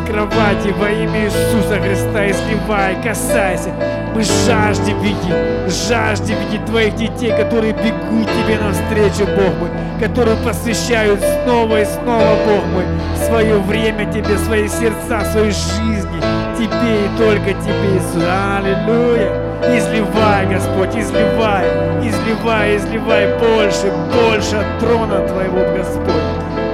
кровати 0.09 0.74
во 0.78 0.90
имя 0.90 1.24
Иисуса 1.24 1.78
Христа, 1.80 2.30
изливай, 2.30 2.96
касайся. 3.02 3.70
Мы 4.14 4.22
жаждем 4.22 5.00
видеть, 5.00 5.70
жаждем 5.88 6.36
видеть 6.38 6.64
Твоих 6.66 6.96
детей, 6.96 7.30
которые 7.36 7.72
бегут 7.72 8.26
Тебе 8.26 8.59
навстречу, 8.59 9.26
Бог 9.26 9.54
мой, 9.61 9.70
которые 10.00 10.36
посвящают 10.38 11.20
снова 11.20 11.80
и 11.80 11.84
снова, 11.84 12.36
Бог 12.46 12.64
мой, 12.72 12.84
свое 13.26 13.59
время 13.59 14.11
Тебе, 14.11 14.38
свои 14.38 14.66
сердца, 14.68 15.24
свои 15.30 15.50
жизни, 15.50 16.20
Тебе 16.56 17.04
и 17.04 17.18
только 17.18 17.52
Тебе, 17.62 17.96
Иисус. 17.96 18.24
Аллилуйя! 18.56 19.48
Изливай, 19.76 20.46
Господь, 20.46 20.94
изливай, 20.96 21.66
изливай, 22.00 22.76
изливай 22.76 23.26
больше, 23.38 23.92
больше 24.14 24.56
от 24.56 24.78
трона 24.78 25.26
Твоего, 25.26 25.61
Господь. 25.76 26.14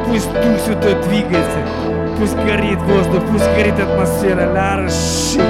Пусть 0.07 0.31
Дух 0.33 0.61
Святой 0.65 0.95
двигается, 1.03 1.59
пусть 2.19 2.37
горит 2.37 2.79
воздух, 2.83 3.23
пусть 3.31 3.49
горит 3.57 3.79
атмосфера. 3.79 4.51
Ларши. 4.53 5.41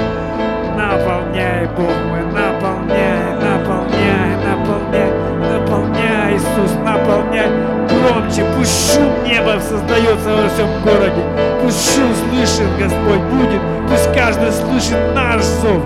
Наполняй, 0.75 1.67
Бог 1.77 1.91
мой, 2.09 2.25
наполняй, 2.33 3.35
наполняй, 3.35 4.35
наполняй, 4.43 5.11
наполняй, 5.39 6.35
Иисус, 6.35 6.75
наполняй 6.83 7.49
громче, 8.05 8.43
пусть 8.57 8.93
шум 8.93 9.23
неба 9.23 9.59
создается 9.59 10.35
во 10.35 10.49
всем 10.49 10.67
городе, 10.83 11.23
пусть 11.61 11.95
шум 11.95 12.11
слышит, 12.29 12.67
Господь, 12.77 13.21
будет, 13.31 13.61
пусть 13.89 14.13
каждый 14.13 14.51
слышит 14.51 14.97
наш 15.15 15.41
зов, 15.43 15.83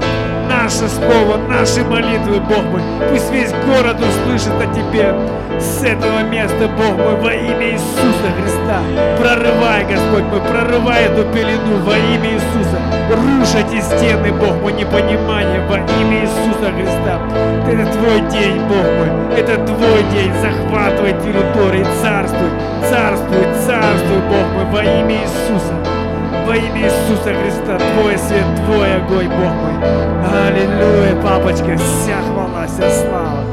наше 0.50 0.89
слово, 0.89 1.38
наши 1.47 1.84
молитвы, 1.84 2.39
Бог 2.39 2.64
мой. 2.66 2.82
Пусть 3.10 3.32
весь 3.32 3.52
город 3.66 3.97
услышит 4.00 4.54
о 4.60 4.66
Тебе. 4.74 5.14
С 5.60 5.84
этого 5.84 6.24
места, 6.24 6.68
Бог 6.78 6.97
мой, 6.97 7.16
во 7.18 7.34
имя 7.34 7.72
Иисуса 7.72 8.30
Христа. 8.38 8.80
Прорывай, 9.20 9.84
Господь 9.86 10.24
мой, 10.24 10.41
прорывай 10.41 11.04
эту 11.04 11.24
пелену 11.34 11.78
во 11.84 11.97
имя 11.97 12.34
Иисуса. 12.34 12.80
Рушь 13.10 13.56
эти 13.56 13.82
стены, 13.82 14.32
Бог 14.32 14.62
мой, 14.62 14.74
непонимание 14.74 15.62
во 15.68 15.78
имя 15.78 16.22
Иисуса 16.22 16.72
Христа. 16.76 17.20
Это 17.68 17.86
Твой 17.91 18.22
день, 18.32 18.60
Бог 18.68 18.86
мой, 18.97 19.38
это 19.38 19.56
Твой 19.66 20.04
день. 20.14 20.34
Захватывай 20.41 21.14
территории, 21.22 21.86
царствуй, 22.02 22.50
царствуй, 22.89 23.45
царствуй, 23.66 24.20
Бог 24.30 24.47
мой, 24.56 24.66
во 24.72 24.84
имя 24.84 25.16
Иисуса 25.16 25.79
во 26.50 26.56
имя 26.56 26.86
Иисуса 26.86 27.32
Христа, 27.32 27.78
Твой 27.78 28.18
свет, 28.18 28.43
Твой 28.66 28.95
огонь, 28.95 29.28
Бог 29.28 29.54
мой. 29.54 29.76
Аллилуйя, 30.47 31.22
папочка, 31.22 31.78
вся 31.78 32.18
хвала, 32.24 32.66
вся 32.66 32.89
слава. 32.89 33.43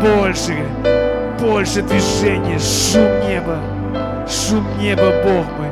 Больше, 0.00 0.54
больше 1.38 1.82
движения, 1.82 2.58
шум 2.58 3.28
неба, 3.28 3.58
шум 4.26 4.64
неба, 4.78 5.12
Бог 5.22 5.44
мой. 5.58 5.68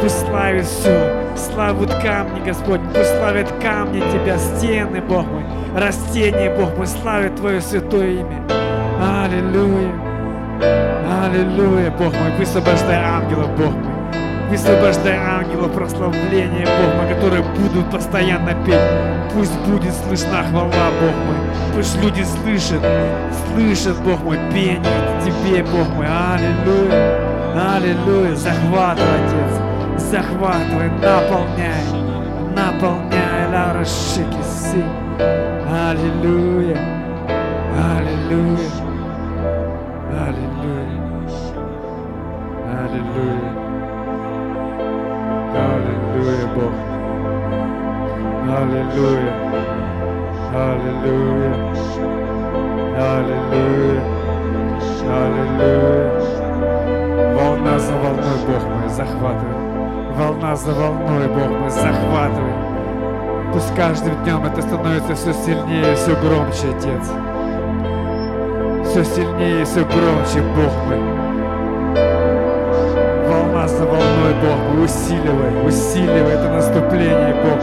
Пусть 0.00 0.20
славит 0.28 0.64
все, 0.64 1.12
славят 1.36 1.92
камни, 1.94 2.40
Господь, 2.46 2.80
пусть 2.94 3.18
славят 3.18 3.52
камни 3.60 3.98
Тебя, 3.98 4.38
стены, 4.38 5.00
Бог 5.00 5.26
мой, 5.26 5.42
растения, 5.74 6.54
Бог 6.56 6.76
мой, 6.76 6.86
славят 6.86 7.34
Твое 7.34 7.60
святое 7.60 8.20
имя. 8.20 8.44
Аллилуйя, 9.24 9.92
аллилуйя, 11.24 11.90
Бог 11.90 12.12
мой, 12.12 12.30
высвобождай 12.38 13.02
ангелов, 13.02 13.50
Бог 13.56 13.72
мой, 13.72 13.87
высвобождай 14.48 15.16
ангелов, 15.16 15.72
прославления, 15.72 16.66
Бог 16.66 16.94
мой, 16.96 17.14
которые 17.14 17.42
будут 17.42 17.90
постоянно 17.90 18.54
петь. 18.64 18.80
Пусть 19.32 19.58
будет 19.60 19.94
слышна 19.94 20.42
хвала, 20.50 20.90
Бог 21.00 21.14
мой. 21.26 21.36
Пусть 21.74 22.02
люди 22.02 22.22
слышат, 22.22 22.82
слышат, 23.52 24.00
Бог 24.02 24.22
мой, 24.24 24.38
пение 24.52 24.82
Тебе, 25.24 25.62
Бог 25.62 25.88
мой. 25.94 26.06
Аллилуйя, 26.06 27.76
аллилуйя. 27.76 28.34
Захватывай, 28.34 29.08
Отец, 29.18 30.02
захватывай, 30.10 30.90
наполняй, 30.90 31.84
наполняй, 32.56 33.48
Лара 33.52 33.84
Шики, 33.84 34.42
Си. 34.42 34.84
Аллилуйя, 35.70 36.78
аллилуйя, 37.76 38.70
аллилуйя, 40.10 40.98
аллилуйя. 42.66 43.67
Аллилуйя, 45.58 46.46
Бог. 46.54 46.72
Аллилуйя. 48.58 49.32
Аллилуйя. 50.54 51.54
Аллилуйя. 52.96 54.02
Аллилуйя. 55.08 56.18
Волна 57.34 57.78
за 57.78 57.92
волной, 57.92 58.38
Бог 58.46 58.64
мой, 58.64 58.88
захватывай. 58.88 59.54
Волна 60.16 60.56
за 60.56 60.72
волной, 60.72 61.28
Бог 61.28 61.50
мой, 61.50 61.70
захватывай. 61.70 62.52
Пусть 63.52 63.74
каждым 63.74 64.14
днем 64.22 64.44
это 64.44 64.62
становится 64.62 65.14
все 65.14 65.32
сильнее, 65.32 65.94
все 65.96 66.14
громче, 66.16 66.68
Отец. 66.76 67.10
Все 68.88 69.04
сильнее, 69.04 69.64
все 69.64 69.84
громче, 69.84 70.40
Бог 70.54 70.72
мой. 70.86 71.27
За 73.68 73.84
волной, 73.84 74.34
Бог 74.42 74.56
мой, 74.74 74.84
усиливай, 74.86 75.66
усиливай 75.66 76.32
это 76.32 76.48
наступление, 76.48 77.34
Бог. 77.44 77.58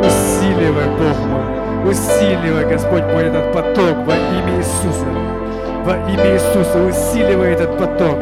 Усиливай, 0.00 0.86
Бог 0.98 1.16
мой. 1.26 1.90
Усиливай, 1.90 2.64
Господь 2.64 3.04
мой, 3.04 3.24
этот 3.24 3.52
поток 3.52 3.96
во 4.06 4.14
имя 4.14 4.56
Иисуса. 4.58 5.06
Во 5.84 5.96
имя 6.10 6.34
Иисуса 6.34 6.78
усиливай 6.82 7.52
этот 7.52 7.78
поток. 7.78 8.18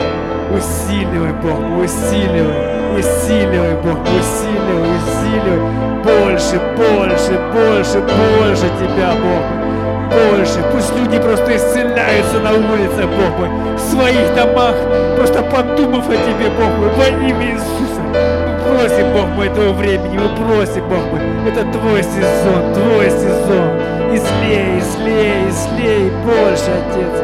Усиливай, 0.53 1.32
Бог, 1.43 1.61
мой, 1.61 1.84
усиливай, 1.86 2.99
усиливай, 2.99 3.74
Бог, 3.84 3.99
усиливай, 4.03 4.91
усиливай. 4.99 5.78
Больше, 6.03 6.61
больше, 6.76 7.39
больше, 7.53 8.01
больше 8.01 8.66
Тебя, 8.80 9.12
Бог. 9.12 9.22
мой. 9.22 9.67
Больше. 10.09 10.64
Пусть 10.72 10.94
люди 10.96 11.18
просто 11.18 11.56
исцеляются 11.56 12.40
на 12.40 12.52
улице, 12.52 13.06
Бог 13.06 13.38
мой. 13.38 13.48
В 13.76 13.80
своих 13.80 14.34
домах, 14.34 14.74
просто 15.16 15.42
подумав 15.42 16.09
о 16.09 16.12
Тебе, 16.12 16.48
Бог 16.59 16.70
мой, 16.78 16.88
во 16.96 17.06
имя 17.09 17.52
Иисуса. 17.52 18.00
Мы 18.00 18.78
просим, 18.78 19.12
Бог 19.12 19.26
мой, 19.36 19.48
этого 19.48 19.72
времени, 19.72 20.18
мы 20.18 20.28
просим, 20.36 20.88
Бог 20.88 21.04
мой. 21.11 21.20
Это 21.46 21.64
Твой 21.72 22.02
сезон, 22.02 22.74
Твой 22.74 23.11
сезон. 23.11 23.98
Излей, 24.11 24.78
излей, 24.78 25.50
излей 25.50 26.11
больше, 26.24 26.70
Отец. 26.72 27.14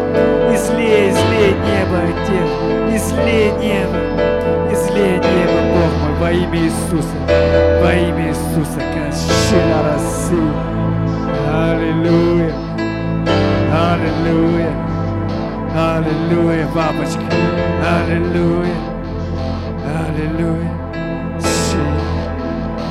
Излей, 0.53 1.11
излей 1.11 1.55
небо, 1.65 1.99
Отец. 2.05 2.51
Излей 2.95 3.51
небо. 3.53 3.99
Излей 4.71 5.17
небо, 5.17 5.59
Бог 5.73 5.93
мой, 6.03 6.15
во 6.21 6.33
имя 6.33 6.59
Иисуса. 6.59 7.17
Во 7.83 7.93
имя 7.95 8.29
Иисуса. 8.29 8.81
Кашила 8.93 9.83
расы. 9.85 10.41
Аллилуйя. 11.51 12.24
Аллилуйя. 14.15 14.73
Аллилуйя, 15.75 16.67
папочка. 16.69 17.21
Аллилуйя. 17.83 18.77
Аллилуйя. 20.07 20.71
Ши. 21.41 21.83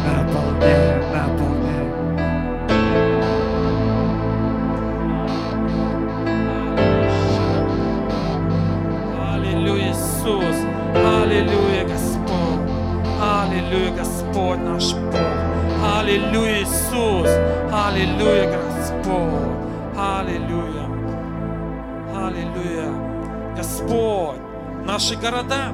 Наполняй, 0.05 0.97
наполняй. 1.13 1.87
Аллилуйя, 9.33 9.91
Иисус. 9.91 10.57
Аллилуйя, 10.95 11.83
Господь. 11.87 12.69
Аллилуйя, 13.21 13.91
Господь 13.97 14.59
наш 14.59 14.93
Бог. 14.93 15.99
Аллилуйя, 15.99 16.63
Иисус. 16.63 17.29
Аллилуйя, 17.71 18.51
Господь. 18.51 19.97
Аллилуйя. 19.97 20.62
Господь, 23.83 24.37
наши 24.85 25.15
города, 25.15 25.69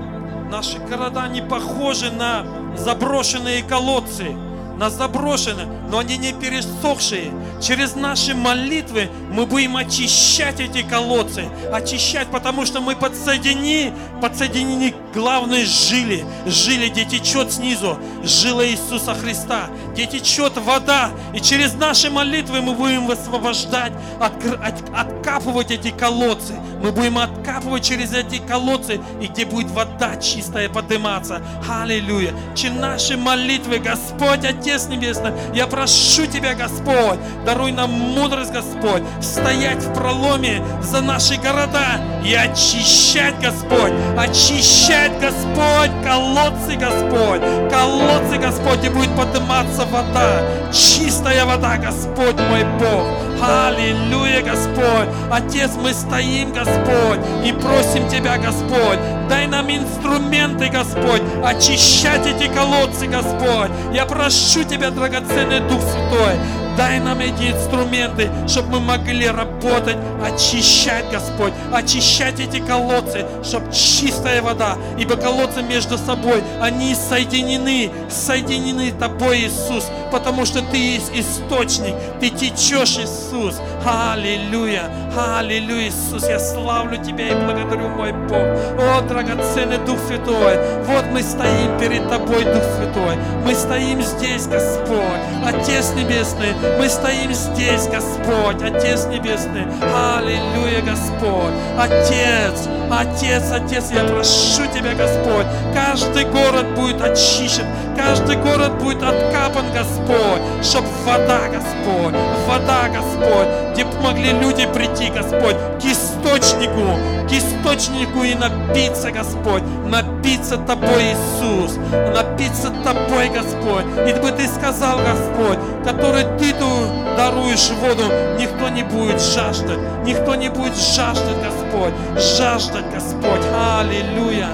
наши 0.51 0.79
города 0.79 1.27
не 1.27 1.41
похожи 1.41 2.11
на 2.11 2.45
заброшенные 2.75 3.61
колодцы, 3.63 4.35
на 4.77 4.89
заброшенные, 4.89 5.67
но 5.89 5.99
они 5.99 6.17
не 6.17 6.33
пересохшие. 6.33 7.31
Через 7.61 7.95
наши 7.95 8.33
молитвы 8.33 9.09
мы 9.31 9.45
будем 9.45 9.77
очищать 9.77 10.59
эти 10.59 10.81
колодцы, 10.81 11.49
очищать, 11.71 12.29
потому 12.29 12.65
что 12.65 12.81
мы 12.81 12.95
подсоединены, 12.95 13.93
подсоединены 14.19 14.91
к 14.91 15.13
главной 15.13 15.65
жиле, 15.65 16.23
жиле, 16.45 16.89
где 16.89 17.05
течет 17.05 17.51
снизу, 17.51 17.97
жила 18.23 18.65
Иисуса 18.65 19.13
Христа, 19.15 19.69
где 19.93 20.05
течет 20.05 20.57
вода, 20.57 21.09
и 21.33 21.39
через 21.39 21.73
наши 21.73 22.09
молитвы 22.09 22.61
мы 22.61 22.73
будем 22.73 23.07
высвобождать, 23.07 23.93
откр- 24.19 24.59
от- 24.61 24.89
откапывать 24.95 25.71
эти 25.71 25.91
колодцы, 25.91 26.53
мы 26.83 26.91
будем 26.91 27.17
откапывать 27.17 27.83
через 27.83 28.13
эти 28.13 28.37
колодцы, 28.39 28.99
и 29.21 29.27
где 29.27 29.45
будет 29.45 29.71
вода 29.71 30.15
чистая 30.17 30.69
подниматься. 30.69 31.41
Аллилуйя. 31.69 32.33
Через 32.55 32.75
наши 32.79 33.17
молитвы, 33.17 33.79
Господь, 33.79 34.45
Отец 34.45 34.87
Небесный, 34.87 35.31
я 35.53 35.67
прошу 35.67 36.25
Тебя, 36.25 36.53
Господь, 36.53 37.19
даруй 37.45 37.71
нам 37.71 37.91
мудрость, 37.91 38.51
Господь, 38.51 39.03
стоять 39.21 39.83
в 39.83 39.93
проломе 39.93 40.63
за 40.81 41.01
наши 41.01 41.35
города 41.35 41.99
и 42.25 42.33
очищать, 42.33 43.39
Господь, 43.39 43.91
очищать, 44.17 45.11
Господь, 45.19 45.91
колодцы, 46.03 46.75
Господь, 46.75 47.41
колодцы, 47.71 48.37
Господь, 48.37 48.83
и 48.83 48.89
будет 48.89 49.15
подниматься 49.15 49.85
вода, 49.85 50.41
чистая 50.71 51.45
вода, 51.45 51.77
Господь 51.77 52.35
мой 52.49 52.63
Бог. 52.79 53.07
Аллилуйя, 53.41 54.41
Господь. 54.41 55.07
Отец, 55.31 55.71
мы 55.81 55.93
стоим, 55.93 56.51
Господь, 56.51 57.19
и 57.45 57.53
просим 57.53 58.07
Тебя, 58.09 58.37
Господь, 58.37 58.99
дай 59.29 59.47
нам 59.47 59.69
инструменты, 59.69 60.67
Господь, 60.67 61.21
очищать 61.43 62.25
эти 62.27 62.53
колодцы, 62.53 63.07
Господь. 63.07 63.71
Я 63.93 64.05
прошу 64.05 64.63
Тебя, 64.63 64.91
драгоценный 64.91 65.61
Дух 65.61 65.81
Святой, 65.81 66.35
дай 66.79 66.97
нам 67.01 67.19
эти 67.19 67.51
инструменты, 67.51 68.31
чтобы 68.47 68.79
мы 68.79 68.79
могли 68.79 69.27
работать, 69.27 69.97
очищать, 70.23 71.11
Господь, 71.11 71.51
очищать 71.73 72.39
эти 72.39 72.61
колодцы, 72.61 73.25
чтобы 73.43 73.69
чистая 73.73 74.41
вода, 74.41 74.77
ибо 74.97 75.17
колодцы 75.17 75.61
между 75.61 75.97
собой, 75.97 76.41
они 76.61 76.95
соединены, 76.95 77.91
соединены 78.09 78.93
Тобой, 78.97 79.41
Иисус, 79.41 79.87
потому 80.09 80.45
что 80.45 80.61
Ты 80.61 80.77
есть 80.77 81.11
источник, 81.13 81.95
Ты 82.21 82.29
течешь, 82.29 82.97
Иисус. 82.97 83.59
Аллилуйя, 83.85 84.89
аллилуйя, 85.17 85.89
Иисус, 85.89 86.29
я 86.29 86.39
славлю 86.39 87.03
Тебя 87.03 87.27
и 87.27 87.35
благодарю, 87.35 87.89
мой 87.89 88.13
Бог. 88.13 88.45
О, 88.79 89.01
драгоценный 89.01 89.79
Дух 89.79 89.99
Святой, 90.07 90.57
вот 90.85 91.05
мы 91.11 91.21
стоим 91.23 91.77
перед 91.77 92.07
Тобой, 92.07 92.45
Дух 92.45 92.63
Святой. 92.77 93.17
Мы 93.45 93.53
стоим 93.53 94.01
здесь, 94.01 94.47
Господь, 94.47 95.19
Отец 95.45 95.91
Небесный, 95.95 96.53
мы 96.77 96.89
стоим 96.89 97.33
здесь, 97.33 97.87
Господь, 97.87 98.61
Отец 98.61 99.05
Небесный. 99.05 99.65
Аллилуйя, 99.81 100.81
Господь. 100.81 101.53
Отец, 101.77 102.67
Отец, 102.91 103.51
Отец, 103.51 103.91
я 103.91 104.03
прошу 104.03 104.65
Тебя, 104.73 104.93
Господь, 104.93 105.45
каждый 105.73 106.25
город 106.25 106.75
будет 106.75 107.01
очищен, 107.01 107.65
каждый 107.95 108.35
город 108.35 108.77
будет 108.81 109.03
откапан, 109.03 109.71
Господь, 109.73 110.41
чтоб 110.63 110.83
вода, 111.05 111.41
Господь, 111.47 112.15
вода, 112.47 112.89
Господь, 112.89 113.47
где 113.73 113.85
могли 114.01 114.31
люди 114.31 114.67
прийти, 114.73 115.09
Господь, 115.09 115.55
к 115.79 115.85
источнику, 115.85 116.97
к 117.27 117.31
источнику 117.31 118.23
и 118.23 118.35
напиться, 118.35 119.11
Господь, 119.11 119.63
напиться 119.87 120.57
Тобой, 120.57 121.13
Иисус, 121.13 121.77
напиться 122.13 122.71
Тобой, 122.83 123.29
Господь. 123.29 123.85
И 124.07 124.13
бы 124.19 124.31
Ты 124.31 124.47
сказал, 124.47 124.97
Господь, 124.97 125.59
который 125.85 126.23
Ты 126.37 126.48
ouvido 126.49 126.98
даруешь 127.19 127.69
воду, 127.71 128.03
никто 128.39 128.69
не 128.69 128.83
будет 128.83 129.21
жаждать, 129.21 129.77
никто 130.05 130.35
не 130.35 130.47
будет 130.47 130.73
жаждать, 130.75 131.35
Господь, 131.43 131.93
жаждать, 132.15 132.85
Господь. 132.93 133.41
Аллилуйя, 133.77 134.47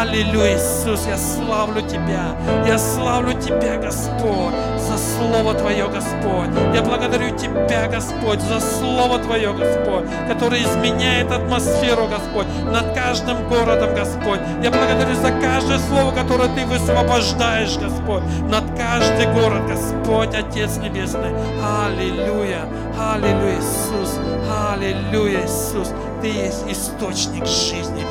аллилуйя, 0.00 0.56
Иисус, 0.56 1.06
я 1.08 1.18
славлю 1.18 1.82
Тебя, 1.82 2.36
я 2.66 2.78
славлю 2.78 3.32
Тебя, 3.40 3.78
Господь, 3.78 4.54
за 4.78 4.96
Слово 4.96 5.54
Твое, 5.54 5.88
Господь. 5.88 6.50
Я 6.72 6.82
благодарю 6.82 7.36
Тебя, 7.36 7.88
Господь, 7.88 8.40
за 8.40 8.60
Слово 8.60 9.18
Твое, 9.18 9.52
Господь, 9.52 10.04
которое 10.28 10.62
изменяет 10.62 11.32
атмосферу, 11.32 12.06
Господь, 12.06 12.46
над 12.70 12.94
каждым 12.94 13.48
городом, 13.48 13.92
Господь. 13.96 14.38
Я 14.62 14.70
благодарю 14.70 15.16
за 15.16 15.32
каждое 15.40 15.78
слово, 15.78 16.12
которое 16.12 16.48
Ты 16.54 16.64
высвобождаешь, 16.66 17.76
Господь, 17.76 18.22
над 18.48 18.64
каждый 18.78 19.26
город, 19.32 19.62
Господь, 19.66 20.34
Отец 20.34 20.76
Небесный. 20.76 21.32
Аллилуйя, 21.60 22.03
аллилуйя, 22.10 23.58
Иисус, 23.58 24.18
аллилуйя, 24.50 25.44
Иисус. 25.44 25.92
Ты 26.20 26.28
есть 26.28 26.64
источник 26.68 27.46
жизни. 27.46 28.04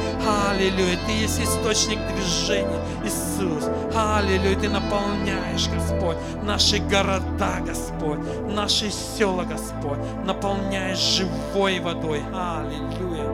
Аллилуйя, 0.49 0.97
Ты 1.05 1.11
есть 1.13 1.39
источник 1.39 1.99
движения, 2.13 2.79
Иисус. 3.03 3.69
Аллилуйя, 3.95 4.55
Ты 4.55 4.69
наполняешь, 4.69 5.67
Господь, 5.67 6.17
наши 6.43 6.79
города, 6.79 7.59
Господь, 7.65 8.19
наши 8.49 8.91
села, 8.91 9.43
Господь, 9.43 9.99
наполняешь 10.25 10.99
живой 10.99 11.79
водой. 11.79 12.21
Аллилуйя, 12.33 13.29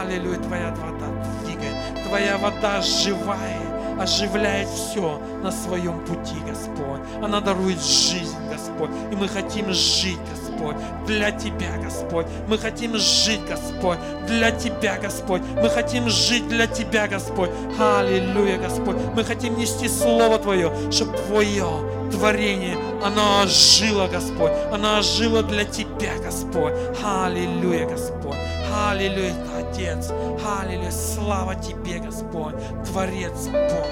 аллилуйя, 0.00 0.38
Твоя 0.38 0.74
вода 0.74 1.06
двигает, 1.44 2.04
Твоя 2.06 2.38
вода 2.38 2.80
живая, 2.82 3.77
оживляет 4.00 4.68
все 4.68 5.20
на 5.42 5.50
своем 5.50 6.00
пути, 6.04 6.36
Господь. 6.46 7.00
Она 7.22 7.40
дарует 7.40 7.82
жизнь, 7.82 8.36
Господь, 8.50 8.90
и 9.12 9.16
мы 9.16 9.28
хотим 9.28 9.72
жить, 9.72 10.18
Господь 10.30 10.76
для 11.06 11.30
Тебя, 11.30 11.76
Господь. 11.82 12.26
Мы 12.48 12.58
хотим 12.58 12.96
жить, 12.96 13.40
Господь, 13.48 13.98
для 14.26 14.50
Тебя, 14.50 14.98
Господь. 14.98 15.42
Мы 15.62 15.68
хотим 15.68 16.08
жить 16.08 16.48
для 16.48 16.66
Тебя, 16.66 17.08
Господь. 17.08 17.50
Аллилуйя, 17.78 18.58
Господь. 18.58 18.96
Мы 19.14 19.24
хотим 19.24 19.58
нести 19.58 19.88
Слово 19.88 20.38
Твое, 20.38 20.72
чтобы 20.90 21.16
Твое 21.16 21.66
творение, 22.10 22.76
оно 23.04 23.42
ожило, 23.42 24.08
Господь. 24.08 24.52
Оно 24.72 24.98
ожило 24.98 25.42
для 25.42 25.64
Тебя, 25.64 26.14
Господь. 26.22 26.72
Аллилуйя, 27.04 27.88
Господь. 27.88 28.36
Аллилуйя, 28.72 29.34
Отец. 29.56 30.10
Аллилуйя, 30.44 30.90
слава 30.90 31.54
Тебе, 31.54 31.98
Господь. 31.98 32.54
Творец 32.84 33.48
Бог. 33.48 33.86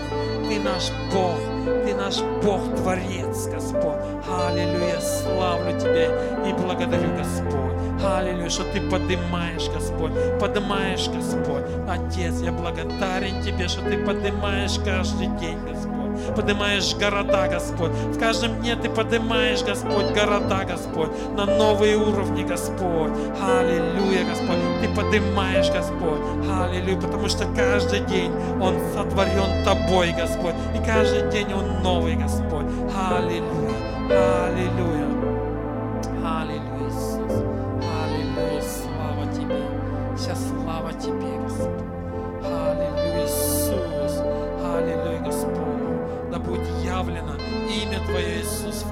Ты 0.48 0.60
наш 0.60 0.90
Бог. 1.12 1.38
Ты 1.84 1.94
наш 1.94 2.20
Бог, 2.42 2.60
Творец, 2.76 3.46
Господь. 3.46 3.98
Аллилуйя, 4.28 5.00
славлю 5.00 5.78
Тебя 5.80 6.06
и 6.48 6.52
благодарю, 6.52 7.16
Господь. 7.16 8.02
Аллилуйя, 8.04 8.50
что 8.50 8.64
Ты 8.72 8.80
поднимаешь, 8.90 9.68
Господь, 9.74 10.12
поднимаешь, 10.38 11.08
Господь. 11.08 11.64
Отец, 11.88 12.40
я 12.42 12.52
благодарен 12.52 13.42
Тебе, 13.42 13.68
что 13.68 13.82
Ты 13.82 14.04
поднимаешь 14.04 14.78
каждый 14.84 15.28
день, 15.38 15.58
Господь 15.66 15.95
поднимаешь 16.32 16.94
города, 16.94 17.48
Господь. 17.48 17.90
В 17.90 18.18
каждом 18.18 18.60
дне 18.60 18.76
Ты 18.76 18.88
поднимаешь, 18.88 19.62
Господь, 19.62 20.12
города, 20.12 20.64
Господь, 20.64 21.10
на 21.36 21.46
новые 21.46 21.96
уровни, 21.96 22.44
Господь. 22.44 23.12
Аллилуйя, 23.42 24.24
Господь. 24.28 24.58
Ты 24.80 24.88
поднимаешь, 24.94 25.70
Господь. 25.70 26.20
Аллилуйя, 26.50 27.00
потому 27.00 27.28
что 27.28 27.44
каждый 27.54 28.00
день 28.00 28.32
Он 28.60 28.74
сотворен 28.94 29.64
Тобой, 29.64 30.12
Господь. 30.12 30.54
И 30.74 30.84
каждый 30.84 31.30
день 31.30 31.52
Он 31.52 31.82
новый, 31.82 32.16
Господь. 32.16 32.66
Аллилуйя, 32.94 34.46
аллилуйя. 34.46 35.15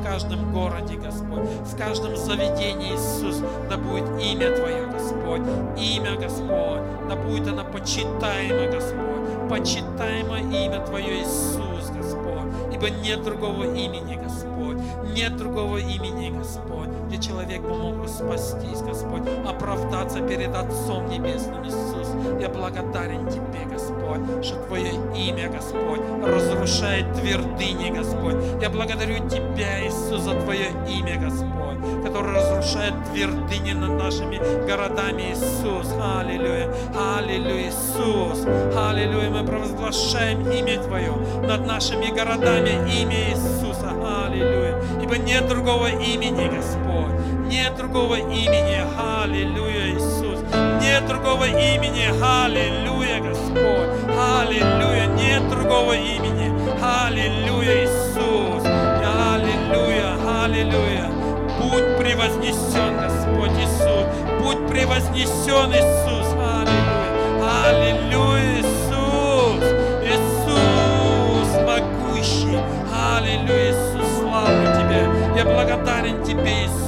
Каждом 0.05 0.53
городе, 0.53 0.97
Господь, 0.97 1.49
в 1.65 1.77
каждом 1.77 2.15
заведении, 2.15 2.93
Иисус, 2.93 3.43
да 3.71 3.79
будет 3.79 4.05
имя 4.21 4.55
Твое, 4.55 4.87
Господь, 4.87 5.41
имя, 5.79 6.17
Господь, 6.17 6.83
да 7.09 7.17
будет 7.17 7.49
оно 7.49 7.65
почитаемо, 7.65 8.71
Господь, 8.71 9.49
почитаемо 9.49 10.39
имя 10.39 10.81
Твое, 10.85 11.23
Иисус, 11.23 11.91
Господь, 11.97 12.53
ибо 12.73 12.91
нет 12.91 13.25
другого 13.25 13.65
имени, 13.75 14.21
Господь, 14.23 14.77
нет 15.15 15.37
другого 15.39 15.79
имени, 15.79 16.37
Господь, 16.37 16.89
где 17.09 17.19
человек 17.19 17.63
бы 17.63 17.75
мог 17.75 18.07
спастись, 18.07 18.83
Господь, 18.83 19.23
оправдаться 19.49 20.21
перед 20.21 20.55
Отцом 20.55 21.09
Небесным, 21.09 21.67
Иисус. 21.67 21.94
Я 22.41 22.49
благодарен 22.49 23.27
Тебе, 23.29 23.65
Господь, 23.71 24.45
что 24.45 24.57
Твое 24.67 24.93
имя, 25.15 25.49
Господь, 25.49 26.01
разрушает 26.25 27.13
твердыни, 27.15 27.91
Господь. 27.91 28.37
Я 28.61 28.71
благодарю 28.71 29.29
Тебя, 29.29 29.87
Иисус, 29.87 30.23
за 30.23 30.35
Твое 30.41 30.69
имя, 30.89 31.19
Господь, 31.19 32.05
которое 32.05 32.35
разрушает 32.35 32.95
твердыни 33.13 33.73
над 33.73 33.99
нашими 33.99 34.41
городами, 34.67 35.33
Иисус. 35.33 35.93
Аллилуйя, 36.01 36.69
аллилуйя, 36.95 37.69
Иисус. 37.69 38.47
Аллилуйя, 38.77 39.31
мы 39.31 39.45
провозглашаем 39.47 40.49
имя 40.51 40.83
Твое 40.83 41.13
над 41.43 41.67
нашими 41.67 42.07
городами, 42.07 42.71
имя 43.01 43.31
Иисуса. 43.31 43.91
Аллилуйя. 44.27 44.81
Ибо 45.03 45.17
нет 45.19 45.49
другого 45.49 45.89
имени, 45.89 46.49
Господь. 46.55 46.95
Нет 47.49 47.77
другого 47.77 48.17
имени. 48.17 48.83
Аллилуйя, 48.99 49.95
Иисус. 49.95 50.34
Нет 50.81 51.07
другого 51.07 51.45
имени. 51.45 52.07
Аллилуйя, 52.23 53.21
Господь. 53.21 53.89
Аллилуйя. 54.17 55.07
Нет 55.17 55.49
другого 55.49 55.93
имени. 55.95 56.53
Аллилуйя, 56.83 57.85
Иисус. 57.85 58.65
Аллилуйя. 58.65 60.17
Аллилуйя. 60.45 61.11
Будь 61.61 61.97
превознесен, 61.99 62.97
Господь 63.01 63.57
Иисус. 63.59 64.07
Будь 64.43 64.67
превознесен, 64.69 65.73
Иисус. 65.73 66.29
Аллилуйя. 66.35 67.15
Аллилуйя, 67.67 68.61
Иисус. 68.61 69.65
Иисус 70.05 71.49
могущий. 71.67 72.59
Аллилуйя, 72.93 73.71
Иисус. 73.71 74.09
Славлю 74.21 74.67
Тебя. 74.75 75.03
Я 75.37 75.45
благодарен 75.45 76.23
Тебе, 76.23 76.65
Иисус. 76.65 76.84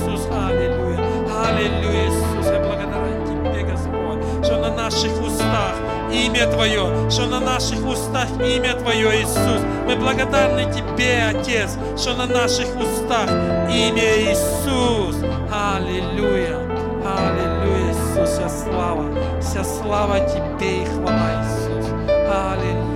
Имя 6.27 6.47
Твое, 6.47 7.11
что 7.11 7.27
на 7.27 7.41
наших 7.41 7.87
устах 7.87 8.29
имя 8.41 8.75
Твое, 8.75 9.23
Иисус. 9.23 9.63
Мы 9.87 9.97
благодарны 9.97 10.73
Тебе, 10.73 11.25
Отец, 11.31 11.77
что 11.97 12.15
на 12.15 12.27
наших 12.27 12.67
устах 12.77 13.29
имя 13.71 14.33
Иисус. 14.33 15.17
Аллилуйя. 15.53 16.59
Аллилуйя, 17.07 17.93
Иисус, 17.93 18.31
вся 18.31 18.49
слава, 18.49 19.05
вся 19.41 19.65
слава 19.65 20.19
Тебе 20.21 20.83
и 20.83 20.87
хвала, 20.87 21.45
Иисус. 21.45 21.87
Аллилуйя. 22.09 22.96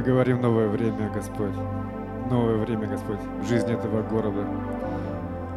Мы 0.00 0.06
говорим 0.06 0.40
новое 0.40 0.66
время, 0.66 1.10
Господь. 1.14 1.52
Новое 2.30 2.56
время, 2.56 2.86
Господь, 2.86 3.18
в 3.42 3.46
жизни 3.46 3.74
этого 3.74 4.00
города. 4.00 4.46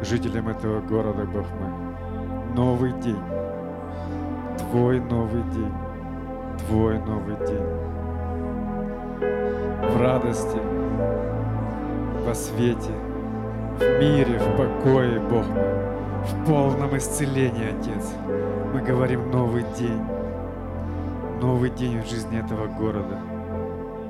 Жителям 0.02 0.50
этого 0.50 0.82
города, 0.82 1.24
Бог 1.24 1.46
мой. 1.58 2.54
Новый 2.54 2.92
день. 3.00 3.22
Твой 4.58 5.00
новый 5.00 5.42
день. 5.44 5.72
Твой 6.58 6.98
новый 6.98 7.36
день. 7.46 7.64
В 9.90 9.98
радости, 9.98 10.58
во 12.26 12.34
свете, 12.34 12.92
в 13.78 13.98
мире, 13.98 14.38
в 14.38 14.56
покое, 14.58 15.20
Бог 15.20 15.46
мой, 15.46 16.22
в 16.22 16.46
полном 16.46 16.94
исцелении, 16.98 17.78
Отец. 17.80 18.12
Мы 18.74 18.82
говорим 18.82 19.30
новый 19.30 19.64
день, 19.78 20.02
новый 21.40 21.70
день 21.70 22.02
в 22.02 22.06
жизни 22.06 22.38
этого 22.38 22.66
города. 22.66 23.33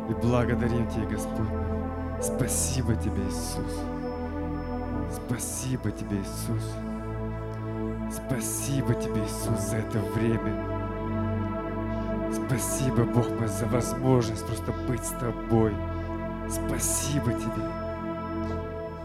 И 0.09 0.12
благодарим 0.12 0.86
Тебя, 0.88 1.07
Господь. 1.07 1.48
Спасибо 2.22 2.94
Тебе, 2.96 3.22
Иисус. 3.22 3.80
Спасибо 5.14 5.90
Тебе, 5.90 6.16
Иисус. 6.18 6.74
Спасибо 8.12 8.94
Тебе, 8.94 9.20
Иисус, 9.24 9.61
за 9.61 9.76
это 9.76 9.98
время. 10.14 10.74
Спасибо, 12.32 13.05
Бог 13.05 13.30
мой, 13.38 13.48
за 13.48 13.66
возможность 13.66 14.46
просто 14.46 14.72
быть 14.88 15.05
с 15.05 15.11
Тобой. 15.11 15.74
Спасибо 16.48 17.32
Тебе. 17.32 17.84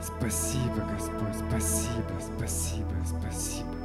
Спасибо, 0.02 0.86
Господь, 0.94 1.36
спасибо, 1.50 2.14
спасибо, 2.38 2.96
спасибо. 3.06 3.79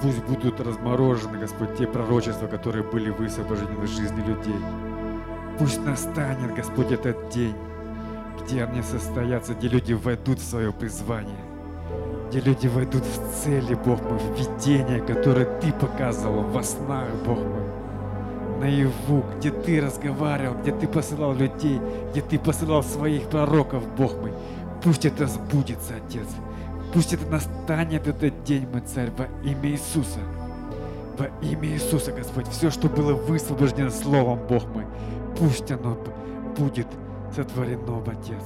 Пусть 0.00 0.22
будут 0.24 0.60
разморожены, 0.60 1.38
Господь, 1.38 1.76
те 1.76 1.86
пророчества, 1.86 2.46
которые 2.46 2.84
были 2.84 3.10
высвобождены 3.10 3.76
в 3.76 3.86
жизни 3.88 4.20
людей. 4.20 4.60
Пусть 5.58 5.84
настанет, 5.84 6.54
Господь, 6.54 6.92
этот 6.92 7.30
день, 7.30 7.54
где 8.40 8.62
они 8.62 8.80
состоятся, 8.82 9.54
где 9.54 9.66
люди 9.66 9.92
войдут 9.92 10.38
в 10.38 10.48
свое 10.48 10.72
призвание, 10.72 11.40
где 12.28 12.38
люди 12.40 12.68
войдут 12.68 13.02
в 13.02 13.42
цели, 13.42 13.74
Бог 13.74 14.00
мой, 14.02 14.18
в 14.18 14.38
видение, 14.38 15.00
которое 15.00 15.46
Ты 15.60 15.72
показывал 15.72 16.42
во 16.44 16.62
снах, 16.62 17.08
Бог 17.26 17.38
мой, 17.38 18.60
наяву, 18.60 19.24
где 19.36 19.50
Ты 19.50 19.80
разговаривал, 19.80 20.54
где 20.62 20.70
Ты 20.70 20.86
посылал 20.86 21.34
людей, 21.34 21.80
где 22.12 22.20
Ты 22.20 22.38
посылал 22.38 22.84
своих 22.84 23.28
пророков, 23.28 23.82
Бог 23.96 24.16
мой. 24.20 24.32
Пусть 24.84 25.04
это 25.04 25.26
сбудется, 25.26 25.94
Отец. 25.96 26.28
Пусть 26.92 27.12
это 27.12 27.26
настанет 27.26 28.06
этот 28.06 28.42
день, 28.44 28.66
мой 28.68 28.80
Царь, 28.80 29.10
во 29.16 29.26
имя 29.46 29.70
Иисуса. 29.70 30.20
Во 31.18 31.26
имя 31.42 31.68
Иисуса, 31.68 32.12
Господь, 32.12 32.48
все, 32.48 32.70
что 32.70 32.88
было 32.88 33.12
высвобождено 33.12 33.90
Словом, 33.90 34.38
Бог 34.48 34.64
мой, 34.68 34.86
пусть 35.36 35.70
оно 35.70 35.98
будет 36.56 36.86
сотворено, 37.34 38.02
Отец, 38.06 38.42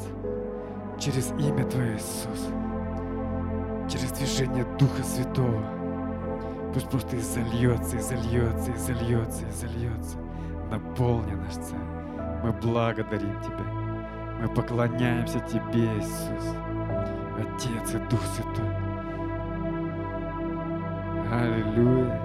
через 0.99 1.30
имя 1.32 1.64
Твое, 1.66 1.97
Иисус, 1.97 2.49
через 3.90 4.11
движение 4.12 4.66
Духа 4.78 5.03
Святого. 5.05 5.62
Пусть 6.74 6.88
просто 6.88 7.18
изольется, 7.18 7.99
изольется, 7.99 8.72
изольется, 8.74 9.45
изольется. 9.51 10.16
Наполни 10.70 11.34
наш 11.34 11.53
Царь. 11.53 12.43
Мы 12.43 12.53
благодарим 12.53 13.40
Тебя. 13.43 13.66
Мы 14.40 14.49
поклоняемся 14.49 15.38
Тебе, 15.40 15.84
Иисус. 15.99 16.57
Отец 17.39 17.95
и 17.95 17.99
Дух 18.09 18.20
Святой. 18.35 18.68
Аллилуйя. 21.33 22.20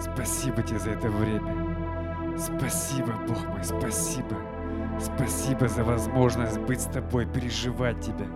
Спасибо 0.00 0.62
тебе 0.62 0.78
за 0.78 0.90
это 0.90 1.08
время. 1.08 2.36
Спасибо, 2.38 3.12
Бог 3.26 3.46
мой, 3.48 3.64
спасибо. 3.64 4.36
Спасибо 5.00 5.68
за 5.68 5.84
возможность 5.84 6.58
быть 6.60 6.80
с 6.80 6.86
тобой, 6.86 7.26
переживать 7.26 8.00
тебя. 8.00 8.26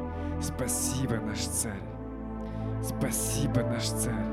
Спасибо, 0.41 1.17
наш 1.17 1.39
царь. 1.39 1.83
Спасибо, 2.83 3.63
наш 3.63 3.85
царь. 3.85 4.27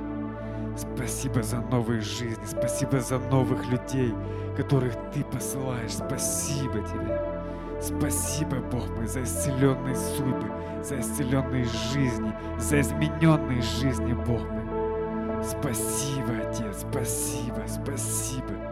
Спасибо 0.75 1.43
за 1.43 1.61
новые 1.61 2.01
жизни. 2.01 2.45
Спасибо 2.45 2.99
за 2.99 3.19
новых 3.19 3.67
людей, 3.69 4.13
которых 4.55 4.93
ты 5.13 5.23
посылаешь. 5.23 5.93
Спасибо 5.93 6.79
тебе. 6.79 7.38
Спасибо, 7.81 8.57
Бог 8.71 8.89
мой, 8.89 9.07
за 9.07 9.23
исцеленные 9.23 9.95
судьбы, 9.95 10.51
за 10.83 10.99
исцеленные 10.99 11.65
жизни, 11.65 12.33
за 12.59 12.81
измененные 12.81 13.61
жизни, 13.61 14.13
Бог 14.13 14.41
мой. 14.49 15.43
Спасибо, 15.43 16.33
Отец, 16.43 16.85
спасибо, 16.89 17.63
спасибо. 17.67 18.69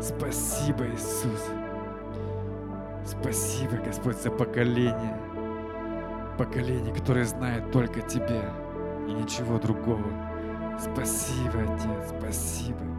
Спасибо, 0.00 0.86
Иисус. 0.86 1.50
Спасибо, 3.04 3.76
Господь, 3.84 4.16
за 4.16 4.30
поколение. 4.30 5.16
Поколение, 6.38 6.94
которое 6.94 7.24
знает 7.24 7.70
только 7.70 8.00
Тебя 8.00 8.52
и 9.06 9.12
ничего 9.12 9.58
другого. 9.58 10.10
Спасибо, 10.78 11.62
Отец, 11.62 12.14
спасибо. 12.18 12.95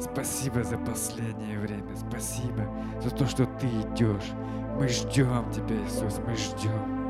Спасибо 0.00 0.62
за 0.62 0.78
последнее 0.78 1.58
время. 1.58 1.96
Спасибо 1.96 2.64
за 3.02 3.10
то, 3.10 3.26
что 3.26 3.46
Ты 3.46 3.66
идешь. 3.66 4.32
Мы 4.78 4.86
ждем 4.88 5.50
Тебя, 5.50 5.76
Иисус, 5.84 6.20
мы 6.24 6.34
ждем. 6.36 7.08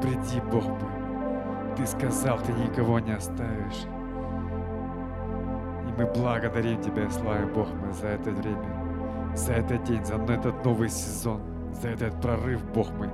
Приди, 0.00 0.40
Бог 0.50 0.64
мой. 0.64 1.76
Ты 1.76 1.86
сказал, 1.86 2.38
Ты 2.38 2.52
никого 2.52 2.98
не 2.98 3.12
оставишь. 3.12 3.84
И 5.86 5.92
мы 5.98 6.06
благодарим 6.06 6.80
Тебя, 6.80 7.10
славим 7.10 7.52
Бог 7.52 7.68
мой, 7.74 7.92
за 7.92 8.08
это 8.08 8.30
время, 8.30 9.34
за 9.36 9.52
этот 9.52 9.84
день, 9.84 10.04
за 10.04 10.14
этот 10.14 10.64
новый 10.64 10.88
сезон, 10.88 11.42
за 11.82 11.88
этот 11.88 12.18
прорыв, 12.22 12.64
Бог 12.72 12.90
мой, 12.92 13.10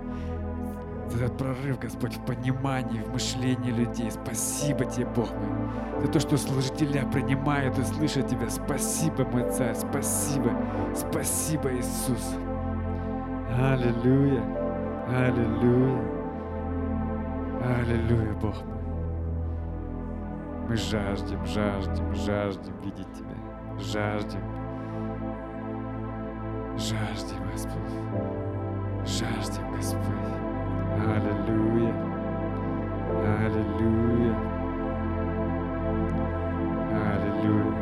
за 1.11 1.24
этот 1.24 1.38
прорыв, 1.38 1.78
Господь, 1.78 2.16
в 2.16 2.24
понимании, 2.24 3.00
в 3.00 3.12
мышлении 3.12 3.70
людей. 3.70 4.11
Спасибо 4.11 4.84
Тебе, 4.84 5.07
Бог 5.07 5.30
мой, 5.32 6.02
за 6.02 6.09
то, 6.09 6.20
что 6.20 6.36
служителя 6.36 7.07
принимают 7.11 7.78
и 7.78 7.84
слышат 7.84 8.28
Тебя. 8.28 8.48
Спасибо, 8.50 9.24
мой 9.24 9.50
Царь, 9.50 9.74
спасибо, 9.74 10.50
спасибо, 10.94 11.74
Иисус. 11.74 12.34
Аллилуйя, 13.59 14.42
аллилуйя, 15.09 16.02
аллилуйя, 17.62 18.34
Бог 18.34 18.64
мой. 18.64 18.76
Мы 20.68 20.76
жаждем, 20.76 21.44
жаждем, 21.46 22.14
жаждем 22.14 22.74
видеть 22.80 23.12
Тебя. 23.12 23.36
Жаждем. 23.78 24.40
Жаждем, 26.76 27.38
Господь. 27.52 29.07
Жаждем, 29.07 29.72
Господь. 29.76 30.55
Аллилуйя. 30.97 31.94
Аллилуйя. 33.44 34.34
Аллилуйя. 37.12 37.74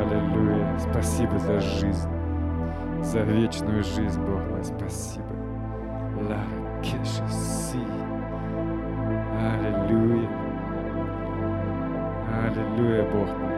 Аллилуйя. 0.00 0.78
Спасибо 0.78 1.38
за 1.38 1.60
жизнь. 1.60 2.08
За 3.02 3.20
вечную 3.20 3.82
жизнь, 3.82 4.20
Бог 4.20 4.40
мой. 4.50 4.62
Спасибо. 4.62 5.26
Ла 6.28 6.42
кеша 6.82 7.26
си. 7.28 7.80
Аллилуйя. 9.40 10.28
Аллилуйя, 12.44 13.04
Бог 13.04 13.28
мой. 13.38 13.50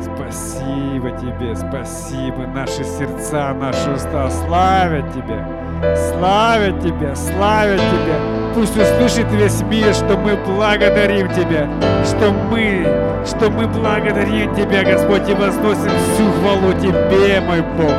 Спасибо 0.00 1.10
Тебе, 1.18 1.56
спасибо. 1.56 2.46
Наши 2.54 2.84
сердца, 2.84 3.52
наши 3.54 3.90
уста 3.90 4.30
славят 4.30 5.12
Тебя. 5.12 5.67
Славят 6.10 6.80
Тебя, 6.80 7.14
славят 7.14 7.80
Тебя. 7.80 8.38
Пусть 8.54 8.76
услышит 8.76 9.30
весь 9.32 9.60
мир, 9.62 9.94
что 9.94 10.16
мы 10.16 10.36
благодарим 10.36 11.28
Тебя, 11.32 11.68
что 12.04 12.32
мы, 12.32 12.86
что 13.24 13.50
мы 13.50 13.66
благодарим 13.68 14.54
Тебя, 14.54 14.82
Господь, 14.84 15.28
и 15.28 15.34
возносим 15.34 15.90
всю 16.12 16.32
хвалу 16.32 16.72
Тебе, 16.80 17.40
мой 17.40 17.60
Бог. 17.76 17.92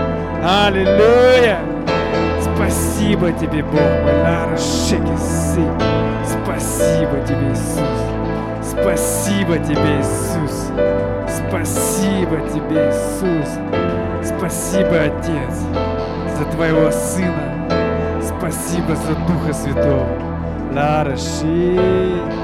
Аллилуйя! 0.44 1.60
Спасибо 2.42 3.32
Тебе, 3.32 3.64
Бог 3.64 3.80
мой. 3.80 4.22
Лара 4.24 4.58
Шекиси. 4.58 5.64
Спасибо 6.26 7.18
Тебе, 7.26 7.52
Иисус. 7.52 8.10
Спасибо 8.62 9.58
Тебе, 9.60 10.00
Иисус. 10.00 10.72
Спасибо 11.48 12.38
Тебе, 12.50 12.90
Иисус. 12.90 13.50
Спасибо, 14.24 15.04
Отец, 15.04 15.56
за 16.38 16.46
Твоего 16.52 16.92
Сына. 16.92 17.49
Спасибо 18.52 18.96
за 18.96 19.14
Духа 19.28 19.54
Святого. 19.54 20.08
Лараши. 20.74 22.39